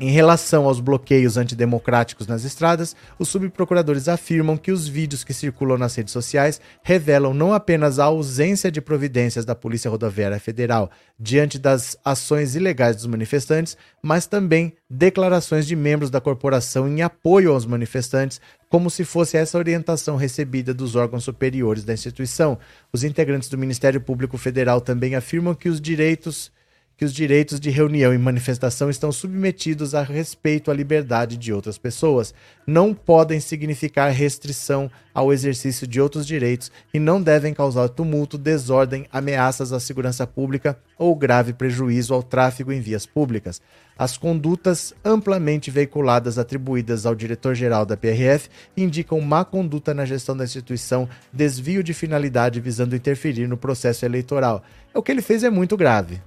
[0.00, 5.76] em relação aos bloqueios antidemocráticos nas estradas, os subprocuradores afirmam que os vídeos que circulam
[5.76, 10.88] nas redes sociais revelam não apenas a ausência de providências da Polícia Rodoviária Federal
[11.18, 17.52] diante das ações ilegais dos manifestantes, mas também declarações de membros da corporação em apoio
[17.52, 22.56] aos manifestantes, como se fosse essa orientação recebida dos órgãos superiores da instituição.
[22.92, 26.52] Os integrantes do Ministério Público Federal também afirmam que os direitos
[26.98, 31.78] que os direitos de reunião e manifestação estão submetidos a respeito à liberdade de outras
[31.78, 32.34] pessoas,
[32.66, 39.06] não podem significar restrição ao exercício de outros direitos e não devem causar tumulto, desordem,
[39.12, 43.62] ameaças à segurança pública ou grave prejuízo ao tráfego em vias públicas.
[43.96, 50.42] As condutas amplamente veiculadas atribuídas ao diretor-geral da PRF indicam má conduta na gestão da
[50.42, 54.64] instituição, desvio de finalidade visando interferir no processo eleitoral.
[54.92, 56.20] O que ele fez é muito grave.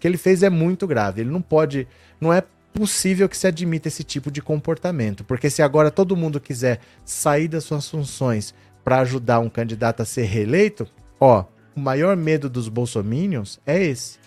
[0.00, 1.20] Que ele fez é muito grave.
[1.20, 1.86] Ele não pode.
[2.20, 5.22] Não é possível que se admita esse tipo de comportamento.
[5.22, 10.04] Porque se agora todo mundo quiser sair das suas funções para ajudar um candidato a
[10.04, 10.88] ser reeleito,
[11.20, 11.44] ó,
[11.76, 14.18] o maior medo dos bolsominions é esse.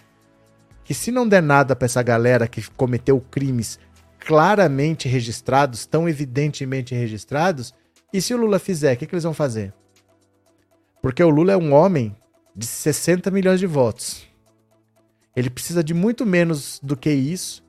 [0.84, 3.80] Que se não der nada para essa galera que cometeu crimes
[4.20, 7.74] claramente registrados, tão evidentemente registrados,
[8.12, 9.74] e se o Lula fizer, o que, que eles vão fazer?
[11.02, 12.16] Porque o Lula é um homem
[12.56, 14.26] de 60 milhões de votos.
[15.35, 17.64] Ele precisa de muito menos do que isso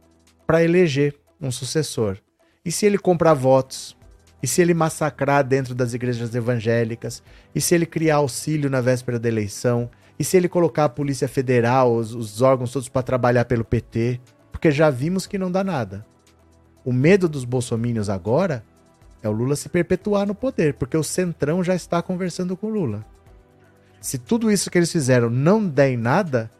[0.46, 2.18] para eleger um sucessor.
[2.64, 3.96] E se ele comprar votos?
[4.42, 7.22] E se ele massacrar dentro das igrejas evangélicas?
[7.54, 9.90] E se ele criar auxílio na véspera da eleição?
[10.18, 14.20] E se ele colocar a Polícia Federal, os, os órgãos todos para trabalhar pelo PT?
[14.52, 16.06] Porque já vimos que não dá nada.
[16.84, 18.62] O medo dos bolsomínios agora
[19.22, 22.70] é o Lula se perpetuar no poder, porque o Centrão já está conversando com o
[22.70, 23.04] Lula.
[23.98, 26.50] Se tudo isso que eles fizeram não der em nada,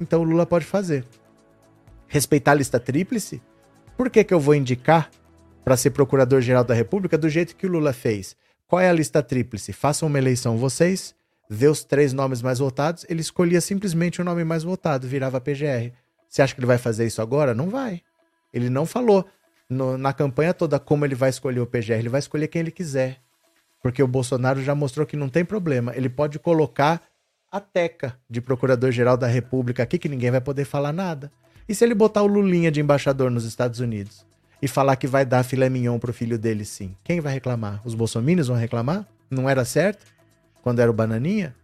[0.00, 1.04] então o Lula pode fazer.
[2.08, 3.42] Respeitar a lista tríplice?
[3.96, 5.10] Por que, que eu vou indicar
[5.64, 8.34] para ser procurador-geral da República do jeito que o Lula fez?
[8.66, 9.72] Qual é a lista tríplice?
[9.72, 11.14] Façam uma eleição vocês,
[11.48, 15.92] vê os três nomes mais votados, ele escolhia simplesmente o nome mais votado, virava PGR.
[16.28, 17.54] Você acha que ele vai fazer isso agora?
[17.54, 18.00] Não vai.
[18.52, 19.26] Ele não falou
[19.68, 22.70] no, na campanha toda como ele vai escolher o PGR, ele vai escolher quem ele
[22.70, 23.20] quiser.
[23.82, 25.92] Porque o Bolsonaro já mostrou que não tem problema.
[25.96, 27.02] Ele pode colocar
[27.50, 31.32] a teca de Procurador-Geral da República aqui, que ninguém vai poder falar nada.
[31.68, 34.24] E se ele botar o Lulinha de embaixador nos Estados Unidos?
[34.62, 36.94] E falar que vai dar filé mignon pro filho dele sim?
[37.02, 37.80] Quem vai reclamar?
[37.84, 39.06] Os bolsominions vão reclamar?
[39.28, 40.06] Não era certo?
[40.62, 41.54] Quando era o Bananinha?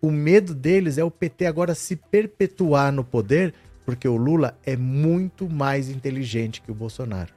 [0.00, 3.54] O medo deles é o PT agora se perpetuar no poder,
[3.84, 7.32] porque o Lula é muito mais inteligente que o Bolsonaro.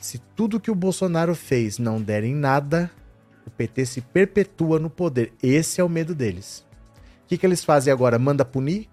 [0.00, 2.90] Se tudo que o Bolsonaro fez não der em nada,
[3.46, 5.32] o PT se perpetua no poder.
[5.42, 6.64] Esse é o medo deles
[7.32, 8.18] que, que eles fazem agora?
[8.18, 8.90] Manda punir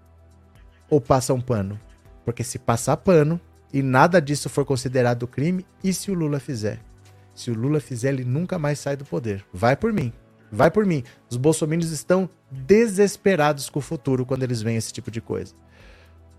[0.88, 1.78] ou passam pano?
[2.24, 3.38] Porque se passar pano
[3.70, 6.80] e nada disso for considerado crime, e se o Lula fizer?
[7.34, 9.44] Se o Lula fizer, ele nunca mais sai do poder.
[9.52, 10.10] Vai por mim.
[10.50, 11.04] Vai por mim.
[11.28, 15.54] Os bolsominions estão desesperados com o futuro quando eles veem esse tipo de coisa.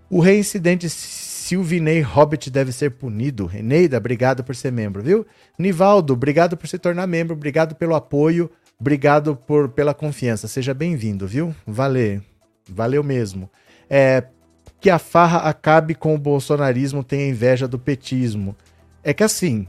[0.09, 3.45] O reincidente Silvinei Hobbit deve ser punido.
[3.45, 5.25] Reneida, obrigado por ser membro, viu?
[5.57, 8.49] Nivaldo, obrigado por se tornar membro, obrigado pelo apoio.
[8.81, 10.47] Obrigado por, pela confiança.
[10.47, 11.55] Seja bem-vindo, viu?
[11.67, 12.19] Valeu.
[12.67, 13.47] Valeu mesmo.
[13.87, 14.23] É,
[14.79, 18.55] que a farra acabe com o bolsonarismo tenha inveja do petismo.
[19.03, 19.67] É que assim,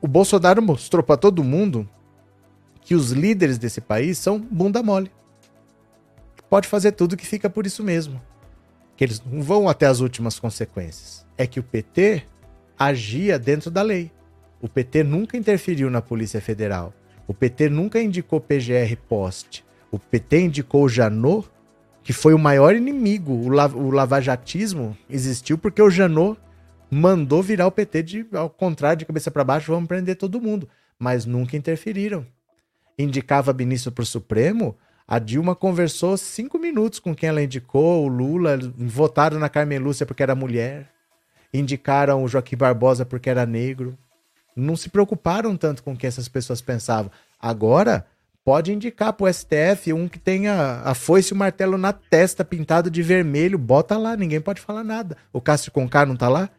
[0.00, 1.88] o Bolsonaro mostrou para todo mundo
[2.80, 5.10] que os líderes desse país são bunda mole.
[6.48, 8.22] Pode fazer tudo que fica por isso mesmo.
[8.96, 11.26] Que eles não vão até as últimas consequências.
[11.36, 12.22] É que o PT
[12.78, 14.12] agia dentro da lei.
[14.60, 16.94] O PT nunca interferiu na Polícia Federal.
[17.28, 19.64] O PT nunca indicou PGR poste.
[19.90, 21.48] O PT indicou o Janot
[22.08, 23.34] que foi o maior inimigo.
[23.34, 26.40] O, la o lavajatismo existiu porque o Janot
[26.90, 30.66] mandou virar o PT de, ao contrário, de cabeça para baixo, vamos prender todo mundo.
[30.98, 32.24] Mas nunca interferiram.
[32.98, 34.74] Indicava ministro para o Supremo,
[35.06, 40.06] a Dilma conversou cinco minutos com quem ela indicou, o Lula, votaram na Carmen Lúcia
[40.06, 40.90] porque era mulher,
[41.52, 43.98] indicaram o Joaquim Barbosa porque era negro.
[44.60, 47.10] Não se preocuparam tanto com o que essas pessoas pensavam.
[47.40, 48.06] Agora,
[48.44, 52.44] pode indicar para o STF um que tenha a foice e o martelo na testa
[52.44, 55.16] pintado de vermelho, bota lá, ninguém pode falar nada.
[55.32, 56.50] O Cássio Conká não tá lá?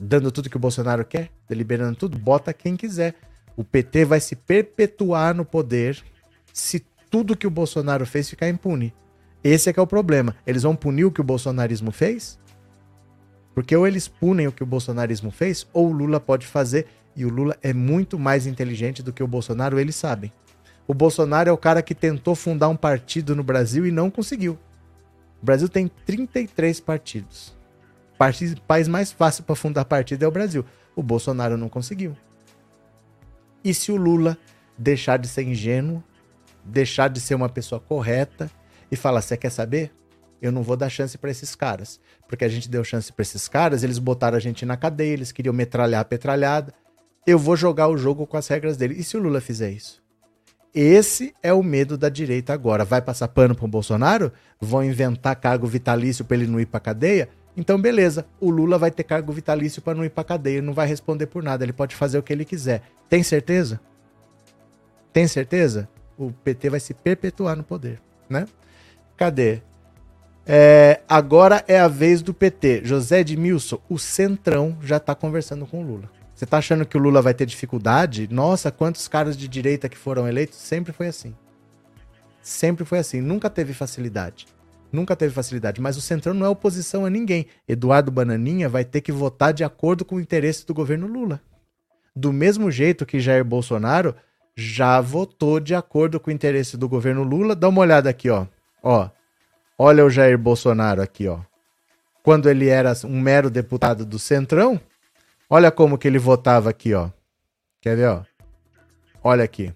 [0.00, 3.14] dando tudo que o Bolsonaro quer, deliberando tudo, bota quem quiser.
[3.54, 6.02] O PT vai se perpetuar no poder
[6.54, 8.94] se tudo que o Bolsonaro fez ficar impune.
[9.44, 10.34] Esse é que é o problema.
[10.46, 12.38] Eles vão punir o que o bolsonarismo fez?
[13.54, 16.86] Porque ou eles punem o que o bolsonarismo fez, ou o Lula pode fazer,
[17.16, 20.32] e o Lula é muito mais inteligente do que o Bolsonaro, eles sabem.
[20.86, 24.58] O Bolsonaro é o cara que tentou fundar um partido no Brasil e não conseguiu.
[25.42, 27.60] O Brasil tem 33 partidos
[28.68, 30.64] país mais fácil para fundar partido é o Brasil.
[30.94, 32.14] O Bolsonaro não conseguiu.
[33.64, 34.36] E se o Lula
[34.76, 36.04] deixar de ser ingênuo,
[36.62, 38.50] deixar de ser uma pessoa correta
[38.90, 39.90] e falar: você quer saber?
[40.40, 42.00] Eu não vou dar chance para esses caras.
[42.28, 45.32] Porque a gente deu chance para esses caras, eles botaram a gente na cadeia, eles
[45.32, 46.72] queriam metralhar a petralhada.
[47.26, 48.94] Eu vou jogar o jogo com as regras dele.
[48.98, 50.02] E se o Lula fizer isso?
[50.74, 52.84] Esse é o medo da direita agora.
[52.84, 54.32] Vai passar pano para o Bolsonaro?
[54.60, 57.28] Vão inventar cargo vitalício para ele não ir para cadeia?
[57.56, 60.86] Então, beleza, o Lula vai ter cargo vitalício para não ir para cadeia, não vai
[60.86, 62.82] responder por nada, ele pode fazer o que ele quiser.
[63.08, 63.80] Tem certeza?
[65.12, 65.88] Tem certeza?
[66.16, 68.46] O PT vai se perpetuar no poder, né?
[69.16, 69.60] Cadê?
[70.46, 72.82] É, agora é a vez do PT.
[72.84, 76.10] José Edmilson, o Centrão já está conversando com o Lula.
[76.34, 78.28] Você está achando que o Lula vai ter dificuldade?
[78.30, 80.58] Nossa, quantos caras de direita que foram eleitos?
[80.58, 81.34] Sempre foi assim.
[82.40, 83.20] Sempre foi assim.
[83.20, 84.46] Nunca teve facilidade
[84.92, 87.46] nunca teve facilidade, mas o Centrão não é oposição a ninguém.
[87.68, 91.40] Eduardo Bananinha vai ter que votar de acordo com o interesse do governo Lula.
[92.14, 94.14] Do mesmo jeito que Jair Bolsonaro
[94.56, 97.54] já votou de acordo com o interesse do governo Lula.
[97.54, 98.46] Dá uma olhada aqui, ó.
[98.82, 99.08] Ó.
[99.82, 101.38] Olha o Jair Bolsonaro aqui, ó.
[102.22, 104.78] Quando ele era um mero deputado do Centrão,
[105.48, 107.08] olha como que ele votava aqui, ó.
[107.80, 108.22] Quer ver, ó?
[109.24, 109.72] Olha aqui.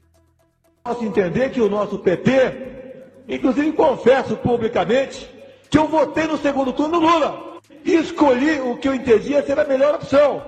[0.83, 2.75] Posso entender que o nosso PT
[3.29, 5.29] Inclusive, confesso publicamente
[5.71, 9.59] que eu votei no segundo turno no Lula e escolhi o que eu entendia ser
[9.59, 10.43] a melhor opção.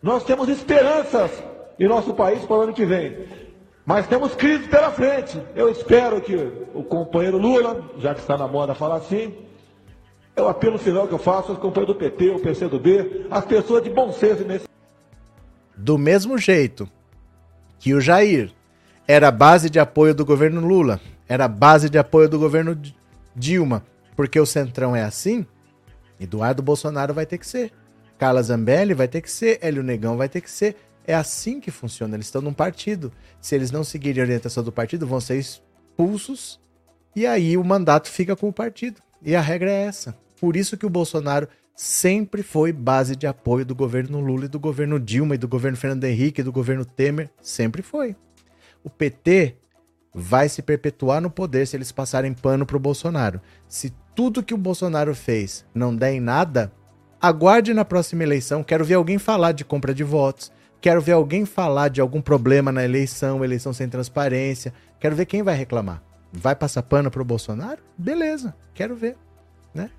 [0.00, 1.30] Nós temos esperanças
[1.78, 3.16] em nosso país para o ano que vem,
[3.88, 5.42] mas temos crise pela frente.
[5.56, 6.36] Eu espero que
[6.74, 9.34] o companheiro Lula, já que está na moda falar assim,
[10.36, 13.82] é o apelo final que eu faço aos companheiros do PT, o PCdoB, as pessoas
[13.82, 14.66] de bom senso nesse.
[15.74, 16.86] Do mesmo jeito
[17.78, 18.52] que o Jair
[19.06, 22.78] era base de apoio do governo Lula era base de apoio do governo
[23.34, 25.46] Dilma, porque o Centrão é assim,
[26.20, 27.72] Eduardo Bolsonaro vai ter que ser.
[28.18, 30.76] Carla Zambelli vai ter que ser, Hélio Negão vai ter que ser.
[31.08, 32.16] É assim que funciona.
[32.16, 33.10] Eles estão num partido.
[33.40, 36.60] Se eles não seguirem a orientação do partido, vão ser expulsos.
[37.16, 39.00] E aí o mandato fica com o partido.
[39.22, 40.14] E a regra é essa.
[40.38, 44.60] Por isso que o Bolsonaro sempre foi base de apoio do governo Lula e do
[44.60, 47.30] governo Dilma e do governo Fernando Henrique e do governo Temer.
[47.40, 48.14] Sempre foi.
[48.84, 49.56] O PT
[50.12, 53.40] vai se perpetuar no poder se eles passarem pano pro Bolsonaro.
[53.66, 56.70] Se tudo que o Bolsonaro fez não der em nada,
[57.18, 58.62] aguarde na próxima eleição.
[58.62, 60.52] Quero ver alguém falar de compra de votos.
[60.80, 64.72] Quero ver alguém falar de algum problema na eleição, eleição sem transparência.
[65.00, 66.02] Quero ver quem vai reclamar.
[66.32, 67.80] Vai passar pano pro Bolsonaro?
[67.96, 69.16] Beleza, quero ver,
[69.74, 69.90] né?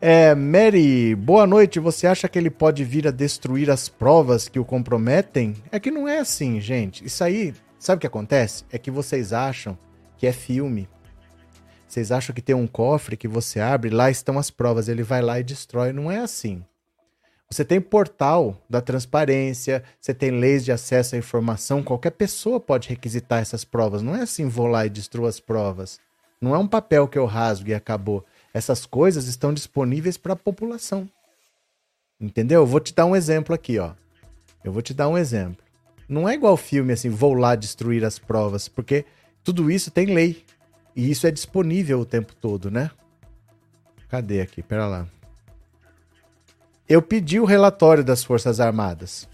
[0.00, 1.80] É, Mary, boa noite.
[1.80, 5.54] Você acha que ele pode vir a destruir as provas que o comprometem?
[5.72, 7.04] É que não é assim, gente.
[7.04, 7.54] Isso aí
[7.86, 8.64] Sabe o que acontece?
[8.70, 9.78] É que vocês acham
[10.16, 10.88] que é filme.
[11.86, 15.22] Vocês acham que tem um cofre que você abre, lá estão as provas, ele vai
[15.22, 15.92] lá e destrói.
[15.92, 16.64] Não é assim.
[17.48, 22.88] Você tem portal da transparência, você tem leis de acesso à informação, qualquer pessoa pode
[22.88, 24.02] requisitar essas provas.
[24.02, 26.00] Não é assim, vou lá e destruo as provas.
[26.40, 28.24] Não é um papel que eu rasgo e acabou.
[28.52, 31.08] Essas coisas estão disponíveis para a população.
[32.20, 32.62] Entendeu?
[32.62, 33.92] Eu vou te dar um exemplo aqui, ó.
[34.64, 35.64] Eu vou te dar um exemplo.
[36.08, 39.04] Não é igual filme assim, vou lá destruir as provas, porque
[39.44, 40.44] tudo isso tem lei.
[40.94, 42.90] E isso é disponível o tempo todo, né?
[44.08, 44.62] Cadê aqui?
[44.62, 45.06] Pera lá.
[46.88, 49.28] Eu pedi o relatório das Forças Armadas.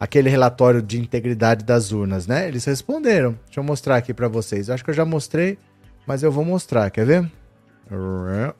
[0.00, 2.48] Aquele relatório de integridade das urnas, né?
[2.48, 3.38] Eles responderam.
[3.44, 4.68] Deixa eu mostrar aqui para vocês.
[4.68, 5.58] Eu acho que eu já mostrei,
[6.06, 6.90] mas eu vou mostrar.
[6.90, 7.32] Quer ver?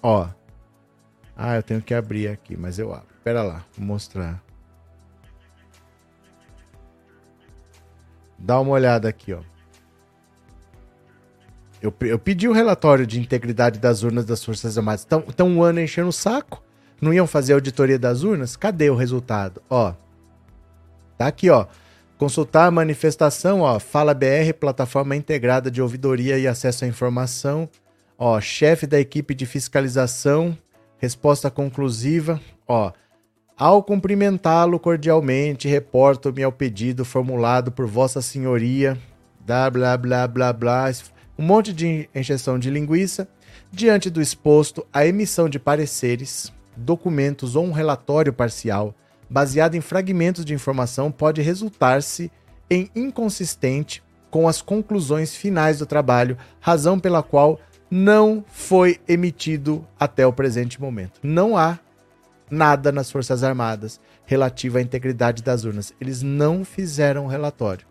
[0.03, 0.29] Ó.
[1.35, 3.07] Ah, eu tenho que abrir aqui, mas eu abro.
[3.25, 4.43] Pera lá, vou mostrar.
[8.39, 9.41] Dá uma olhada aqui, ó.
[11.81, 15.01] Eu, eu pedi o relatório de integridade das urnas das Forças Armadas.
[15.01, 16.63] Estão um ano enchendo o saco?
[17.03, 18.55] Não iam fazer auditoria das urnas?
[18.55, 19.61] Cadê o resultado?
[19.69, 19.93] Ó,
[21.19, 21.67] tá aqui, ó.
[22.17, 27.69] Consultar a manifestação, ó, Fala BR, plataforma integrada de ouvidoria e acesso à informação.
[28.17, 30.57] Ó, chefe da equipe de fiscalização,
[30.99, 32.41] resposta conclusiva.
[32.69, 32.93] Ó,
[33.59, 38.97] ao cumprimentá-lo cordialmente, reporto-me ao pedido formulado por Vossa Senhoria,
[39.45, 40.85] blá blá blá blá blá,
[41.37, 43.27] um monte de encheção de linguiça.
[43.73, 48.95] Diante do exposto, a emissão de pareceres, documentos ou um relatório parcial
[49.29, 52.31] baseado em fragmentos de informação pode resultar-se
[52.69, 57.59] em inconsistente com as conclusões finais do trabalho, razão pela qual
[57.91, 61.21] não foi emitido até o presente momento.
[61.23, 61.79] Não há
[62.51, 65.93] nada nas Forças Armadas relativo à integridade das urnas.
[66.01, 67.87] Eles não fizeram relatório.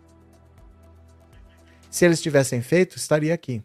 [1.90, 3.62] Se eles tivessem feito, estaria aqui.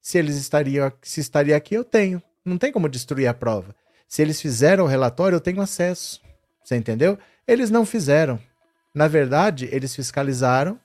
[0.00, 2.22] Se eles estariam, se estaria aqui, eu tenho.
[2.44, 3.74] Não tem como destruir a prova.
[4.14, 6.20] Se eles fizeram o relatório, eu tenho acesso.
[6.62, 7.18] Você entendeu?
[7.48, 8.38] Eles não fizeram.
[8.94, 10.78] Na verdade, eles fiscalizaram,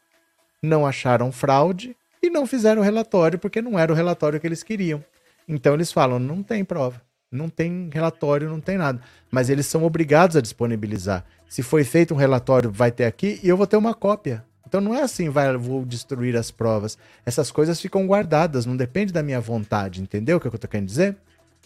[0.64, 4.64] não acharam fraude e não fizeram o relatório porque não era o relatório que eles
[4.64, 5.06] queriam.
[5.48, 9.00] Então eles falam: não tem prova, não tem relatório, não tem nada.
[9.30, 11.24] Mas eles são obrigados a disponibilizar.
[11.48, 14.44] Se foi feito um relatório, vai ter aqui e eu vou ter uma cópia.
[14.68, 16.98] Então não é assim, vai, vou destruir as provas.
[17.24, 20.88] Essas coisas ficam guardadas, não depende da minha vontade, entendeu o que eu tô querendo
[20.88, 21.16] dizer?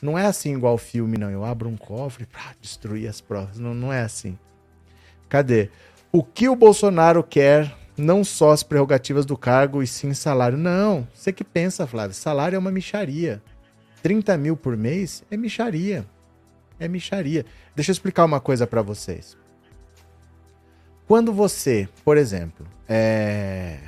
[0.04, 1.32] Não é assim igual filme, não.
[1.32, 3.58] Eu abro um cofre para destruir as provas.
[3.58, 4.38] Não, não é assim.
[5.30, 5.70] Cadê?
[6.12, 10.58] O que o Bolsonaro quer, não só as prerrogativas do cargo e sim salário.
[10.58, 13.42] Não, você que pensa, Flávio, salário é uma micharia.
[14.02, 16.06] 30 mil por mês é micharia.
[16.78, 17.46] É micharia.
[17.74, 19.38] Deixa eu explicar uma coisa para vocês.
[21.08, 23.80] Quando você, por exemplo, é...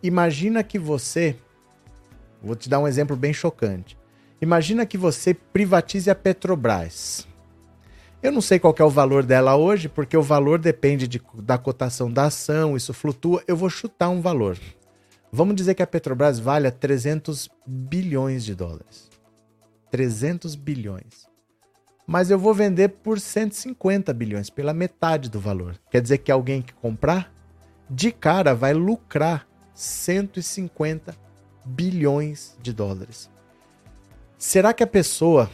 [0.00, 1.34] imagina que você.
[2.40, 3.97] Vou te dar um exemplo bem chocante.
[4.40, 7.26] Imagina que você privatize a Petrobras.
[8.22, 11.58] Eu não sei qual é o valor dela hoje, porque o valor depende de, da
[11.58, 13.42] cotação da ação, isso flutua.
[13.46, 14.58] Eu vou chutar um valor.
[15.30, 19.10] Vamos dizer que a Petrobras valha 300 bilhões de dólares.
[19.90, 21.28] 300 bilhões.
[22.06, 25.78] Mas eu vou vender por 150 bilhões, pela metade do valor.
[25.90, 27.32] Quer dizer que alguém que comprar,
[27.90, 31.14] de cara vai lucrar 150
[31.64, 33.30] bilhões de dólares.
[34.38, 35.50] Será que a pessoa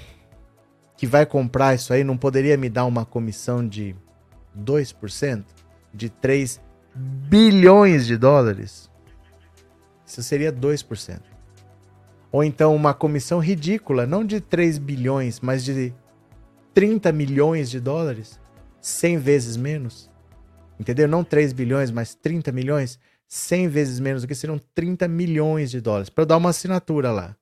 [0.94, 3.96] que vai comprar isso aí não poderia me dar uma comissão de
[4.54, 5.42] 2%?
[5.92, 6.60] De 3
[6.94, 8.90] bilhões de dólares?
[10.06, 11.22] Isso seria 2%.
[12.30, 15.94] Ou então uma comissão ridícula, não de 3 bilhões, mas de
[16.74, 18.38] 30 milhões de dólares?
[18.82, 20.10] 100 vezes menos?
[20.78, 21.08] Entendeu?
[21.08, 22.98] Não 3 bilhões, mas 30 milhões?
[23.26, 26.10] 100 vezes menos do que seriam 30 milhões de dólares.
[26.10, 27.34] Para dar uma assinatura lá.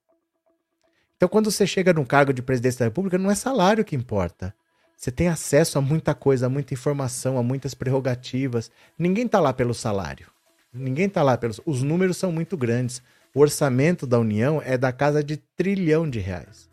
[1.22, 4.52] Então, quando você chega num cargo de presidência da República, não é salário que importa.
[4.96, 8.72] Você tem acesso a muita coisa, a muita informação, a muitas prerrogativas.
[8.98, 10.26] Ninguém está lá pelo salário.
[10.74, 11.60] Ninguém está lá pelos.
[11.64, 13.00] Os números são muito grandes.
[13.32, 16.68] O orçamento da União é da casa de trilhão de reais.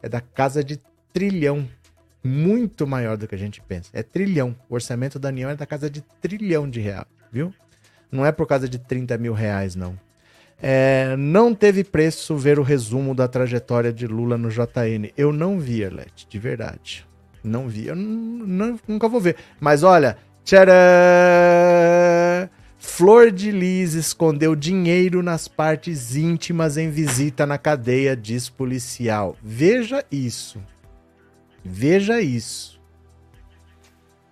[0.00, 0.80] É da casa de
[1.12, 1.68] trilhão.
[2.22, 3.90] Muito maior do que a gente pensa.
[3.92, 4.54] É trilhão.
[4.68, 7.52] O orçamento da União é da casa de trilhão de reais, viu?
[8.12, 9.98] Não é por causa de 30 mil reais, não.
[10.60, 15.12] É, não teve preço ver o resumo da trajetória de Lula no JN.
[15.16, 17.06] Eu não vi, Arlete, de verdade.
[17.42, 17.86] Não vi.
[17.86, 19.36] Eu não, nunca vou ver.
[19.60, 20.74] Mas olha, tcharam!
[22.78, 29.36] Flor de Lis escondeu dinheiro nas partes íntimas em visita na cadeia, diz policial.
[29.42, 30.60] Veja isso.
[31.64, 32.80] Veja isso.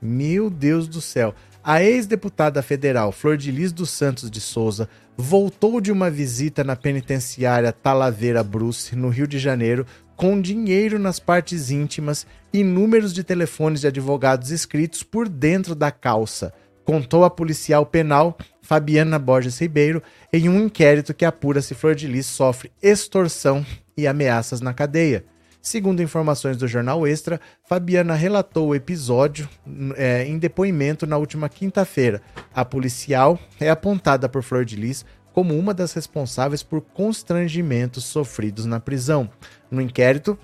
[0.01, 1.35] Meu Deus do céu.
[1.69, 6.77] A ex-deputada federal Flor de Lis dos Santos de Souza voltou de uma visita na
[6.77, 9.85] penitenciária Talaveira Bruce, no Rio de Janeiro,
[10.15, 15.91] com dinheiro nas partes íntimas e números de telefones de advogados escritos por dentro da
[15.91, 20.01] calça, contou a policial penal Fabiana Borges Ribeiro
[20.33, 23.67] em um inquérito que apura se Flor de Lis sofre extorsão
[23.97, 25.25] e ameaças na cadeia.
[25.67, 29.49] Segundo informações do jornal Extra, Fabiana relatou o episódio
[29.97, 32.23] é, em depoimento na última quinta-feira.
[32.55, 38.65] A policial é apontada por Flor de Lis como uma das responsáveis por constrangimentos sofridos
[38.65, 39.29] na prisão.
[39.69, 40.39] No inquérito,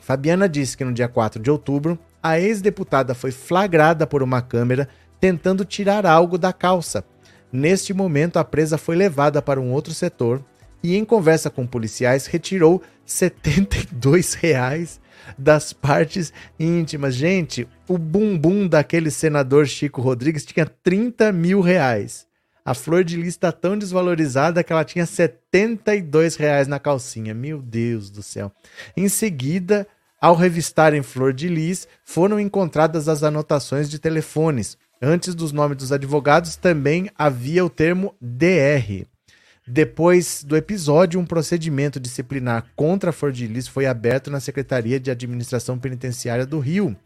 [0.00, 4.88] Fabiana disse que no dia 4 de outubro, a ex-deputada foi flagrada por uma câmera
[5.20, 7.04] tentando tirar algo da calça.
[7.52, 10.44] Neste momento, a presa foi levada para um outro setor
[10.82, 15.00] e, em conversa com policiais, retirou 72 reais
[15.38, 17.14] das partes íntimas.
[17.14, 22.26] Gente, o bumbum daquele senador Chico Rodrigues tinha 30 mil reais.
[22.64, 27.34] A flor de lis está tão desvalorizada que ela tinha 72 reais na calcinha.
[27.34, 28.52] Meu Deus do céu.
[28.96, 29.86] Em seguida,
[30.20, 34.78] ao revistarem flor de lis, foram encontradas as anotações de telefones.
[35.00, 39.11] Antes dos nomes dos advogados, também havia o termo DR.
[39.66, 44.98] Depois do episódio, um procedimento disciplinar contra a Flor de Lis foi aberto na Secretaria
[44.98, 46.96] de Administração Penitenciária do Rio.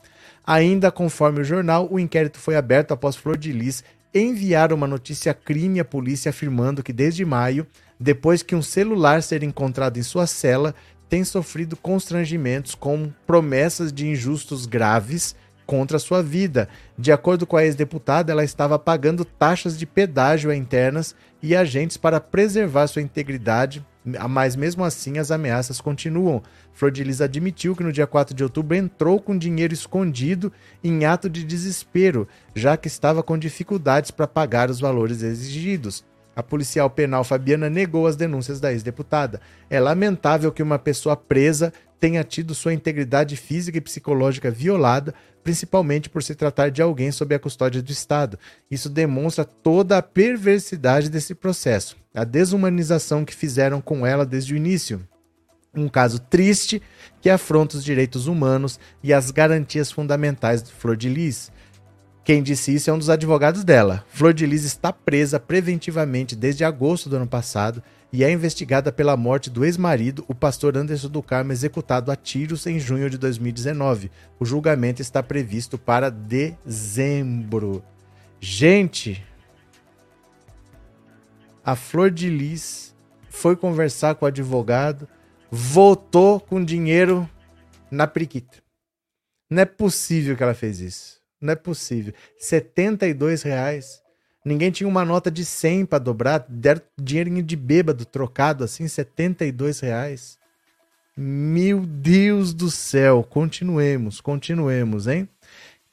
[0.44, 3.84] Ainda conforme o jornal, o inquérito foi aberto após Flor de Lis
[4.14, 7.66] enviar uma notícia crime à polícia afirmando que desde maio,
[8.00, 10.74] depois que um celular ser encontrado em sua cela,
[11.10, 16.68] tem sofrido constrangimentos com promessas de injustos graves contra sua vida.
[16.96, 21.96] De acordo com a ex-deputada, ela estava pagando taxas de pedágio a internas e agentes
[21.96, 23.84] para preservar sua integridade,
[24.30, 26.42] mas mesmo assim as ameaças continuam.
[26.72, 30.52] Flor de Lis admitiu que no dia 4 de outubro entrou com dinheiro escondido
[30.82, 36.04] em ato de desespero, já que estava com dificuldades para pagar os valores exigidos.
[36.36, 39.40] A policial penal Fabiana negou as denúncias da ex-deputada.
[39.70, 45.14] É lamentável que uma pessoa presa tenha tido sua integridade física e psicológica violada,
[45.46, 48.36] principalmente por se tratar de alguém sob a custódia do Estado.
[48.68, 54.56] Isso demonstra toda a perversidade desse processo, a desumanização que fizeram com ela desde o
[54.56, 55.06] início.
[55.72, 56.82] Um caso triste
[57.20, 61.52] que afronta os direitos humanos e as garantias fundamentais do Flor de Lis.
[62.24, 64.04] Quem disse isso é um dos advogados dela.
[64.08, 67.80] Flor de Lis está presa preventivamente desde agosto do ano passado
[68.16, 72.66] e é investigada pela morte do ex-marido, o pastor Anderson do Carmo, executado a tiros
[72.66, 74.10] em junho de 2019.
[74.40, 77.84] O julgamento está previsto para dezembro.
[78.40, 79.22] Gente,
[81.62, 82.96] a Flor de Lis
[83.28, 85.06] foi conversar com o advogado,
[85.50, 87.28] votou com dinheiro
[87.90, 88.62] na priquita.
[89.50, 91.20] Não é possível que ela fez isso.
[91.38, 92.14] Não é possível.
[92.38, 94.02] 72 reais.
[94.46, 96.46] Ninguém tinha uma nota de 100 para dobrar.
[96.48, 100.38] Deram dinheirinho de bêbado trocado assim, 72 reais.
[101.16, 103.26] Meu Deus do céu.
[103.28, 105.28] Continuemos, continuemos, hein?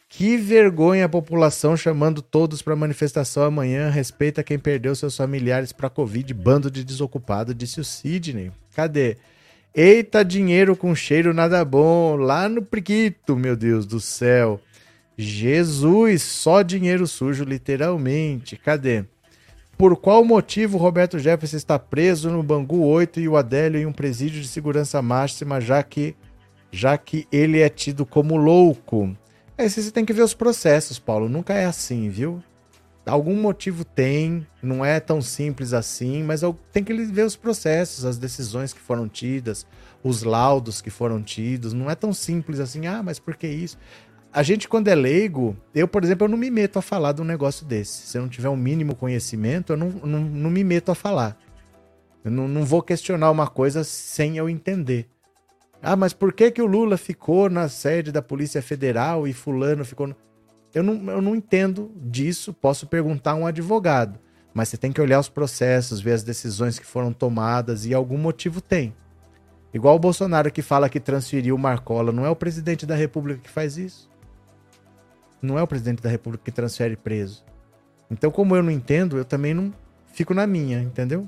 [0.07, 3.89] Que vergonha a população chamando todos para manifestação amanhã.
[3.89, 6.31] Respeita quem perdeu seus familiares para Covid.
[6.35, 8.51] Bando de desocupado, disse o Sidney.
[8.75, 9.17] Cadê?
[9.73, 12.15] Eita, dinheiro com cheiro nada bom.
[12.17, 14.61] Lá no Priquito, meu Deus do céu.
[15.17, 18.55] Jesus, só dinheiro sujo, literalmente.
[18.55, 19.05] Cadê?
[19.77, 23.93] Por qual motivo Roberto Jefferson está preso no Bangu 8 e o Adélio em um
[23.93, 26.15] presídio de segurança máxima, já que,
[26.71, 29.15] já que ele é tido como louco?
[29.57, 31.27] É, você tem que ver os processos, Paulo.
[31.27, 32.41] Nunca é assim, viu?
[33.05, 36.41] Algum motivo tem, não é tão simples assim, mas
[36.71, 39.67] tem que ver os processos, as decisões que foram tidas,
[40.01, 41.73] os laudos que foram tidos.
[41.73, 43.77] Não é tão simples assim, ah, mas por que isso?
[44.33, 47.21] A gente, quando é leigo, eu, por exemplo, eu não me meto a falar de
[47.21, 48.07] um negócio desse.
[48.07, 51.37] Se eu não tiver um mínimo conhecimento, eu não, não, não me meto a falar.
[52.25, 55.07] Eu não, não vou questionar uma coisa sem eu entender.
[55.83, 59.85] Ah, mas por que, que o Lula ficou na sede da Polícia Federal e Fulano
[59.85, 60.07] ficou.
[60.07, 60.15] No...
[60.73, 64.17] Eu, não, eu não entendo disso, posso perguntar a um advogado.
[64.51, 68.17] Mas você tem que olhar os processos, ver as decisões que foram tomadas e algum
[68.17, 68.95] motivo tem.
[69.71, 73.41] Igual o Bolsonaro que fala que transferiu o Marcola, não é o presidente da República
[73.41, 74.12] que faz isso?
[75.43, 77.43] Não é o presidente da República que transfere preso.
[78.09, 79.73] Então, como eu não entendo, eu também não
[80.13, 81.27] fico na minha, entendeu?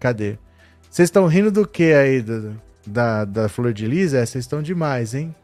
[0.00, 0.36] Cadê?
[0.90, 2.24] Vocês estão rindo do que aí
[2.86, 4.12] da, da, Flor de Lis?
[4.12, 5.34] É, vocês estão demais, hein?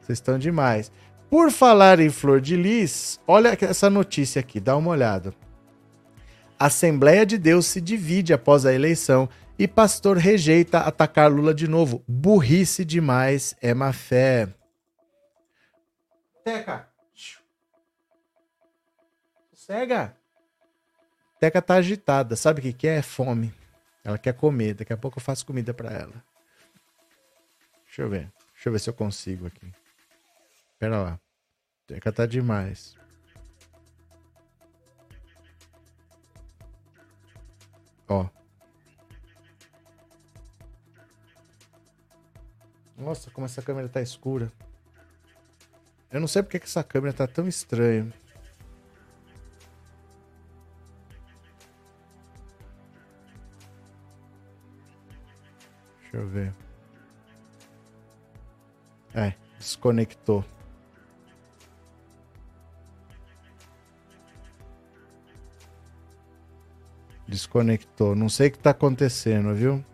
[0.00, 0.90] Vocês estão demais.
[1.30, 5.32] Por falar em Flor de Lis, olha essa notícia aqui, dá uma olhada.
[6.58, 9.28] Assembleia de Deus se divide após a eleição
[9.58, 12.02] e pastor rejeita atacar Lula de novo.
[12.08, 14.48] Burrice demais, é má fé.
[16.44, 16.87] Teca,
[19.68, 20.16] Cega.
[21.38, 22.34] Teca tá agitada.
[22.36, 22.96] Sabe o que, que é?
[22.96, 23.52] É fome.
[24.02, 24.72] Ela quer comer.
[24.72, 26.24] Daqui a pouco eu faço comida para ela.
[27.84, 28.32] Deixa eu ver.
[28.54, 29.70] Deixa eu ver se eu consigo aqui.
[30.78, 31.20] Pera lá.
[31.86, 32.96] Teca tá demais.
[38.08, 38.26] Ó.
[42.96, 44.50] Nossa, como essa câmera tá escura.
[46.10, 48.10] Eu não sei porque que essa câmera tá tão estranha.
[56.10, 56.54] Deixa eu ver.
[59.14, 60.44] É, desconectou.
[67.26, 68.16] Desconectou.
[68.16, 69.84] Não sei o que tá acontecendo, viu?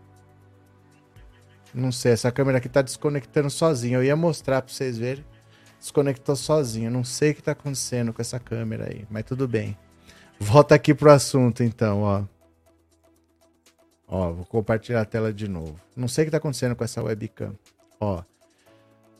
[1.74, 3.98] Não sei, essa câmera aqui tá desconectando sozinha.
[3.98, 5.24] Eu ia mostrar para vocês verem.
[5.80, 6.88] Desconectou sozinha.
[6.88, 9.76] Não sei o que tá acontecendo com essa câmera aí, mas tudo bem.
[10.38, 12.24] Volta aqui pro assunto, então, ó.
[14.06, 15.76] Ó, vou compartilhar a tela de novo.
[15.96, 17.52] Não sei o que tá acontecendo com essa webcam.
[18.00, 18.22] Ó.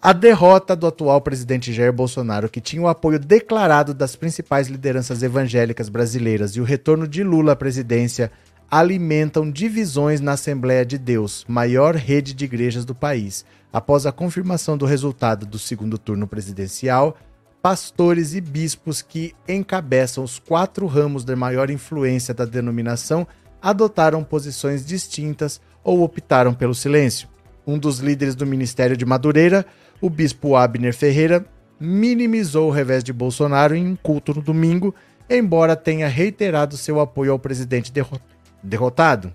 [0.00, 5.22] A derrota do atual presidente Jair Bolsonaro, que tinha o apoio declarado das principais lideranças
[5.22, 8.30] evangélicas brasileiras, e o retorno de Lula à presidência
[8.70, 13.46] alimentam divisões na Assembleia de Deus, maior rede de igrejas do país.
[13.72, 17.16] Após a confirmação do resultado do segundo turno presidencial,
[17.62, 23.26] pastores e bispos que encabeçam os quatro ramos de maior influência da denominação
[23.64, 27.26] adotaram posições distintas ou optaram pelo silêncio.
[27.66, 29.64] Um dos líderes do Ministério de Madureira,
[30.02, 31.46] o bispo Abner Ferreira,
[31.80, 34.94] minimizou o revés de Bolsonaro em um culto no domingo,
[35.30, 38.20] embora tenha reiterado seu apoio ao presidente derro
[38.62, 39.34] derrotado.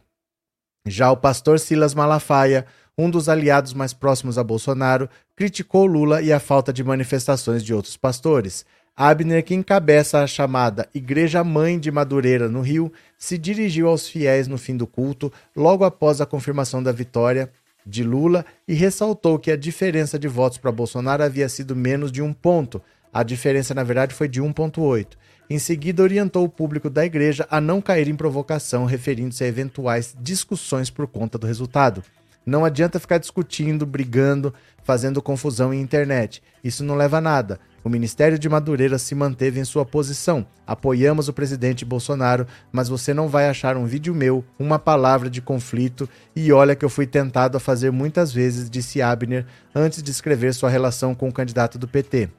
[0.88, 6.32] Já o pastor Silas Malafaia, um dos aliados mais próximos a Bolsonaro, criticou Lula e
[6.32, 8.64] a falta de manifestações de outros pastores.
[9.02, 14.46] Abner, que encabeça a chamada Igreja Mãe de Madureira, no Rio, se dirigiu aos fiéis
[14.46, 17.50] no fim do culto, logo após a confirmação da vitória
[17.86, 22.22] de Lula, e ressaltou que a diferença de votos para Bolsonaro havia sido menos de
[22.22, 22.82] um ponto.
[23.14, 25.16] A diferença, na verdade, foi de 1,8.
[25.50, 30.14] Em seguida, orientou o público da igreja a não cair em provocação, referindo-se a eventuais
[30.20, 32.04] discussões por conta do resultado.
[32.46, 34.54] Não adianta ficar discutindo, brigando,
[34.84, 36.42] fazendo confusão em internet.
[36.64, 37.60] Isso não leva a nada.
[37.84, 40.46] O Ministério de Madureira se manteve em sua posição.
[40.66, 45.42] Apoiamos o presidente Bolsonaro, mas você não vai achar um vídeo meu, uma palavra de
[45.42, 46.10] conflito.
[46.36, 50.54] E olha que eu fui tentado a fazer muitas vezes, disse Abner, antes de escrever
[50.54, 52.30] sua relação com o candidato do PT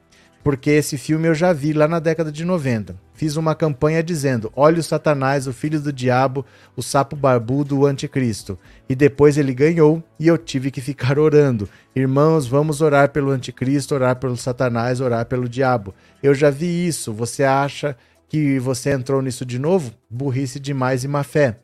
[0.43, 2.95] porque esse filme eu já vi lá na década de 90.
[3.13, 6.45] Fiz uma campanha dizendo: olha o Satanás, o filho do diabo,
[6.75, 8.57] o sapo barbudo, o anticristo.
[8.89, 11.69] E depois ele ganhou e eu tive que ficar orando.
[11.95, 15.93] Irmãos, vamos orar pelo anticristo, orar pelo Satanás, orar pelo diabo.
[16.23, 17.13] Eu já vi isso.
[17.13, 17.95] Você acha
[18.27, 19.91] que você entrou nisso de novo?
[20.09, 21.57] Burrice demais e má fé.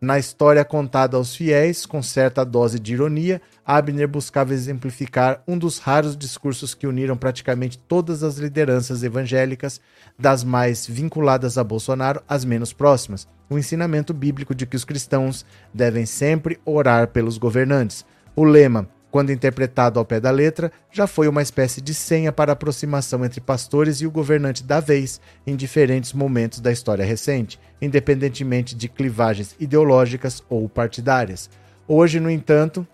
[0.00, 5.78] Na história contada aos fiéis, com certa dose de ironia, Abner buscava exemplificar um dos
[5.78, 9.78] raros discursos que uniram praticamente todas as lideranças evangélicas,
[10.18, 15.44] das mais vinculadas a Bolsonaro às menos próximas, o ensinamento bíblico de que os cristãos
[15.74, 18.06] devem sempre orar pelos governantes.
[18.34, 22.52] O lema quando interpretado ao pé da letra, já foi uma espécie de senha para
[22.52, 28.74] aproximação entre pastores e o governante da vez em diferentes momentos da história recente, independentemente
[28.74, 31.48] de clivagens ideológicas ou partidárias.
[31.86, 32.86] Hoje, no entanto,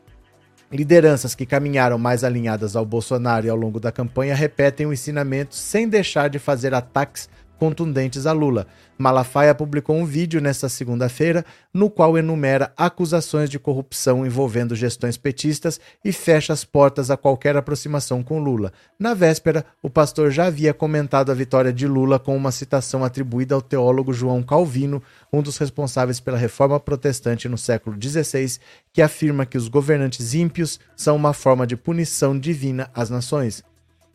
[0.75, 5.55] lideranças que caminharam mais alinhadas ao Bolsonaro e ao longo da campanha repetem o ensinamento
[5.55, 7.29] sem deixar de fazer ataques
[7.59, 8.67] contundentes a Lula.
[8.97, 15.81] Malafaia publicou um vídeo nesta segunda-feira no qual enumera acusações de corrupção envolvendo gestões petistas
[16.05, 18.73] e fecha as portas a qualquer aproximação com Lula.
[18.99, 23.55] Na véspera, o pastor já havia comentado a vitória de Lula com uma citação atribuída
[23.55, 25.03] ao teólogo João Calvino,
[25.33, 28.59] um dos responsáveis pela reforma protestante no século XVI,
[28.93, 33.63] que afirma que os governantes ímpios são uma forma de punição divina às nações.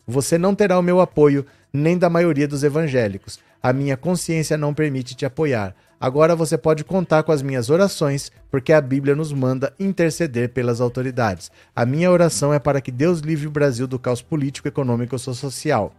[0.06, 3.38] Você não terá o meu apoio, nem da maioria dos evangélicos.
[3.62, 5.74] A minha consciência não permite te apoiar.
[6.00, 10.80] Agora você pode contar com as minhas orações, porque a Bíblia nos manda interceder pelas
[10.80, 11.50] autoridades.
[11.76, 15.18] A minha oração é para que Deus livre o Brasil do caos político, econômico e
[15.18, 15.92] social.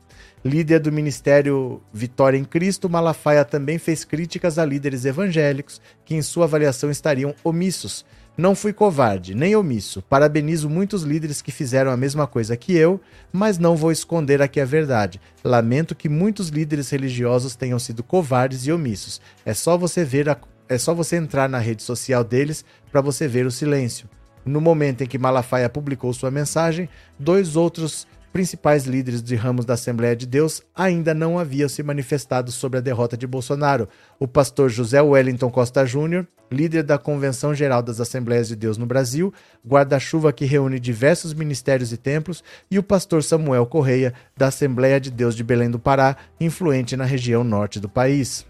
[0.44, 6.22] Líder do Ministério Vitória em Cristo, Malafaia também fez críticas a líderes evangélicos que, em
[6.24, 8.04] sua avaliação, estariam omissos
[8.38, 10.02] não fui covarde, nem omisso.
[10.02, 13.00] Parabenizo muitos líderes que fizeram a mesma coisa que eu,
[13.32, 15.20] mas não vou esconder aqui a verdade.
[15.44, 19.22] Lamento que muitos líderes religiosos tenham sido covardes e omissos.
[19.46, 20.38] É só você ver a...
[20.70, 24.10] é só você entrar na rede social deles para você ver o silêncio.
[24.46, 26.90] No momento em que Malafaia publicou sua mensagem,
[27.20, 32.52] dois outros principais líderes de ramos da Assembleia de Deus ainda não haviam se manifestado
[32.52, 33.88] sobre a derrota de Bolsonaro.
[34.20, 38.86] O pastor José Wellington Costa Júnior, líder da Convenção Geral das Assembleias de Deus no
[38.86, 39.34] Brasil,
[39.66, 45.12] guarda-chuva que reúne diversos ministérios e templos, e o pastor Samuel Correia, da Assembleia de
[45.12, 48.46] Deus de Belém do Pará, influente na região norte do país.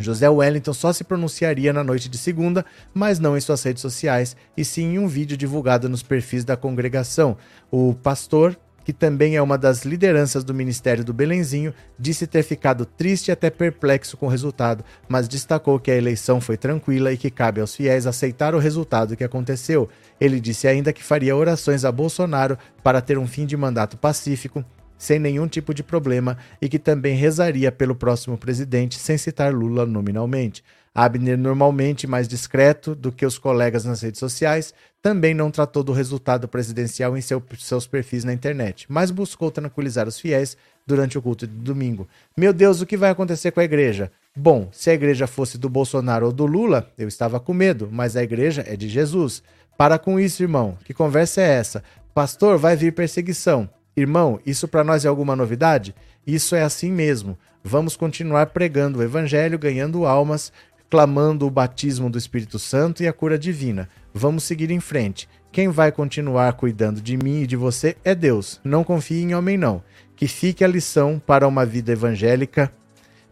[0.00, 2.64] José Wellington só se pronunciaria na noite de segunda,
[2.94, 6.56] mas não em suas redes sociais, e sim em um vídeo divulgado nos perfis da
[6.56, 7.36] congregação.
[7.68, 8.56] O pastor
[8.88, 13.30] que também é uma das lideranças do Ministério do Belenzinho, disse ter ficado triste e
[13.30, 17.60] até perplexo com o resultado, mas destacou que a eleição foi tranquila e que cabe
[17.60, 19.90] aos fiéis aceitar o resultado que aconteceu.
[20.18, 24.64] Ele disse ainda que faria orações a Bolsonaro para ter um fim de mandato pacífico,
[24.96, 29.84] sem nenhum tipo de problema, e que também rezaria pelo próximo presidente, sem citar Lula
[29.84, 30.64] nominalmente.
[31.00, 35.92] Abner, normalmente mais discreto do que os colegas nas redes sociais, também não tratou do
[35.92, 41.22] resultado presidencial em seu, seus perfis na internet, mas buscou tranquilizar os fiéis durante o
[41.22, 42.08] culto de domingo.
[42.36, 44.10] Meu Deus, o que vai acontecer com a igreja?
[44.36, 48.16] Bom, se a igreja fosse do Bolsonaro ou do Lula, eu estava com medo, mas
[48.16, 49.40] a igreja é de Jesus.
[49.76, 50.76] Para com isso, irmão.
[50.84, 51.84] Que conversa é essa?
[52.12, 53.70] Pastor, vai vir perseguição.
[53.96, 55.94] Irmão, isso para nós é alguma novidade?
[56.26, 57.38] Isso é assim mesmo.
[57.64, 60.52] Vamos continuar pregando o evangelho, ganhando almas,
[60.90, 63.88] clamando o batismo do Espírito Santo e a cura divina.
[64.12, 65.28] Vamos seguir em frente.
[65.52, 68.60] Quem vai continuar cuidando de mim e de você é Deus.
[68.62, 69.82] Não confie em homem, não.
[70.16, 72.72] Que fique a lição para uma vida evangélica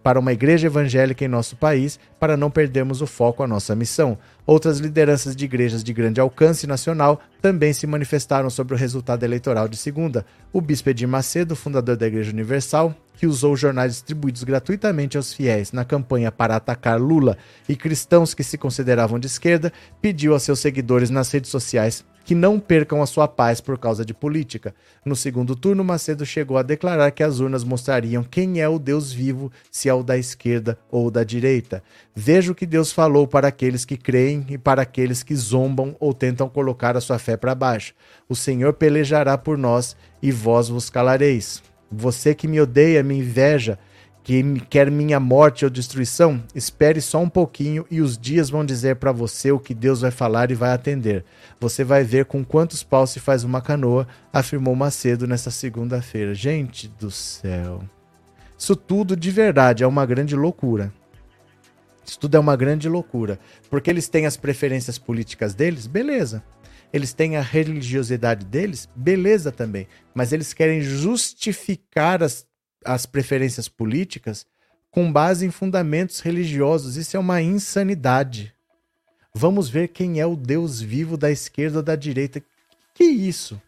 [0.07, 4.17] para uma igreja evangélica em nosso país, para não perdermos o foco à nossa missão.
[4.47, 9.67] Outras lideranças de igrejas de grande alcance nacional também se manifestaram sobre o resultado eleitoral
[9.67, 10.25] de segunda.
[10.53, 15.73] O bispo Edir Macedo, fundador da Igreja Universal, que usou jornais distribuídos gratuitamente aos fiéis
[15.73, 17.37] na campanha para atacar Lula
[17.69, 22.35] e cristãos que se consideravam de esquerda, pediu a seus seguidores nas redes sociais que
[22.35, 24.75] não percam a sua paz por causa de política.
[25.05, 29.13] No segundo turno, Macedo chegou a declarar que as urnas mostrariam quem é o Deus
[29.13, 31.85] vivo, se é o da esquerda ou da direita.
[32.17, 36.13] Veja o que Deus falou para aqueles que creem e para aqueles que zombam ou
[36.13, 37.95] tentam colocar a sua fé para baixo.
[38.29, 41.63] O Senhor pelejará por nós e vós vos calareis.
[41.93, 43.79] Você que me odeia, me inveja,
[44.27, 48.97] que quer minha morte ou destruição, espere só um pouquinho e os dias vão dizer
[48.97, 51.25] para você o que Deus vai falar e vai atender.
[51.61, 56.35] Você vai ver com quantos paus se faz uma canoa, afirmou Macedo nesta segunda-feira.
[56.35, 57.85] Gente do céu.
[58.59, 60.93] Isso tudo de verdade é uma grande loucura.
[62.05, 63.39] Isso tudo é uma grande loucura.
[63.71, 66.43] Porque eles têm as preferências políticas deles, beleza.
[66.93, 69.87] Eles têm a religiosidade deles, beleza também.
[70.13, 72.45] Mas eles querem justificar as
[72.87, 74.47] as preferências políticas
[74.91, 76.97] com base em fundamentos religiosos.
[76.97, 78.55] Isso é uma insanidade.
[79.35, 82.43] Vamos ver quem é o Deus vivo da esquerda ou da direita.
[82.95, 83.61] Que isso?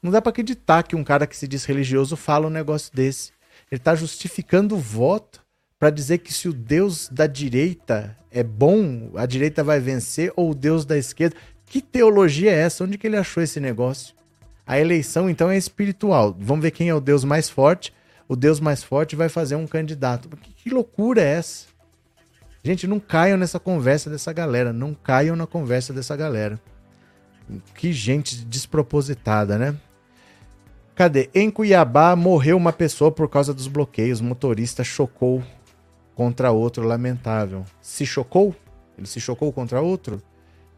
[0.00, 3.32] Não dá para acreditar que um cara que se diz religioso fala um negócio desse.
[3.70, 5.44] Ele está justificando o voto
[5.78, 10.52] para dizer que se o Deus da direita é bom, a direita vai vencer, ou
[10.52, 11.36] o Deus da esquerda.
[11.64, 12.84] Que teologia é essa?
[12.84, 14.14] Onde que ele achou esse negócio?
[14.66, 16.36] A eleição, então, é espiritual.
[16.38, 17.92] Vamos ver quem é o Deus mais forte.
[18.28, 20.28] O Deus mais forte vai fazer um candidato.
[20.28, 21.66] Que, que loucura é essa?
[22.64, 24.72] Gente, não caiam nessa conversa dessa galera.
[24.72, 26.60] Não caiam na conversa dessa galera.
[27.76, 29.76] Que gente despropositada, né?
[30.96, 31.30] Cadê?
[31.32, 34.18] Em Cuiabá morreu uma pessoa por causa dos bloqueios.
[34.18, 35.44] O motorista chocou
[36.16, 37.64] contra outro, lamentável.
[37.80, 38.56] Se chocou?
[38.98, 40.20] Ele se chocou contra outro?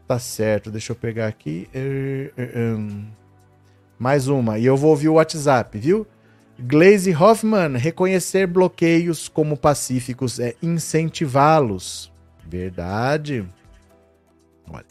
[0.05, 1.69] Tá certo, deixa eu pegar aqui.
[1.73, 3.18] Uh, uh, um.
[3.99, 4.57] Mais uma.
[4.57, 6.07] E eu vou ouvir o WhatsApp, viu?
[6.57, 12.11] Glaze Hoffman, reconhecer bloqueios como pacíficos é incentivá-los.
[12.47, 13.45] Verdade.
[14.69, 14.85] Olha.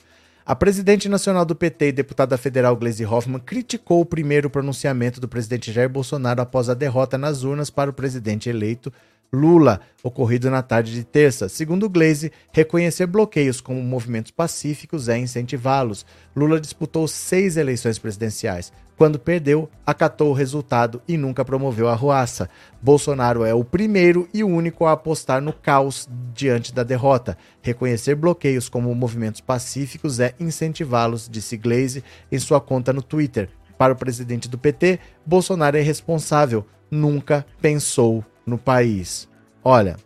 [0.44, 5.28] A presidente nacional do PT e deputada federal Glaze Hoffman criticou o primeiro pronunciamento do
[5.28, 8.90] presidente Jair Bolsonaro após a derrota nas urnas para o presidente eleito
[9.30, 11.50] Lula, ocorrido na tarde de terça.
[11.50, 16.06] Segundo Glaze, reconhecer bloqueios como movimentos pacíficos é incentivá-los.
[16.34, 18.72] Lula disputou seis eleições presidenciais.
[18.96, 22.48] Quando perdeu, acatou o resultado e nunca promoveu a ruaça.
[22.80, 27.36] Bolsonaro é o primeiro e único a apostar no caos diante da derrota.
[27.60, 32.02] Reconhecer bloqueios como movimentos pacíficos é incentivá-los, disse Glaze
[32.32, 33.50] em sua conta no Twitter.
[33.76, 39.28] Para o presidente do PT, Bolsonaro é responsável, nunca pensou no país.
[39.62, 39.96] Olha,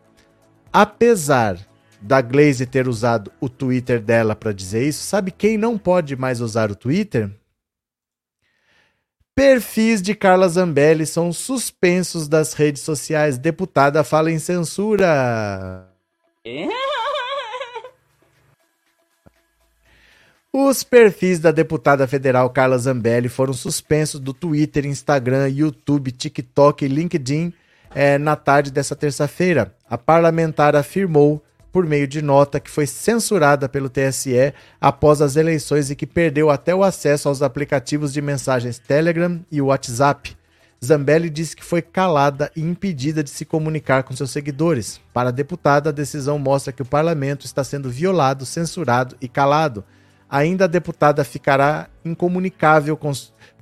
[0.72, 1.58] apesar
[2.00, 6.40] da Glaze ter usado o Twitter dela para dizer isso, sabe quem não pode mais
[6.40, 7.30] usar o Twitter?
[9.34, 13.38] Perfis de Carla Zambelli são suspensos das redes sociais.
[13.38, 15.88] Deputada fala em censura.
[20.52, 26.88] Os perfis da deputada federal Carla Zambelli foram suspensos do Twitter, Instagram, YouTube, TikTok e
[26.88, 27.54] LinkedIn
[27.94, 29.74] é, na tarde dessa terça-feira.
[29.88, 35.90] A parlamentar afirmou, por meio de nota, que foi censurada pelo TSE após as eleições
[35.90, 40.36] e que perdeu até o acesso aos aplicativos de mensagens Telegram e WhatsApp.
[40.84, 45.00] Zambelli disse que foi calada e impedida de se comunicar com seus seguidores.
[45.14, 49.84] Para a deputada, a decisão mostra que o parlamento está sendo violado, censurado e calado.
[50.28, 53.12] Ainda a deputada ficará incomunicável com,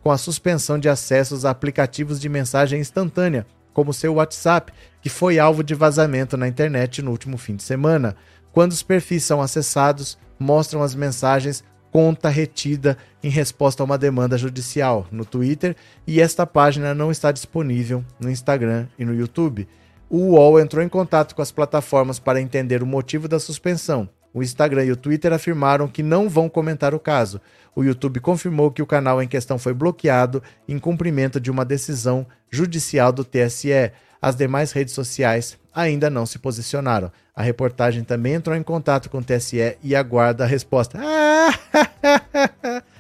[0.03, 5.39] com a suspensão de acessos a aplicativos de mensagem instantânea, como seu WhatsApp, que foi
[5.39, 8.17] alvo de vazamento na internet no último fim de semana.
[8.53, 14.39] Quando os perfis são acessados, mostram as mensagens conta retida em resposta a uma demanda
[14.39, 15.77] judicial no Twitter
[16.07, 19.69] e esta página não está disponível no Instagram e no YouTube.
[20.09, 24.09] O UOL entrou em contato com as plataformas para entender o motivo da suspensão.
[24.33, 27.41] O Instagram e o Twitter afirmaram que não vão comentar o caso.
[27.75, 32.27] O YouTube confirmou que o canal em questão foi bloqueado em cumprimento de uma decisão
[32.51, 33.93] judicial do TSE.
[34.23, 37.11] As demais redes sociais ainda não se posicionaram.
[37.35, 40.99] A reportagem também entrou em contato com o TSE e aguarda a resposta.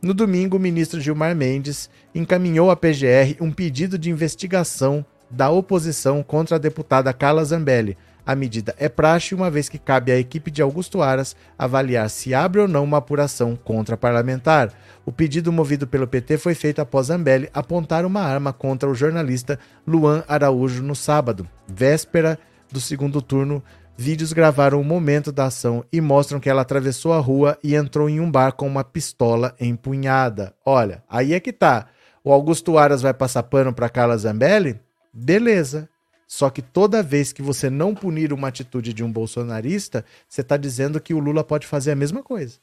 [0.00, 6.22] No domingo, o ministro Gilmar Mendes encaminhou à PGR um pedido de investigação da oposição
[6.22, 7.96] contra a deputada Carla Zambelli.
[8.28, 12.34] A medida é praxe, uma vez que cabe à equipe de Augusto Aras avaliar se
[12.34, 14.70] abre ou não uma apuração contra parlamentar.
[15.06, 19.58] O pedido movido pelo PT foi feito após Zambelli apontar uma arma contra o jornalista
[19.86, 22.38] Luan Araújo no sábado, véspera
[22.70, 23.62] do segundo turno.
[23.96, 28.10] Vídeos gravaram o momento da ação e mostram que ela atravessou a rua e entrou
[28.10, 30.52] em um bar com uma pistola empunhada.
[30.66, 31.86] Olha, aí é que tá.
[32.22, 34.78] O Augusto Aras vai passar pano para Carla Zambelli?
[35.14, 35.88] Beleza.
[36.28, 40.58] Só que toda vez que você não punir uma atitude de um bolsonarista, você está
[40.58, 42.58] dizendo que o Lula pode fazer a mesma coisa.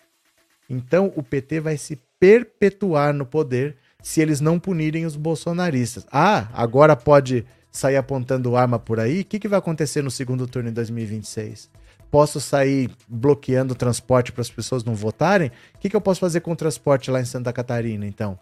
[0.70, 6.06] Então o PT vai se perpetuar no poder se eles não punirem os bolsonaristas.
[6.12, 9.22] Ah, agora pode sair apontando arma por aí?
[9.22, 11.72] O que, que vai acontecer no segundo turno em 2026?
[12.12, 15.52] Posso sair bloqueando o transporte para as pessoas não votarem?
[15.74, 18.40] O que, que eu posso fazer com o transporte lá em Santa Catarina, então?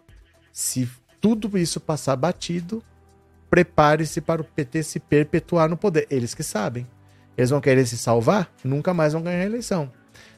[0.52, 0.86] Se
[1.18, 2.84] tudo isso passar batido,
[3.50, 6.06] prepare-se para o PT se perpetuar no poder.
[6.10, 6.86] Eles que sabem.
[7.36, 8.52] Eles vão querer se salvar?
[8.62, 9.90] Nunca mais vão ganhar a eleição.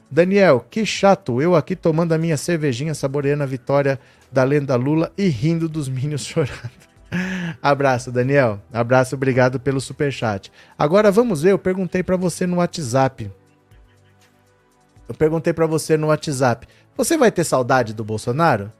[0.09, 3.99] Daniel, que chato, eu aqui tomando a minha cervejinha, saboreando a vitória
[4.31, 6.87] da lenda Lula e rindo dos minions chorando.
[7.61, 8.61] Abraço, Daniel.
[8.71, 10.51] Abraço, obrigado pelo super chat.
[10.77, 13.31] Agora vamos ver, eu perguntei para você no WhatsApp.
[15.07, 16.67] Eu perguntei para você no WhatsApp.
[16.95, 18.71] Você vai ter saudade do Bolsonaro?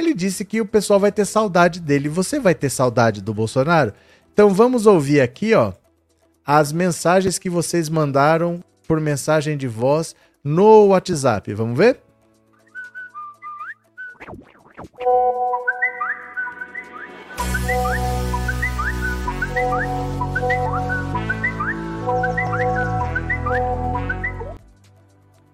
[0.00, 2.08] Ele disse que o pessoal vai ter saudade dele.
[2.08, 3.92] Você vai ter saudade do Bolsonaro?
[4.32, 5.74] Então vamos ouvir aqui, ó,
[6.44, 11.52] as mensagens que vocês mandaram por mensagem de voz no WhatsApp.
[11.52, 12.00] Vamos ver?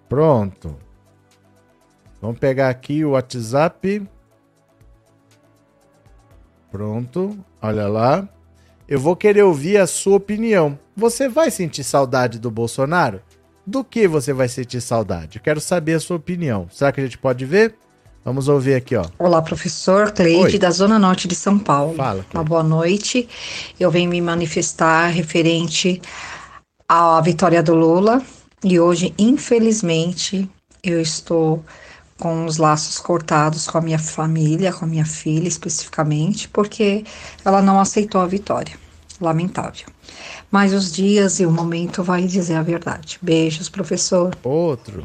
[0.07, 0.77] Pronto.
[2.21, 4.07] Vamos pegar aqui o WhatsApp.
[6.71, 8.27] Pronto, olha lá.
[8.87, 10.77] Eu vou querer ouvir a sua opinião.
[10.95, 13.21] Você vai sentir saudade do Bolsonaro?
[13.65, 15.37] Do que você vai sentir saudade?
[15.37, 16.67] Eu quero saber a sua opinião.
[16.71, 17.75] Será que a gente pode ver?
[18.23, 19.05] Vamos ouvir aqui, ó.
[19.19, 20.59] Olá, professor Cleide, Oi.
[20.59, 21.95] da Zona Norte de São Paulo.
[21.95, 23.27] Fala, Uma boa noite.
[23.79, 26.01] Eu venho me manifestar referente
[26.87, 28.21] à vitória do Lula.
[28.63, 30.49] E hoje, infelizmente,
[30.83, 31.63] eu estou
[32.19, 37.03] com os laços cortados com a minha família, com a minha filha especificamente, porque
[37.45, 38.73] ela não aceitou a vitória.
[39.19, 39.87] Lamentável.
[40.51, 43.17] Mas os dias e o momento vai dizer a verdade.
[43.21, 44.35] Beijos, professor.
[44.43, 45.03] Outro.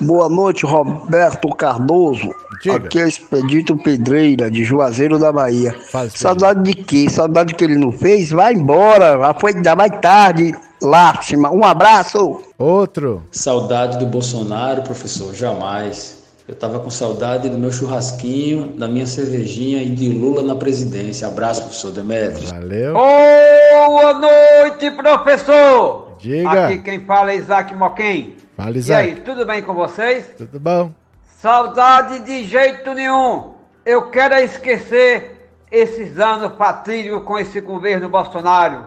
[0.00, 2.32] Boa noite, Roberto Cardoso.
[2.62, 2.76] Diga.
[2.76, 5.72] Aqui é Expedito Pedreira, de Juazeiro da Bahia.
[5.90, 6.18] Fala, Expedito.
[6.18, 7.10] Saudade de quê?
[7.10, 8.30] Saudade que ele não fez?
[8.30, 10.54] Vai embora, já foi ainda mais tarde.
[10.80, 11.50] Lástima.
[11.50, 12.42] Um abraço.
[12.58, 13.22] Outro.
[13.32, 16.21] Saudade do Bolsonaro, professor, jamais.
[16.46, 21.28] Eu tava com saudade do meu churrasquinho, da minha cervejinha e de Lula na presidência.
[21.28, 22.50] Abraço, professor Demetrios.
[22.50, 22.94] Valeu.
[22.94, 26.16] Boa noite, professor!
[26.18, 26.66] Diga.
[26.66, 28.36] Aqui quem fala é Isaac Moquem.
[28.56, 29.08] Fala, E Isaac.
[29.08, 30.30] aí, tudo bem com vocês?
[30.36, 30.92] Tudo bom?
[31.40, 33.54] Saudade de jeito nenhum.
[33.84, 38.84] Eu quero é esquecer esses anos fatídicos com esse governo Bolsonaro.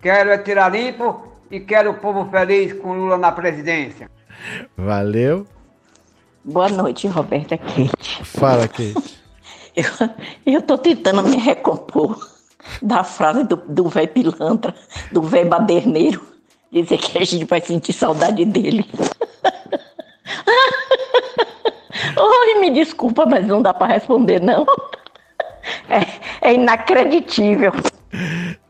[0.00, 4.08] Quero é tirar limpo e quero o povo feliz com Lula na presidência.
[4.76, 5.46] Valeu.
[6.44, 8.22] Boa noite, Roberta Kate.
[8.22, 8.94] Fala, Kate.
[9.76, 9.84] Eu,
[10.46, 12.30] eu tô tentando me recompor
[12.80, 14.72] da frase do, do velho pilantra,
[15.10, 16.24] do velho baderneiro,
[16.70, 18.88] dizer que a gente vai sentir saudade dele.
[22.16, 24.64] Oi, me desculpa, mas não dá para responder, não.
[25.88, 27.72] É, é inacreditível.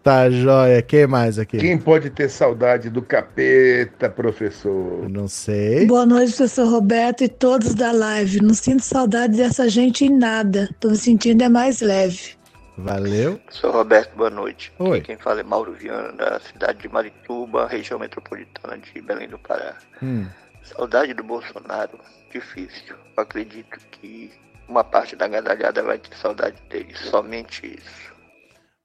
[0.05, 0.83] Tá joia.
[0.83, 1.57] Quem mais aqui?
[1.57, 5.09] Quem pode ter saudade do capeta, professor?
[5.09, 5.87] Não sei.
[5.87, 8.43] Boa noite, professor Roberto e todos da live.
[8.43, 10.69] Não sinto saudade dessa gente em nada.
[10.79, 12.37] Tô me sentindo é mais leve.
[12.77, 13.41] Valeu.
[13.49, 14.71] Sou Roberto, boa noite.
[14.79, 15.01] Oi.
[15.01, 19.79] Quem fala é Mauro Viana, da cidade de Marituba, região metropolitana de Belém do Pará.
[20.03, 20.27] Hum.
[20.65, 21.99] Saudade do Bolsonaro,
[22.31, 22.95] difícil.
[23.17, 24.31] Eu acredito que
[24.69, 28.13] uma parte da gadalhada vai ter saudade dele, somente isso.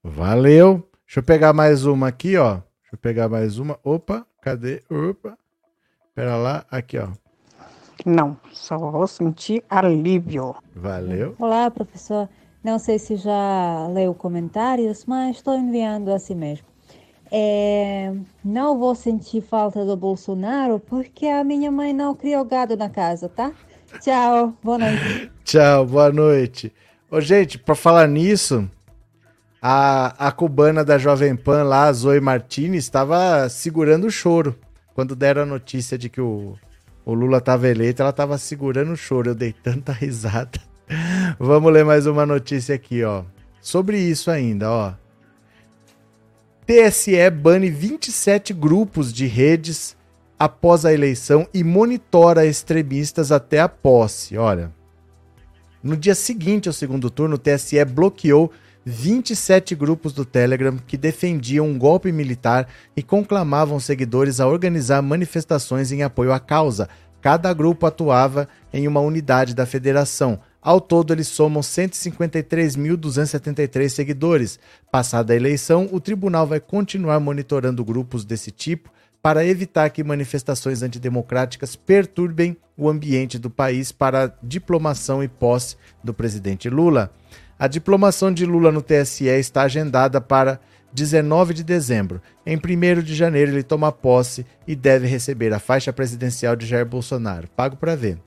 [0.02, 0.89] Valeu.
[1.10, 2.58] Deixa eu pegar mais uma aqui, ó.
[2.82, 3.80] Deixa eu pegar mais uma.
[3.84, 4.84] Opa, cadê?
[4.92, 5.36] Opa.
[6.14, 7.08] Pera lá, aqui, ó.
[8.06, 10.56] Não, só vou sentir alívio.
[10.76, 11.36] Valeu.
[11.40, 12.30] Olá, professor.
[12.64, 16.68] Não sei se já leu comentários, mas estou enviando assim mesmo.
[17.32, 18.14] É,
[18.46, 23.28] não vou sentir falta do Bolsonaro porque a minha mãe não criou gado na casa,
[23.28, 23.52] tá?
[24.00, 25.32] Tchau, boa noite.
[25.44, 26.72] Tchau, boa noite.
[27.10, 28.70] Ô, gente, pra falar nisso,
[29.62, 34.56] A, a cubana da Jovem Pan lá, Zoe Martinez, estava segurando o choro.
[34.94, 36.58] Quando deram a notícia de que o,
[37.06, 39.32] o Lula estava eleito, ela estava segurando o choro.
[39.32, 40.60] Eu dei tanta risada.
[41.38, 43.24] Vamos ler mais uma notícia aqui, ó.
[43.62, 44.94] Sobre isso ainda, ó.
[46.66, 49.98] TSE bane 27 grupos de redes
[50.38, 54.38] após a eleição e monitora extremistas até a posse.
[54.38, 54.72] Olha,
[55.84, 58.52] no dia seguinte ao segundo turno, o TSE bloqueou
[58.86, 65.92] 27 grupos do Telegram que defendiam um golpe militar e conclamavam seguidores a organizar manifestações
[65.92, 66.88] em apoio à causa.
[67.22, 70.40] Cada grupo atuava em uma unidade da federação.
[70.62, 74.58] Ao todo, eles somam 153.273 seguidores.
[74.92, 78.92] Passada a eleição, o tribunal vai continuar monitorando grupos desse tipo
[79.22, 85.76] para evitar que manifestações antidemocráticas perturbem o ambiente do país para a diplomação e posse
[86.02, 87.12] do presidente Lula.
[87.60, 90.60] A diplomação de Lula no TSE está agendada para
[90.94, 92.22] 19 de dezembro.
[92.46, 96.86] Em 1 de janeiro, ele toma posse e deve receber a faixa presidencial de Jair
[96.86, 97.50] Bolsonaro.
[97.50, 98.18] Pago para ver.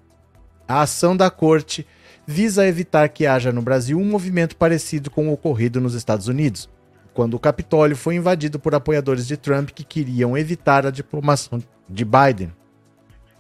[0.69, 1.87] A ação da corte
[2.27, 6.69] visa evitar que haja no Brasil um movimento parecido com o ocorrido nos Estados Unidos
[7.13, 12.05] quando o Capitólio foi invadido por apoiadores de Trump que queriam evitar a diplomação de
[12.05, 12.53] Biden.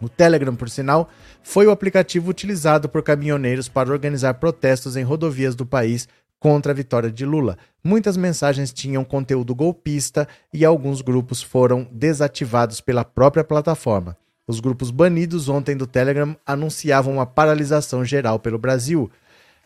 [0.01, 1.09] O Telegram, por sinal,
[1.43, 6.09] foi o aplicativo utilizado por caminhoneiros para organizar protestos em rodovias do país
[6.39, 7.57] contra a vitória de Lula.
[7.85, 14.17] Muitas mensagens tinham conteúdo golpista e alguns grupos foram desativados pela própria plataforma.
[14.47, 19.09] Os grupos banidos ontem do Telegram anunciavam uma paralisação geral pelo Brasil.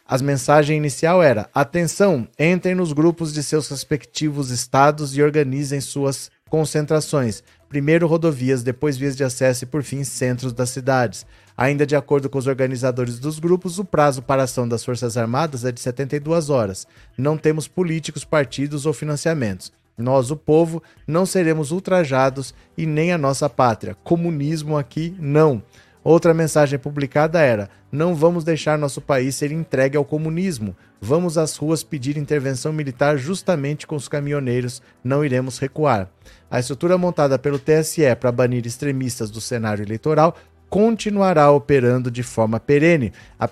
[0.06, 6.30] As mensagens inicial era: atenção, entrem nos grupos de seus respectivos estados e organizem suas
[6.48, 7.42] concentrações.
[7.68, 11.26] Primeiro rodovias, depois vias de acesso e por fim centros das cidades.
[11.56, 15.16] Ainda de acordo com os organizadores dos grupos, o prazo para a ação das Forças
[15.16, 16.86] Armadas é de 72 horas.
[17.16, 19.72] Não temos políticos, partidos ou financiamentos.
[19.96, 23.96] Nós, o povo, não seremos ultrajados e nem a nossa pátria.
[24.04, 25.62] Comunismo aqui, não.
[26.04, 30.76] Outra mensagem publicada era: Não vamos deixar nosso país ser entregue ao comunismo.
[31.00, 34.82] Vamos às ruas pedir intervenção militar justamente com os caminhoneiros.
[35.02, 36.08] Não iremos recuar.
[36.50, 40.36] A estrutura montada pelo TSE para banir extremistas do cenário eleitoral
[40.76, 43.10] continuará operando de forma perene.
[43.40, 43.48] A,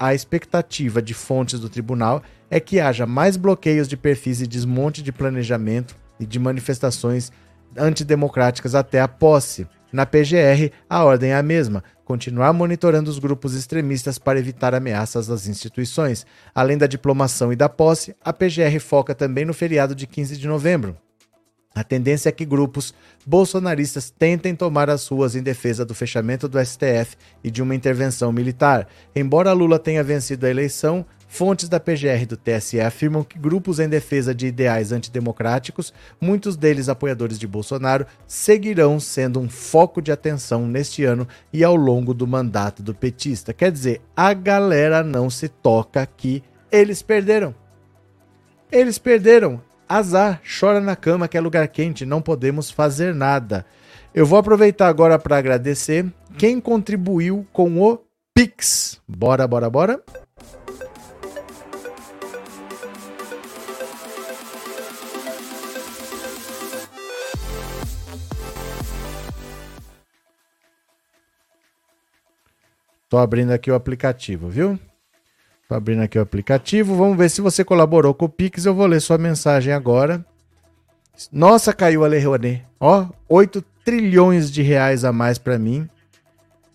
[0.00, 5.00] a expectativa de fontes do tribunal é que haja mais bloqueios de perfis e desmonte
[5.00, 7.30] de planejamento e de manifestações
[7.76, 9.64] antidemocráticas até a posse.
[9.92, 15.30] Na PGR, a ordem é a mesma: continuar monitorando os grupos extremistas para evitar ameaças
[15.30, 16.26] às instituições.
[16.52, 20.48] Além da diplomação e da posse, a PGR foca também no feriado de 15 de
[20.48, 20.96] novembro.
[21.74, 22.92] A tendência é que grupos
[23.24, 28.32] bolsonaristas tentem tomar as ruas em defesa do fechamento do STF e de uma intervenção
[28.32, 28.88] militar.
[29.14, 33.88] Embora Lula tenha vencido a eleição, Fontes da PGR do TSE afirmam que grupos em
[33.88, 40.66] defesa de ideais antidemocráticos, muitos deles apoiadores de Bolsonaro, seguirão sendo um foco de atenção
[40.66, 43.54] neste ano e ao longo do mandato do petista.
[43.54, 47.54] Quer dizer, a galera não se toca que eles perderam.
[48.72, 49.62] Eles perderam.
[49.90, 53.66] Azar, chora na cama que é lugar quente, não podemos fazer nada.
[54.14, 56.06] Eu vou aproveitar agora para agradecer
[56.38, 57.98] quem contribuiu com o
[58.32, 59.00] Pix.
[59.08, 60.00] Bora, bora, bora.
[73.08, 74.78] Tô abrindo aqui o aplicativo, viu?
[75.70, 76.96] Tô abrindo aqui o aplicativo.
[76.96, 78.66] Vamos ver se você colaborou com o Pix.
[78.66, 80.26] Eu vou ler sua mensagem agora.
[81.30, 82.64] Nossa, caiu a Lei Rouanet.
[82.80, 85.88] Ó, 8 trilhões de reais a mais para mim.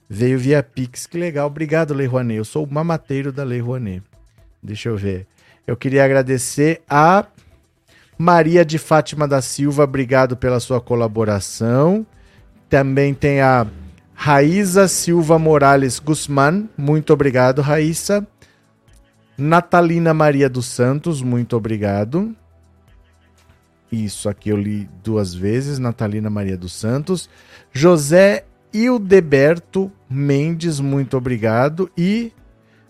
[0.10, 1.06] Veio via Pix.
[1.08, 1.48] Que legal.
[1.48, 2.38] Obrigado, Lei Rouanet.
[2.38, 4.02] Eu sou o mamateiro da Lei Rouanet.
[4.64, 5.28] Deixa eu ver.
[5.68, 7.26] Eu queria agradecer a
[8.18, 9.84] Maria de Fátima da Silva.
[9.84, 12.08] Obrigado pela sua colaboração.
[12.70, 13.68] Também tem a
[14.18, 18.26] Raíza Silva Morales Guzmán, muito obrigado, Raíssa.
[19.38, 22.36] Natalina Maria dos Santos, muito obrigado.
[23.92, 27.30] Isso aqui eu li duas vezes, Natalina Maria dos Santos.
[27.72, 31.90] José Ildeberto Mendes, muito obrigado.
[31.98, 32.32] E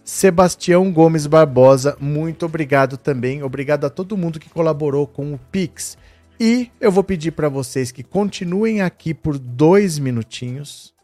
[0.03, 3.43] Sebastião Gomes Barbosa, muito obrigado também.
[3.43, 5.97] Obrigado a todo mundo que colaborou com o Pix.
[6.39, 10.94] E eu vou pedir para vocês que continuem aqui por dois minutinhos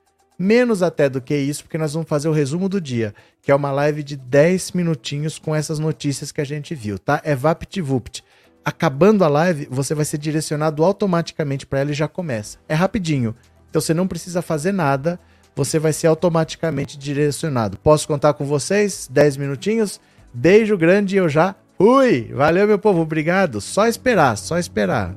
[0.41, 3.55] menos até do que isso, porque nós vamos fazer o resumo do dia, que é
[3.55, 7.21] uma live de 10 minutinhos com essas notícias que a gente viu, tá?
[7.23, 8.23] É VaptVupt.
[8.63, 12.57] Acabando a live, você vai ser direcionado automaticamente para ela e já começa.
[12.67, 13.35] É rapidinho.
[13.69, 15.19] Então você não precisa fazer nada,
[15.55, 17.77] você vai ser automaticamente direcionado.
[17.77, 19.07] Posso contar com vocês?
[19.09, 19.99] 10 minutinhos?
[20.33, 22.29] Beijo grande e eu já Fui!
[22.31, 23.59] Valeu, meu povo, obrigado.
[23.59, 25.15] Só esperar, só esperar.